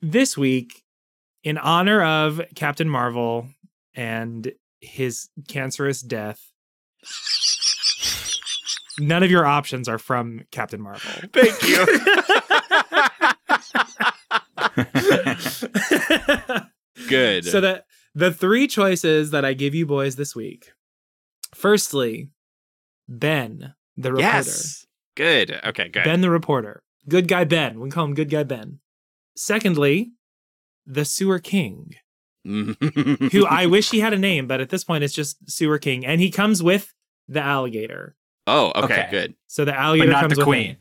This 0.02 0.36
week, 0.36 0.82
in 1.44 1.58
honor 1.58 2.02
of 2.02 2.40
Captain 2.56 2.88
Marvel 2.88 3.46
and 3.94 4.50
his 4.80 5.28
cancerous 5.48 6.00
death, 6.00 6.50
none 8.98 9.22
of 9.22 9.30
your 9.30 9.46
options 9.46 9.88
are 9.88 9.98
from 9.98 10.42
Captain 10.50 10.80
Marvel. 10.80 11.28
thank 11.32 11.62
you. 11.62 11.86
Good. 17.08 17.44
So 17.44 17.60
the 17.60 17.84
the 18.14 18.32
three 18.32 18.66
choices 18.66 19.30
that 19.30 19.44
I 19.44 19.52
give 19.54 19.74
you 19.74 19.86
boys 19.86 20.16
this 20.16 20.34
week. 20.34 20.72
Firstly, 21.54 22.30
Ben, 23.08 23.74
the 23.96 24.12
reporter. 24.12 24.36
yes. 24.36 24.86
Good. 25.16 25.60
Okay, 25.64 25.88
good. 25.88 26.04
Ben 26.04 26.20
the 26.20 26.30
reporter. 26.30 26.82
Good 27.08 27.28
guy 27.28 27.44
Ben. 27.44 27.80
We 27.80 27.90
call 27.90 28.04
him 28.04 28.14
good 28.14 28.30
guy 28.30 28.44
Ben. 28.44 28.78
Secondly, 29.36 30.12
the 30.86 31.04
sewer 31.04 31.38
king, 31.38 31.94
who 32.44 33.46
I 33.46 33.66
wish 33.70 33.90
he 33.90 34.00
had 34.00 34.12
a 34.12 34.18
name, 34.18 34.46
but 34.46 34.60
at 34.60 34.68
this 34.70 34.84
point 34.84 35.04
it's 35.04 35.14
just 35.14 35.50
sewer 35.50 35.78
king. 35.78 36.04
And 36.06 36.20
he 36.20 36.30
comes 36.30 36.62
with 36.62 36.92
the 37.28 37.40
alligator. 37.40 38.16
Oh, 38.46 38.72
okay, 38.74 38.84
Okay. 39.02 39.08
good. 39.10 39.34
So 39.46 39.64
the 39.64 39.72
but 39.72 39.78
alligator 39.80 40.12
not 40.12 40.20
comes 40.22 40.34
the 40.34 40.40
with 40.40 40.46
queen. 40.46 40.66
him. 40.66 40.76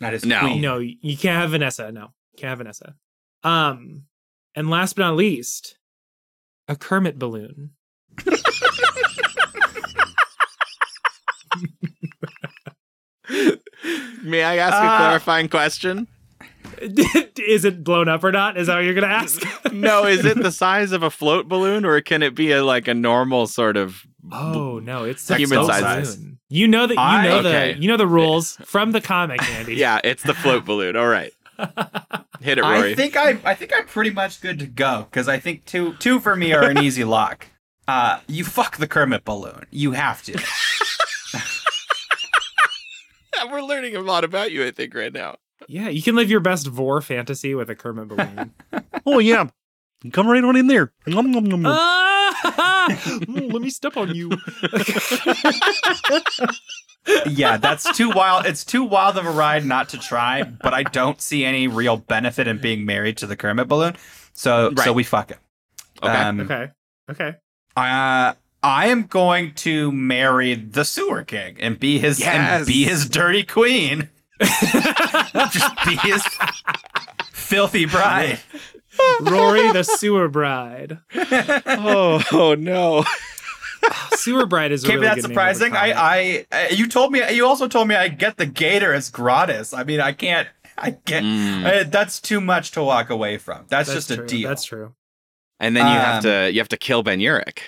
Not 0.00 0.12
his 0.14 0.24
No. 0.24 0.40
queen. 0.40 0.60
No, 0.62 0.78
you 0.78 1.16
can't 1.16 1.38
have 1.40 1.50
Vanessa. 1.50 1.92
No, 1.92 2.12
can't 2.36 2.48
have 2.50 2.58
Vanessa. 2.58 2.94
Um, 3.44 4.04
and 4.54 4.70
last 4.70 4.96
but 4.96 5.02
not 5.02 5.16
least, 5.16 5.76
a 6.68 6.76
Kermit 6.76 7.18
balloon. 7.18 7.70
May 14.22 14.42
I 14.42 14.56
ask 14.56 14.74
a 14.74 14.86
Uh, 14.86 14.96
clarifying 14.98 15.48
question? 15.48 16.06
Is 17.38 17.64
it 17.64 17.84
blown 17.84 18.08
up 18.08 18.24
or 18.24 18.32
not? 18.32 18.56
Is 18.56 18.66
that 18.68 18.76
what 18.76 18.84
you're 18.84 18.94
gonna 18.94 19.06
ask? 19.08 19.42
No, 19.72 20.04
is 20.04 20.24
it 20.24 20.36
the 20.42 20.50
size 20.50 20.92
of 20.92 21.02
a 21.02 21.10
float 21.10 21.46
balloon, 21.48 21.84
or 21.84 22.00
can 22.00 22.22
it 22.22 22.34
be 22.34 22.50
a 22.52 22.62
like 22.64 22.88
a 22.88 22.94
normal 22.94 23.46
sort 23.46 23.76
of? 23.76 24.02
Oh 24.32 24.78
no, 24.82 25.04
it's 25.04 25.26
the 25.26 25.36
Human 25.36 25.64
size. 25.64 26.16
balloon. 26.16 26.38
You 26.48 26.66
know 26.68 26.86
that 26.86 26.94
you 26.94 27.00
I- 27.00 27.24
know 27.28 27.38
okay. 27.38 27.72
the 27.74 27.80
you 27.80 27.88
know 27.88 27.96
the 27.96 28.06
rules 28.06 28.56
from 28.64 28.92
the 28.92 29.00
comic, 29.00 29.42
Andy. 29.50 29.74
Yeah, 29.76 30.00
it's 30.02 30.22
the 30.22 30.34
float 30.34 30.64
balloon. 30.64 30.96
All 30.96 31.06
right, 31.06 31.32
hit 32.40 32.58
it, 32.58 32.62
Rory. 32.62 32.92
I 32.92 32.94
think 32.94 33.16
I 33.16 33.38
I 33.44 33.54
think 33.54 33.72
I'm 33.74 33.86
pretty 33.86 34.10
much 34.10 34.40
good 34.40 34.58
to 34.58 34.66
go 34.66 35.06
because 35.10 35.28
I 35.28 35.38
think 35.38 35.64
two 35.66 35.94
two 35.98 36.18
for 36.20 36.34
me 36.36 36.52
are 36.52 36.64
an 36.68 36.78
easy 36.78 37.04
lock. 37.04 37.46
Uh, 37.88 38.20
you 38.26 38.44
fuck 38.44 38.76
the 38.78 38.86
Kermit 38.88 39.24
balloon. 39.24 39.64
You 39.70 39.92
have 39.92 40.22
to. 40.24 40.38
We're 43.50 43.62
learning 43.62 43.96
a 43.96 44.00
lot 44.00 44.22
about 44.24 44.52
you, 44.52 44.64
I 44.64 44.70
think, 44.70 44.94
right 44.94 45.12
now. 45.12 45.36
Yeah, 45.68 45.88
you 45.88 46.02
can 46.02 46.16
live 46.16 46.30
your 46.30 46.40
best 46.40 46.66
vor 46.66 47.00
fantasy 47.02 47.54
with 47.54 47.70
a 47.70 47.74
Kermit 47.74 48.08
balloon. 48.08 48.52
Oh 49.06 49.18
yeah, 49.18 49.48
come 50.12 50.26
right 50.28 50.42
on 50.42 50.56
in 50.56 50.66
there. 50.66 50.92
Nom, 51.06 51.30
nom, 51.30 51.44
nom, 51.44 51.62
nom. 51.62 51.72
ah! 51.76 52.06
Mm, 52.90 53.52
let 53.52 53.62
me 53.62 53.70
step 53.70 53.96
on 53.98 54.14
you. 54.14 54.30
yeah, 57.26 57.56
that's 57.56 57.96
too 57.96 58.10
wild. 58.10 58.46
It's 58.46 58.64
too 58.64 58.82
wild 58.84 59.16
of 59.18 59.26
a 59.26 59.30
ride 59.30 59.64
not 59.64 59.88
to 59.90 59.98
try. 59.98 60.42
But 60.42 60.74
I 60.74 60.82
don't 60.84 61.20
see 61.20 61.44
any 61.44 61.68
real 61.68 61.96
benefit 61.98 62.46
in 62.48 62.58
being 62.58 62.84
married 62.84 63.16
to 63.18 63.26
the 63.26 63.36
Kermit 63.36 63.68
balloon. 63.68 63.96
So 64.32 64.72
so 64.76 64.92
we 64.92 65.04
fuck 65.04 65.30
it. 65.30 65.38
Okay. 66.02 66.12
Um, 66.12 66.40
okay. 66.40 66.68
Okay. 67.10 67.36
Uh, 67.76 68.34
I 68.62 68.86
am 68.88 69.04
going 69.04 69.54
to 69.56 69.90
marry 69.92 70.54
the 70.54 70.84
sewer 70.84 71.22
king 71.24 71.56
and 71.60 71.78
be 71.78 71.98
his 71.98 72.20
Yes. 72.20 72.58
and 72.60 72.66
be 72.66 72.84
his 72.84 73.08
dirty 73.08 73.42
queen. 73.44 74.08
Just 75.50 75.84
be 75.84 75.96
his 75.96 76.22
filthy 77.32 77.84
bride. 77.86 78.40
Rory 79.20 79.72
the 79.72 79.82
sewer 79.82 80.28
bride. 80.28 80.98
oh, 81.14 82.22
oh 82.32 82.54
no. 82.54 83.04
Sewer 84.12 84.46
bride 84.46 84.72
is 84.72 84.84
a 84.84 84.88
Can't 84.88 85.00
really 85.00 85.14
be 85.16 85.22
that 85.22 85.28
good 85.28 85.30
name 85.30 85.38
of 85.38 85.46
a 85.46 85.54
surprising. 85.54 85.72
comic. 85.72 85.96
I, 85.96 86.46
I, 86.52 86.64
uh, 86.64 86.68
you 86.74 86.86
told 86.86 87.12
me. 87.12 87.32
You 87.34 87.46
also 87.46 87.66
told 87.68 87.88
me 87.88 87.94
I 87.94 88.08
get 88.08 88.36
the 88.36 88.46
gator 88.46 88.92
as 88.92 89.08
gratis. 89.10 89.72
I 89.72 89.84
mean, 89.84 90.00
I 90.00 90.12
can't. 90.12 90.48
I 90.76 90.90
get. 91.06 91.22
Mm. 91.22 91.64
uh, 91.64 91.88
that's 91.88 92.20
too 92.20 92.40
much 92.40 92.72
to 92.72 92.82
walk 92.82 93.08
away 93.10 93.38
from. 93.38 93.64
That's, 93.68 93.88
That's 93.88 94.06
just 94.06 94.14
true. 94.18 94.24
a 94.24 94.28
deal. 94.28 94.48
That's 94.48 94.64
true. 94.64 94.94
And 95.58 95.74
then 95.76 95.86
you 95.86 95.92
have 95.98 96.16
Um, 96.16 96.22
to 96.30 96.52
you 96.52 96.60
have 96.60 96.68
to 96.68 96.76
kill 96.76 97.02
Ben 97.02 97.20
Urich. 97.20 97.58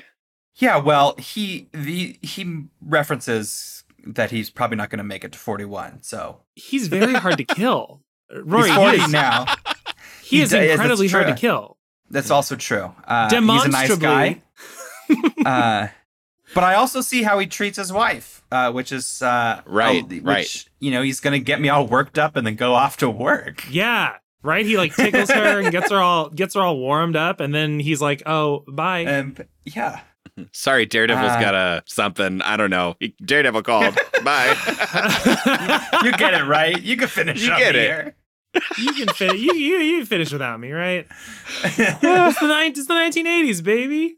Yeah. 0.57 0.77
Well, 0.79 1.14
he 1.16 1.68
the 1.73 2.18
he 2.23 2.64
references 2.85 3.82
that 4.07 4.30
he's 4.30 4.50
probably 4.50 4.76
not 4.76 4.90
going 4.90 4.98
to 4.98 5.05
make 5.05 5.24
it 5.24 5.32
to 5.32 5.38
forty 5.38 5.64
one. 5.64 6.03
So 6.03 6.40
He's 6.55 6.88
very 6.88 7.14
hard 7.14 7.38
to 7.38 7.44
kill. 7.55 8.03
Rory, 8.34 8.70
he's 8.70 8.78
he 8.78 9.05
is, 9.05 9.12
now. 9.12 9.44
he 10.22 10.36
He 10.36 10.42
is 10.42 10.50
d- 10.50 10.70
incredibly 10.70 11.09
hard 11.09 11.26
to 11.26 11.34
kill. 11.34 11.78
That's 12.11 12.30
also 12.30 12.57
true. 12.57 12.92
Uh, 13.07 13.28
he's 13.30 13.64
a 13.64 13.68
nice 13.68 13.96
guy. 13.96 14.42
uh, 15.46 15.88
but 16.55 16.64
I 16.64 16.74
also 16.74 17.00
see 17.00 17.22
how 17.22 17.38
he 17.38 17.46
treats 17.46 17.78
his 17.78 17.92
wife, 17.92 18.42
uh, 18.50 18.70
which 18.72 18.92
is 18.92 19.22
uh, 19.22 19.62
Right, 19.66 20.03
uh, 20.03 20.07
which, 20.07 20.22
right. 20.22 20.64
You 20.80 20.90
know, 20.90 21.03
he's 21.03 21.20
going 21.20 21.32
to 21.32 21.44
get 21.44 21.61
me 21.61 21.68
all 21.70 21.86
worked 21.86 22.18
up 22.18 22.36
and 22.36 22.46
then 22.46 22.57
go 22.57 22.74
off 22.74 22.98
to 22.98 23.09
work. 23.09 23.64
Yeah. 23.70 24.16
Right? 24.42 24.66
He 24.66 24.76
like 24.76 24.94
tickles 24.94 25.30
her 25.30 25.61
and 25.61 25.70
gets 25.70 25.90
her 25.90 26.00
all 26.00 26.28
gets 26.28 26.55
her 26.55 26.61
all 26.61 26.76
warmed 26.76 27.14
up, 27.14 27.38
and 27.38 27.55
then 27.55 27.78
he's 27.78 28.03
like, 28.03 28.24
"Oh, 28.26 28.64
bye." 28.66 29.00
And 29.00 29.46
yeah, 29.64 30.00
Sorry, 30.53 30.87
Daredevil's 30.87 31.33
Uh, 31.33 31.41
got 31.41 31.55
a 31.55 31.83
something. 31.87 32.41
I 32.43 32.57
don't 32.57 32.70
know. 32.70 32.97
Daredevil 33.24 33.62
called. 33.62 33.99
Bye. 34.24 34.55
you 36.05 36.12
get 36.12 36.35
it 36.35 36.45
right. 36.47 36.80
You 36.80 36.97
can 36.97 37.09
finish 37.09 37.45
You 37.45 37.53
up 37.53 37.59
get 37.59 37.76
it. 37.76 38.14
you 38.78 38.93
can 38.95 39.09
fin- 39.14 39.37
you, 39.37 39.55
you 39.55 39.78
you 39.78 40.05
finish 40.07 40.33
without 40.33 40.59
me, 40.61 40.72
right? 40.72 41.07
It's 41.64 42.39
the 42.41 42.47
ni- 42.49 42.66
it's 42.68 42.87
the 42.87 42.95
1980s, 42.95 43.62
baby. 43.62 44.16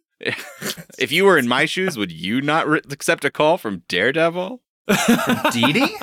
if 0.99 1.11
you 1.13 1.25
were 1.25 1.37
in 1.39 1.47
my 1.49 1.65
shoes, 1.67 1.97
would 1.99 2.11
you 2.13 2.41
not 2.41 2.67
re- 2.69 2.81
accept 2.91 3.25
a 3.25 3.31
call 3.31 3.59
from 3.59 3.83
Daredevil? 3.89 4.61
Dee 5.53 5.73
Dee? 5.73 5.97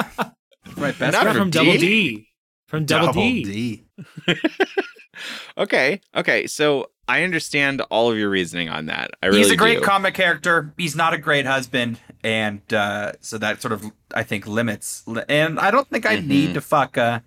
Right, 0.78 0.98
best 0.98 1.14
Not 1.14 1.24
From, 1.28 1.36
from 1.38 1.50
Double 1.52 1.72
D? 1.74 1.78
D. 1.78 2.28
From 2.68 2.86
Double, 2.86 3.14
D. 3.14 3.44
D. 3.44 3.86
Okay. 5.58 6.02
Okay. 6.16 6.48
So 6.48 6.90
I 7.08 7.24
understand 7.24 7.82
all 7.90 8.12
of 8.12 8.18
your 8.18 8.30
reasoning 8.30 8.70
on 8.70 8.86
that. 8.86 9.12
I 9.22 9.28
really 9.28 9.40
He's 9.40 9.52
a 9.52 9.56
great 9.58 9.80
do. 9.80 9.84
comic 9.86 10.14
character. 10.14 10.74
He's 10.78 10.96
not 10.96 11.14
a 11.14 11.18
great 11.18 11.46
husband, 11.46 12.00
and 12.24 12.62
uh, 12.74 13.14
so 13.22 13.38
that 13.38 13.62
sort 13.62 13.74
of 13.74 13.84
I 14.16 14.24
think 14.24 14.48
limits. 14.48 15.04
And 15.28 15.60
I 15.60 15.72
don't 15.72 15.88
think 15.90 16.06
I 16.06 16.18
Mhm. 16.18 16.28
need 16.28 16.54
to 16.54 16.62
fuck 16.62 16.96
a 16.98 17.24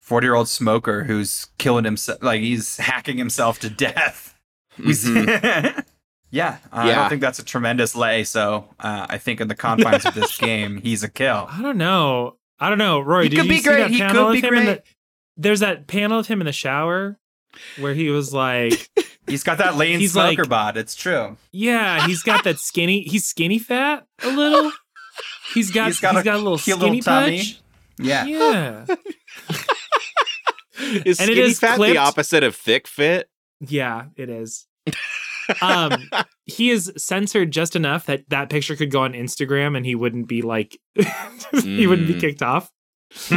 forty-year-old 0.00 0.48
smoker 0.48 1.04
who's 1.04 1.48
killing 1.58 1.84
himself, 1.84 2.22
like 2.22 2.40
he's 2.40 2.78
hacking 2.78 3.18
himself 3.18 3.58
to 3.60 3.70
death. 3.70 4.34
He's- 4.76 5.04
Mhm. 5.04 5.84
yeah, 6.30 6.58
uh, 6.72 6.76
I 6.78 6.94
don't 6.94 7.08
think 7.10 7.20
that's 7.20 7.38
a 7.38 7.44
tremendous 7.44 7.94
lay. 7.94 8.24
So 8.24 8.68
uh, 8.80 9.06
I 9.10 9.18
think 9.18 9.40
in 9.40 9.48
the 9.48 9.54
confines 9.54 10.06
of 10.06 10.14
this 10.14 10.36
game, 10.38 10.80
he's 10.82 11.02
a 11.02 11.08
kill. 11.08 11.46
I 11.50 11.60
don't 11.60 11.76
know. 11.76 12.36
I 12.58 12.68
don't 12.70 12.78
know. 12.78 13.00
Roy, 13.00 13.24
He 13.24 13.28
did 13.30 13.36
could 13.36 13.44
you 13.46 13.50
be 13.52 13.58
see 13.58 13.64
great. 13.64 13.78
that 13.78 13.90
He 13.90 13.98
panel 13.98 14.26
could 14.32 14.40
be 14.42 14.48
great. 14.48 14.64
the 14.64 14.82
There's 15.36 15.60
that 15.60 15.86
panel 15.86 16.18
of 16.18 16.28
him 16.28 16.40
in 16.40 16.46
the 16.46 16.52
shower 16.52 17.18
where 17.78 17.94
he 17.94 18.10
was 18.10 18.32
like, 18.34 18.88
He's 19.26 19.42
got 19.44 19.58
that 19.58 19.76
lane 19.76 20.00
He's 20.00 20.12
smoker 20.12 20.42
like- 20.42 20.48
bod. 20.48 20.76
It's 20.76 20.94
true. 20.96 21.36
yeah, 21.52 22.06
he's 22.06 22.22
got 22.24 22.42
that 22.44 22.58
skinny. 22.58 23.02
He's 23.02 23.24
skinny 23.26 23.58
fat 23.60 24.06
a 24.22 24.28
little. 24.28 24.72
He's 25.54 25.70
got 25.70 25.86
He's 25.86 25.96
he's 25.96 26.00
got 26.00 26.24
got 26.24 26.34
a 26.34 26.36
a, 26.36 26.42
little 26.42 26.58
skinny 26.58 26.78
little 26.78 27.00
tummy. 27.00 27.42
Yeah. 27.98 28.24
Yeah. 28.24 28.86
Is 31.04 31.20
And 31.20 31.30
it 31.30 31.34
skinny 31.36 31.54
fat 31.54 31.76
clipped- 31.76 31.92
the 31.94 31.98
opposite 31.98 32.42
of 32.42 32.56
thick 32.56 32.88
fit? 32.88 33.28
Yeah, 33.60 34.06
it 34.16 34.30
is. 34.30 34.66
Um, 35.60 36.08
he 36.46 36.70
is 36.70 36.90
censored 36.96 37.50
just 37.50 37.76
enough 37.76 38.06
that 38.06 38.28
that 38.30 38.48
picture 38.48 38.76
could 38.76 38.90
go 38.90 39.02
on 39.02 39.12
Instagram 39.12 39.76
and 39.76 39.84
he 39.84 39.94
wouldn't 39.94 40.26
be 40.26 40.40
like, 40.42 40.78
he 41.62 41.86
wouldn't 41.86 42.08
be 42.08 42.14
Mm. 42.14 42.20
kicked 42.20 42.42
off. 42.42 42.70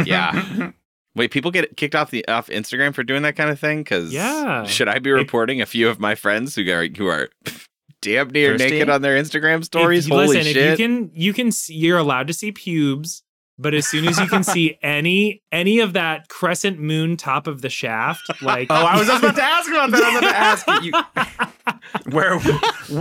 Yeah. 0.04 0.70
Wait, 1.16 1.30
people 1.30 1.50
get 1.50 1.76
kicked 1.76 1.94
off 1.94 2.10
the 2.10 2.26
off 2.28 2.48
Instagram 2.48 2.92
for 2.94 3.04
doing 3.04 3.22
that 3.22 3.36
kind 3.36 3.50
of 3.50 3.58
thing? 3.60 3.78
Because 3.84 4.12
Yeah. 4.12 4.64
should 4.64 4.88
I 4.88 4.98
be 4.98 5.10
reporting 5.12 5.60
a 5.60 5.66
few 5.66 5.88
of 5.88 6.00
my 6.00 6.14
friends 6.14 6.54
who 6.56 6.68
are 6.72 6.86
who 6.86 7.06
are 7.06 7.28
damn 8.02 8.30
near 8.30 8.58
Thirsty? 8.58 8.70
naked 8.74 8.90
on 8.90 9.02
their 9.02 9.16
Instagram 9.20 9.64
stories? 9.64 10.06
If 10.06 10.10
you- 10.10 10.16
Holy 10.16 10.28
listen, 10.38 10.52
shit! 10.52 10.56
if 10.56 10.78
you 10.80 10.86
can, 10.88 11.10
you 11.14 11.32
can. 11.32 11.52
See, 11.52 11.74
you're 11.74 11.98
allowed 11.98 12.26
to 12.26 12.32
see 12.34 12.50
pubes, 12.50 13.22
but 13.58 13.74
as 13.74 13.86
soon 13.86 14.08
as 14.08 14.18
you 14.18 14.26
can 14.26 14.42
see 14.42 14.76
any 14.82 15.42
any 15.52 15.78
of 15.78 15.92
that 15.92 16.28
crescent 16.28 16.80
moon 16.80 17.16
top 17.16 17.46
of 17.46 17.62
the 17.62 17.70
shaft, 17.70 18.42
like 18.42 18.66
Oh, 18.70 18.74
I 18.74 18.98
was 18.98 19.06
just 19.06 19.22
about 19.22 19.36
to 19.36 19.42
ask 19.42 19.70
about 19.70 19.90
that. 19.92 20.02
I 20.02 20.10
was 20.10 20.18
about 20.18 20.30
to 20.30 20.36
ask 20.74 20.82
you 20.82 22.10
where, 22.12 22.38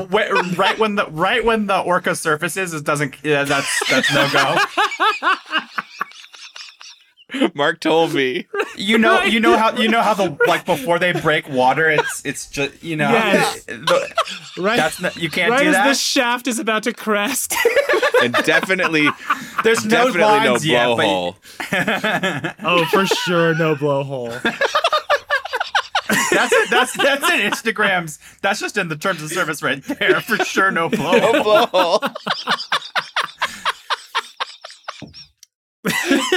where 0.07 0.34
right 0.55 0.78
when 0.78 0.95
the 0.95 1.07
right 1.09 1.43
when 1.43 1.66
the 1.66 1.80
orca 1.80 2.16
surfaces, 2.16 2.74
it 2.76 2.84
doesn't. 2.84 3.16
Yeah, 3.24 3.43
that's 3.43 3.89
that's 3.89 4.14
no 4.14 4.30
go. 4.32 4.55
Mark 7.53 7.79
told 7.79 8.13
me. 8.13 8.47
You 8.75 8.97
know, 8.97 9.21
you 9.23 9.39
know 9.39 9.57
how 9.57 9.75
you 9.77 9.88
know 9.88 10.01
how 10.01 10.13
the 10.13 10.38
like 10.47 10.65
before 10.65 10.99
they 10.99 11.11
break 11.13 11.47
water, 11.49 11.89
it's 11.89 12.25
it's 12.25 12.47
just 12.47 12.84
you 12.84 12.95
know. 12.95 13.09
Yes. 13.11 13.63
the- 13.65 14.13
right, 14.57 14.77
that's 14.77 15.01
not, 15.01 15.15
you 15.15 15.29
can't 15.29 15.51
right 15.51 15.63
do 15.63 15.69
as 15.69 15.75
the 15.75 15.93
shaft 15.93 16.47
is 16.47 16.59
about 16.59 16.84
to 16.84 16.93
crest. 16.93 17.55
And 18.21 18.31
definitely, 18.45 19.09
There's 19.65 19.84
no 19.84 20.05
definitely 20.05 20.21
no 20.21 20.51
lines 20.53 20.65
yet, 20.65 20.86
but- 20.95 20.97
blowhole. 20.97 22.55
oh, 22.63 22.86
for 22.86 23.05
sure, 23.05 23.53
no 23.55 23.75
blowhole. 23.75 24.31
that's 26.31 26.53
it. 26.53 26.69
That's 26.69 26.93
that's 26.95 27.29
it. 27.29 27.51
Instagrams. 27.51 28.19
That's 28.39 28.61
just 28.61 28.77
in 28.77 28.88
the 28.88 28.95
terms 28.95 29.21
of 29.21 29.29
service 29.29 29.61
right 29.61 29.84
there 29.84 30.21
for 30.21 30.38
sure. 30.45 30.71
No 30.71 30.88
blow. 30.88 31.11
No 31.19 31.34
blowhole. 31.43 32.15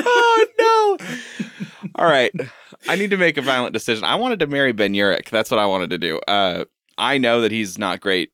Oh 0.06 0.46
no! 0.58 1.88
All 1.96 2.06
right, 2.06 2.32
I 2.88 2.96
need 2.96 3.10
to 3.10 3.16
make 3.16 3.36
a 3.36 3.42
violent 3.42 3.72
decision. 3.72 4.04
I 4.04 4.14
wanted 4.16 4.40
to 4.40 4.46
marry 4.46 4.72
Ben 4.72 4.92
Urich. 4.92 5.30
That's 5.30 5.50
what 5.50 5.60
I 5.60 5.66
wanted 5.66 5.90
to 5.90 5.98
do. 5.98 6.18
Uh, 6.28 6.64
I 6.98 7.18
know 7.18 7.40
that 7.40 7.52
he's 7.52 7.78
not 7.78 8.00
great 8.00 8.30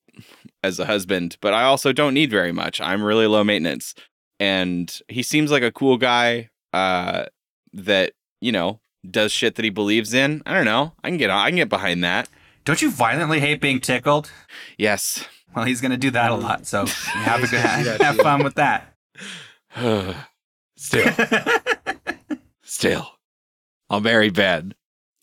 as 0.62 0.78
a 0.78 0.86
husband, 0.86 1.36
but 1.40 1.52
I 1.52 1.64
also 1.64 1.92
don't 1.92 2.14
need 2.14 2.30
very 2.30 2.52
much. 2.52 2.80
I'm 2.80 3.02
really 3.02 3.26
low 3.26 3.44
maintenance, 3.44 3.94
and 4.38 4.92
he 5.08 5.22
seems 5.22 5.50
like 5.50 5.62
a 5.62 5.72
cool 5.72 5.98
guy. 5.98 6.50
Uh, 6.72 7.26
that 7.72 8.12
you 8.40 8.52
know 8.52 8.80
does 9.08 9.32
shit 9.32 9.56
that 9.56 9.64
he 9.64 9.70
believes 9.70 10.14
in. 10.14 10.42
I 10.46 10.54
don't 10.54 10.64
know. 10.64 10.92
I 11.02 11.08
can 11.08 11.18
get 11.18 11.30
I 11.30 11.48
can 11.48 11.56
get 11.56 11.68
behind 11.68 12.04
that. 12.04 12.28
Don't 12.64 12.80
you 12.80 12.90
violently 12.90 13.40
hate 13.40 13.60
being 13.60 13.80
tickled? 13.80 14.30
Yes. 14.78 15.26
Well, 15.54 15.64
he's 15.64 15.80
gonna 15.80 15.96
do 15.96 16.10
that 16.12 16.30
a 16.30 16.34
lot. 16.34 16.66
So 16.66 16.86
have 16.86 17.42
a 17.42 17.46
good 17.46 17.60
have 18.00 18.16
fun 18.16 18.42
with 18.42 18.54
that. 18.54 18.94
Still, 20.82 21.14
still, 22.62 23.08
I'll 23.88 24.00
marry 24.00 24.30
Ben. 24.30 24.74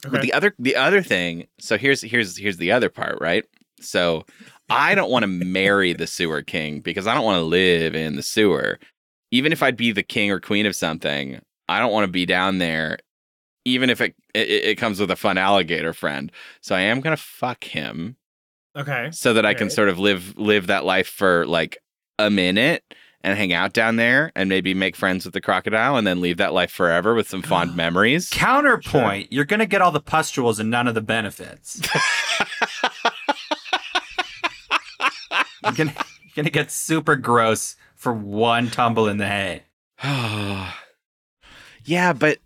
But 0.03 0.21
the 0.21 0.31
other 0.31 0.55
the 0.57 0.75
other 0.77 1.01
thing, 1.01 1.47
so 1.59 1.77
here's 1.77 2.01
here's 2.01 2.37
here's 2.37 2.57
the 2.57 2.71
other 2.71 2.89
part, 2.89 3.19
right? 3.19 3.43
So 3.81 4.25
I 4.69 4.95
don't 4.95 5.11
want 5.11 5.23
to 5.23 5.27
marry 5.27 5.91
the 5.93 6.07
sewer 6.07 6.41
king 6.41 6.79
because 6.79 7.07
I 7.07 7.13
don't 7.13 7.25
want 7.25 7.39
to 7.39 7.45
live 7.45 7.95
in 7.95 8.15
the 8.15 8.23
sewer. 8.23 8.79
Even 9.31 9.51
if 9.51 9.61
I'd 9.61 9.75
be 9.77 9.91
the 9.91 10.03
king 10.03 10.31
or 10.31 10.39
queen 10.39 10.65
of 10.65 10.75
something, 10.75 11.41
I 11.67 11.79
don't 11.79 11.91
want 11.91 12.05
to 12.05 12.11
be 12.11 12.25
down 12.25 12.57
there 12.59 12.99
even 13.65 13.89
if 13.89 13.99
it, 13.99 14.15
it 14.33 14.39
it 14.49 14.75
comes 14.77 14.99
with 14.99 15.11
a 15.11 15.15
fun 15.17 15.37
alligator 15.37 15.91
friend. 15.93 16.31
So 16.61 16.75
I 16.75 16.81
am 16.81 17.01
going 17.01 17.15
to 17.15 17.21
fuck 17.21 17.65
him 17.65 18.15
Okay. 18.77 19.09
so 19.11 19.33
that 19.33 19.45
I 19.45 19.53
can 19.53 19.69
sort 19.69 19.89
of 19.89 19.99
live 19.99 20.37
live 20.37 20.67
that 20.67 20.85
life 20.85 21.07
for 21.07 21.45
like 21.45 21.77
a 22.17 22.29
minute 22.29 22.83
and 23.21 23.37
hang 23.37 23.51
out 23.53 23.73
down 23.73 23.97
there 23.97 24.31
and 24.35 24.47
maybe 24.49 24.73
make 24.73 24.95
friends 24.95 25.25
with 25.25 25.33
the 25.33 25.41
crocodile 25.41 25.97
and 25.97 26.07
then 26.07 26.21
leave 26.21 26.37
that 26.37 26.53
life 26.53 26.71
forever 26.71 27.13
with 27.13 27.27
some 27.27 27.41
fond 27.41 27.75
memories. 27.77 28.29
Counterpoint, 28.29 29.31
you're 29.31 29.45
going 29.45 29.59
to 29.59 29.65
get 29.65 29.81
all 29.81 29.91
the 29.91 29.99
pustules 29.99 30.59
and 30.59 30.69
none 30.69 30.87
of 30.87 30.95
the 30.95 31.01
benefits. 31.01 31.81
you're 35.63 35.73
going 35.73 35.89
you're 35.89 36.33
going 36.35 36.45
to 36.45 36.51
get 36.51 36.71
super 36.71 37.15
gross 37.15 37.75
for 37.95 38.13
one 38.13 38.69
tumble 38.69 39.07
in 39.07 39.17
the 39.17 39.27
hay. 39.27 39.63
yeah, 41.85 42.13
but 42.13 42.39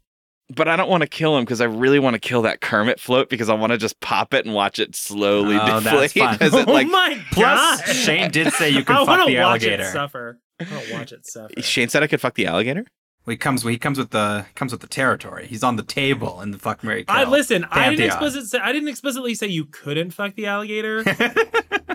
but 0.56 0.68
I 0.68 0.76
don't 0.76 0.90
want 0.90 1.02
to 1.02 1.08
kill 1.08 1.38
him 1.38 1.44
because 1.46 1.62
I 1.62 1.66
really 1.66 2.00
want 2.00 2.16
to 2.16 2.20
kill 2.20 2.42
that 2.44 2.62
Kermit 2.62 3.00
float 3.00 3.30
because 3.30 3.50
I 3.50 3.54
want 3.54 3.72
to 3.72 3.78
just 3.78 4.00
pop 4.02 4.34
it 4.34 4.46
and 4.46 4.54
watch 4.54 4.78
it 4.80 4.96
slowly 4.96 5.58
Oh, 5.60 5.80
that's 5.80 5.84
deflate 5.84 6.12
fun. 6.14 6.38
as 6.42 6.54
it 6.54 6.68
oh 6.68 6.72
like 6.74 6.88
oh 6.88 6.92
my 6.92 7.24
Plus, 7.32 7.82
god! 7.86 7.86
Shane 7.96 8.32
did 8.32 8.52
say 8.54 8.70
you 8.70 8.80
I 8.80 8.84
can 8.84 8.96
want 8.96 9.08
fuck 9.08 9.28
the 9.28 9.38
watch 9.40 9.64
it 9.64 9.68
alligator. 9.80 9.86
suffer. 9.92 10.40
I 10.60 10.74
want 10.74 10.86
to 10.86 10.93
watch 10.93 11.12
it 11.12 11.26
suffer. 11.26 11.54
Shane 11.62 11.89
said 11.89 12.04
I 12.04 12.08
could 12.08 12.22
fuck 12.22 12.36
the 12.36 12.45
alligator. 12.45 12.86
Well, 13.26 13.32
he 13.32 13.38
comes. 13.38 13.64
He 13.64 13.78
comes 13.78 13.97
with 13.97 14.10
the 14.10 14.45
comes 14.56 14.72
with 14.74 14.82
the 14.82 14.88
territory. 14.88 15.47
He's 15.47 15.64
on 15.64 15.78
the 15.78 15.84
table 15.84 16.41
in 16.41 16.51
the 16.51 16.58
fuck 16.60 16.84
Mary 16.84 17.06
kill. 17.06 17.16
I 17.16 17.24
listen. 17.24 17.64
I 17.72 17.89
didn't 17.89 17.99
Pantheon. 17.99 18.08
explicit 18.08 18.49
say, 18.49 18.60
I 18.60 18.74
didn't 18.74 18.89
explicitly 18.89 19.34
say 19.34 19.47
you 19.47 19.66
couldn't 19.66 20.12
fuck 20.12 20.36
the 20.36 20.47
alligator, 20.47 21.04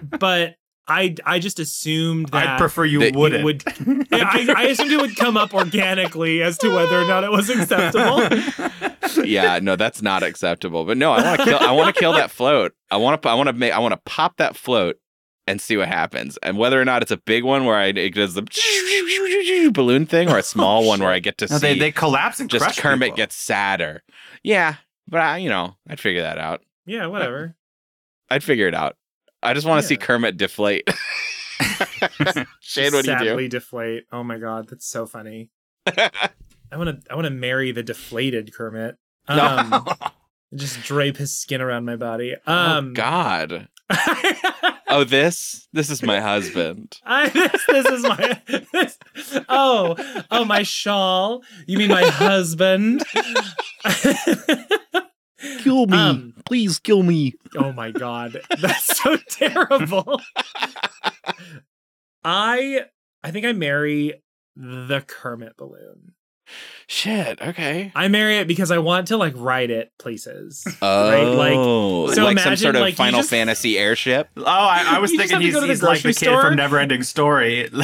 but 0.18 0.56
I 0.86 1.14
I 1.26 1.38
just 1.38 1.59
assumed 1.59 2.28
that 2.28 2.48
I'd 2.48 2.59
prefer 2.59 2.86
you 2.86 3.00
that 3.00 3.14
wouldn't. 3.14 3.44
would. 3.44 3.62
Yeah, 4.11 4.24
I, 4.24 4.54
I 4.56 4.62
assumed 4.68 4.90
it 4.90 5.00
would 5.00 5.16
come 5.16 5.36
up 5.36 5.52
organically 5.52 6.42
as 6.42 6.56
to 6.59 6.74
whether 6.74 6.98
or 6.98 7.04
not 7.04 7.24
it 7.24 7.30
was 7.30 7.50
acceptable. 7.50 8.22
yeah, 9.26 9.59
no, 9.61 9.76
that's 9.76 10.00
not 10.00 10.22
acceptable. 10.22 10.86
But 10.86 10.96
no, 10.96 11.12
I 11.12 11.22
want 11.22 11.40
to 11.40 11.44
kill. 11.44 11.59
I 11.61 11.72
want 11.72 11.94
to 11.94 12.00
kill 12.00 12.14
that 12.14 12.30
float. 12.30 12.72
I 12.90 12.96
want 12.96 13.20
to. 13.20 13.28
I 13.28 13.34
want 13.34 13.48
to 13.48 13.52
make. 13.52 13.72
I 13.72 13.80
want 13.80 13.92
to 13.92 14.00
pop 14.06 14.38
that 14.38 14.56
float 14.56 14.96
and 15.49 15.61
see 15.61 15.76
what 15.76 15.88
happens. 15.88 16.36
And 16.42 16.59
whether 16.59 16.80
or 16.80 16.84
not 16.84 17.03
it's 17.03 17.11
a 17.11 17.16
big 17.16 17.42
one 17.44 17.64
where 17.64 17.76
I 17.76 17.86
it 17.86 18.14
does 18.14 18.34
the 18.34 18.42
balloon 19.74 20.07
thing, 20.07 20.28
or 20.30 20.38
a 20.38 20.42
small 20.42 20.86
one 20.86 21.01
where 21.01 21.11
I 21.11 21.18
get 21.18 21.38
to 21.38 21.46
No, 21.51 21.57
see 21.59 21.61
they 21.74 21.78
they 21.78 21.92
collapse 21.92 22.38
and 22.40 22.49
just 22.51 22.62
crush 22.64 22.78
Kermit 22.78 23.07
people. 23.09 23.16
gets 23.16 23.34
sadder. 23.36 24.03
Yeah, 24.42 24.76
but 25.09 25.20
I, 25.20 25.36
you 25.38 25.49
know, 25.49 25.76
I'd 25.88 26.01
figure 26.01 26.22
that 26.22 26.38
out. 26.38 26.62
Yeah, 26.86 27.07
whatever. 27.07 27.57
I'd 28.30 28.44
figure 28.44 28.68
it 28.68 28.74
out. 28.74 28.96
I 29.42 29.55
just 29.55 29.66
want 29.66 29.80
to 29.82 29.86
see 29.86 29.96
Kermit 29.96 30.36
deflate. 30.36 30.88
Shane, 32.61 32.92
what 32.92 33.05
do 33.05 33.11
you 33.12 33.18
do? 33.18 33.24
Sadly 33.26 33.49
deflate. 33.49 34.05
Oh 34.12 34.22
my 34.22 34.38
god, 34.38 34.68
that's 34.68 34.86
so 34.88 35.07
funny. 35.07 35.51
I 35.86 36.76
want 36.76 37.05
to. 37.05 37.11
I 37.11 37.14
want 37.14 37.24
to 37.26 37.30
marry 37.30 37.72
the 37.72 37.82
deflated 37.82 38.53
Kermit. 38.53 38.96
Um, 39.28 39.86
just 40.55 40.82
drape 40.82 41.16
his 41.18 41.38
skin 41.38 41.61
around 41.61 41.84
my 41.84 41.96
body. 41.96 42.34
Um, 42.46 42.90
oh 42.90 42.92
God. 42.94 43.68
Oh, 44.91 45.05
this. 45.05 45.68
This 45.72 45.91
is 45.91 46.03
my 46.03 46.20
husband. 46.20 46.99
I, 47.05 47.28
this, 47.28 47.64
this 47.68 47.86
is 47.86 48.03
my 48.05 48.41
this, 48.72 48.99
oh 49.49 49.97
oh 50.30 50.45
my 50.45 50.62
shawl. 50.62 51.43
You 51.66 51.78
mean 51.78 51.89
my 51.91 52.05
husband? 52.07 53.03
Kill 55.61 55.86
me, 55.86 55.97
Um, 55.97 56.34
please 56.47 56.80
kill 56.80 57.05
me. 57.05 57.34
oh 57.57 57.72
my 57.72 57.93
god, 57.93 58.41
that's 58.61 58.99
so 59.01 59.16
terrible. 59.30 60.20
I 62.24 62.86
I 63.22 63.30
think 63.30 63.47
I 63.47 63.53
marry 63.53 64.14
the 64.57 65.01
Kermit 65.07 65.57
balloon. 65.57 66.14
Shit. 66.86 67.40
Okay. 67.42 67.92
I 67.94 68.09
marry 68.09 68.38
it 68.38 68.49
because 68.49 68.70
I 68.70 68.78
want 68.78 69.09
to 69.09 69.16
like 69.16 69.34
ride 69.36 69.70
it 69.70 69.92
places. 69.99 70.64
Oh, 70.80 71.11
Right, 71.11 71.24
like- 71.24 72.14
so 72.14 72.24
like 72.24 72.38
some 72.38 72.49
imagine, 72.49 72.57
sort 72.57 72.76
of 72.76 72.80
like, 72.80 72.94
Final 72.94 73.20
just- 73.20 73.30
Fantasy 73.30 73.78
airship. 73.78 74.30
Oh, 74.36 74.42
I, 74.44 74.96
I 74.96 74.99
was 74.99 75.11
thinking 75.11 75.30
have 75.30 75.40
to 75.40 75.44
he's, 75.44 75.55
to 75.55 75.61
the 75.61 75.66
he's 75.66 75.82
like 75.82 75.99
the 75.99 76.03
grocery 76.05 76.14
kid 76.14 76.24
store? 76.30 76.42
from 76.42 76.57
Neverending 76.57 77.05
Story. 77.05 77.68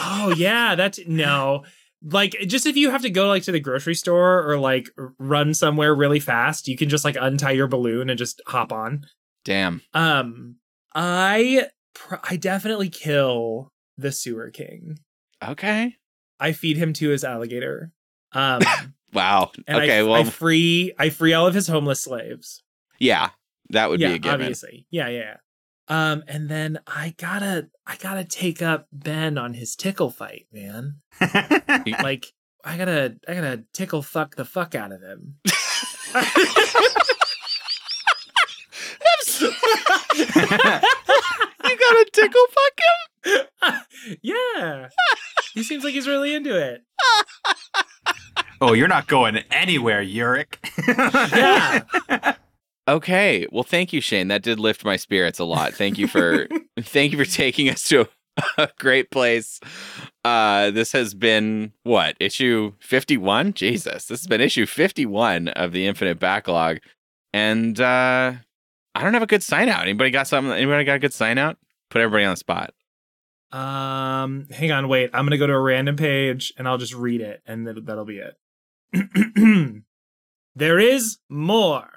Oh 0.00 0.32
yeah, 0.36 0.74
that's 0.76 1.00
no. 1.06 1.64
Like 2.02 2.36
just 2.46 2.66
if 2.66 2.76
you 2.76 2.90
have 2.90 3.02
to 3.02 3.10
go 3.10 3.26
like 3.26 3.42
to 3.44 3.52
the 3.52 3.58
grocery 3.58 3.96
store 3.96 4.48
or 4.48 4.56
like 4.58 4.88
run 5.18 5.54
somewhere 5.54 5.92
really 5.94 6.20
fast, 6.20 6.68
you 6.68 6.76
can 6.76 6.88
just 6.88 7.04
like 7.04 7.16
untie 7.20 7.50
your 7.50 7.66
balloon 7.66 8.08
and 8.08 8.16
just 8.18 8.40
hop 8.46 8.72
on. 8.72 9.04
Damn. 9.44 9.82
Um, 9.94 10.56
I 10.94 11.66
pr- 11.94 12.16
I 12.22 12.36
definitely 12.36 12.90
kill 12.90 13.72
the 13.96 14.12
sewer 14.12 14.50
king. 14.50 14.98
Okay. 15.44 15.94
I 16.40 16.52
feed 16.52 16.76
him 16.76 16.92
to 16.94 17.08
his 17.10 17.24
alligator. 17.24 17.92
Um, 18.32 18.62
Wow. 19.14 19.52
and 19.66 19.78
okay. 19.78 20.00
I, 20.00 20.02
well, 20.02 20.14
I 20.14 20.24
free 20.24 20.92
I 20.98 21.08
free 21.08 21.32
all 21.32 21.46
of 21.46 21.54
his 21.54 21.66
homeless 21.66 22.00
slaves. 22.02 22.62
yeah, 22.98 23.30
that 23.70 23.88
would 23.88 24.00
yeah, 24.00 24.08
be 24.08 24.14
a 24.14 24.18
given. 24.18 24.40
obviously. 24.42 24.86
Yeah, 24.90 25.08
yeah. 25.08 25.18
yeah. 25.20 25.36
Um, 26.12 26.22
and 26.28 26.50
then 26.50 26.78
I 26.86 27.14
gotta 27.16 27.70
I 27.86 27.96
gotta 27.96 28.24
take 28.24 28.60
up 28.60 28.86
Ben 28.92 29.38
on 29.38 29.54
his 29.54 29.74
tickle 29.74 30.10
fight, 30.10 30.46
man. 30.52 30.96
like 32.02 32.34
I 32.62 32.76
gotta 32.76 33.16
I 33.26 33.34
gotta 33.34 33.64
tickle 33.72 34.02
fuck 34.02 34.36
the 34.36 34.44
fuck 34.44 34.74
out 34.74 34.92
of 34.92 35.00
him. 35.00 35.36
you 35.44 35.52
gotta 41.76 42.06
tickle 42.12 42.46
fuck 42.50 42.78
him. 42.78 42.97
Yeah. 45.68 45.74
he 45.74 45.74
seems 45.74 45.84
like 45.84 45.94
he's 45.94 46.08
really 46.08 46.34
into 46.34 46.56
it. 46.56 46.82
oh, 48.60 48.72
you're 48.72 48.88
not 48.88 49.06
going 49.06 49.38
anywhere, 49.50 50.02
Urich. 50.04 50.56
Yeah. 52.08 52.34
Okay. 52.88 53.46
Well, 53.52 53.64
thank 53.64 53.92
you, 53.92 54.00
Shane. 54.00 54.28
That 54.28 54.42
did 54.42 54.58
lift 54.58 54.84
my 54.84 54.96
spirits 54.96 55.38
a 55.38 55.44
lot. 55.44 55.74
Thank 55.74 55.98
you 55.98 56.08
for 56.08 56.48
thank 56.80 57.12
you 57.12 57.18
for 57.18 57.30
taking 57.30 57.68
us 57.68 57.82
to 57.84 58.08
a 58.56 58.70
great 58.78 59.10
place. 59.10 59.60
Uh, 60.24 60.70
this 60.70 60.92
has 60.92 61.14
been 61.14 61.72
what 61.82 62.16
issue 62.18 62.72
fifty 62.80 63.18
one. 63.18 63.52
Jesus, 63.52 64.06
this 64.06 64.20
has 64.20 64.26
been 64.26 64.40
issue 64.40 64.64
fifty 64.66 65.04
one 65.04 65.48
of 65.48 65.72
the 65.72 65.86
Infinite 65.86 66.18
Backlog, 66.18 66.78
and 67.34 67.78
uh, 67.78 68.32
I 68.94 69.02
don't 69.02 69.12
have 69.12 69.22
a 69.22 69.26
good 69.26 69.42
sign 69.42 69.68
out. 69.68 69.82
Anybody 69.82 70.10
got 70.10 70.26
something? 70.26 70.52
Anybody 70.52 70.84
got 70.84 70.96
a 70.96 71.00
good 71.00 71.12
sign 71.12 71.36
out? 71.36 71.58
Put 71.90 72.00
everybody 72.00 72.24
on 72.24 72.32
the 72.32 72.36
spot. 72.38 72.72
Um, 73.50 74.46
hang 74.50 74.72
on, 74.72 74.88
wait. 74.88 75.10
I'm 75.14 75.24
gonna 75.24 75.38
go 75.38 75.46
to 75.46 75.52
a 75.52 75.60
random 75.60 75.96
page 75.96 76.52
and 76.58 76.68
I'll 76.68 76.78
just 76.78 76.94
read 76.94 77.20
it, 77.20 77.42
and 77.46 77.66
that, 77.66 77.86
that'll 77.86 78.04
be 78.04 78.20
it. 78.20 78.36
there 80.54 80.78
is 80.78 81.18
more. 81.28 81.88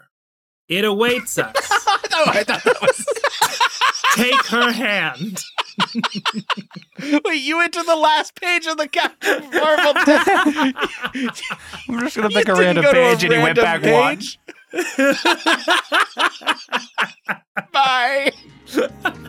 It 0.67 0.85
awaits 0.85 1.37
us. 1.39 1.53
no, 2.11 2.23
I 2.27 2.43
thought 2.43 2.63
that 2.63 2.81
was. 2.81 3.05
Take 4.15 4.45
her 4.47 4.71
hand. 4.71 5.41
Wait, 7.25 7.41
you 7.41 7.57
went 7.57 7.73
to 7.73 7.83
the 7.83 7.95
last 7.95 8.35
page 8.35 8.65
of 8.67 8.77
the 8.77 8.87
Captain 8.87 9.41
Marvel. 9.51 9.93
I'm 11.87 11.99
just 12.01 12.17
gonna 12.17 12.29
pick 12.29 12.49
a 12.49 12.53
random 12.55 12.83
go 12.83 12.93
to 12.93 12.99
a 12.99 13.09
page, 13.11 13.23
and 13.23 13.33
he 13.33 13.39
went 13.39 13.55
back 13.55 13.81
random 13.81 13.93
one. 13.93 14.19
Page? 14.71 15.15
Bye. 17.71 18.31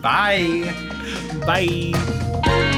Bye. 0.02 0.74
Bye. 1.46 2.68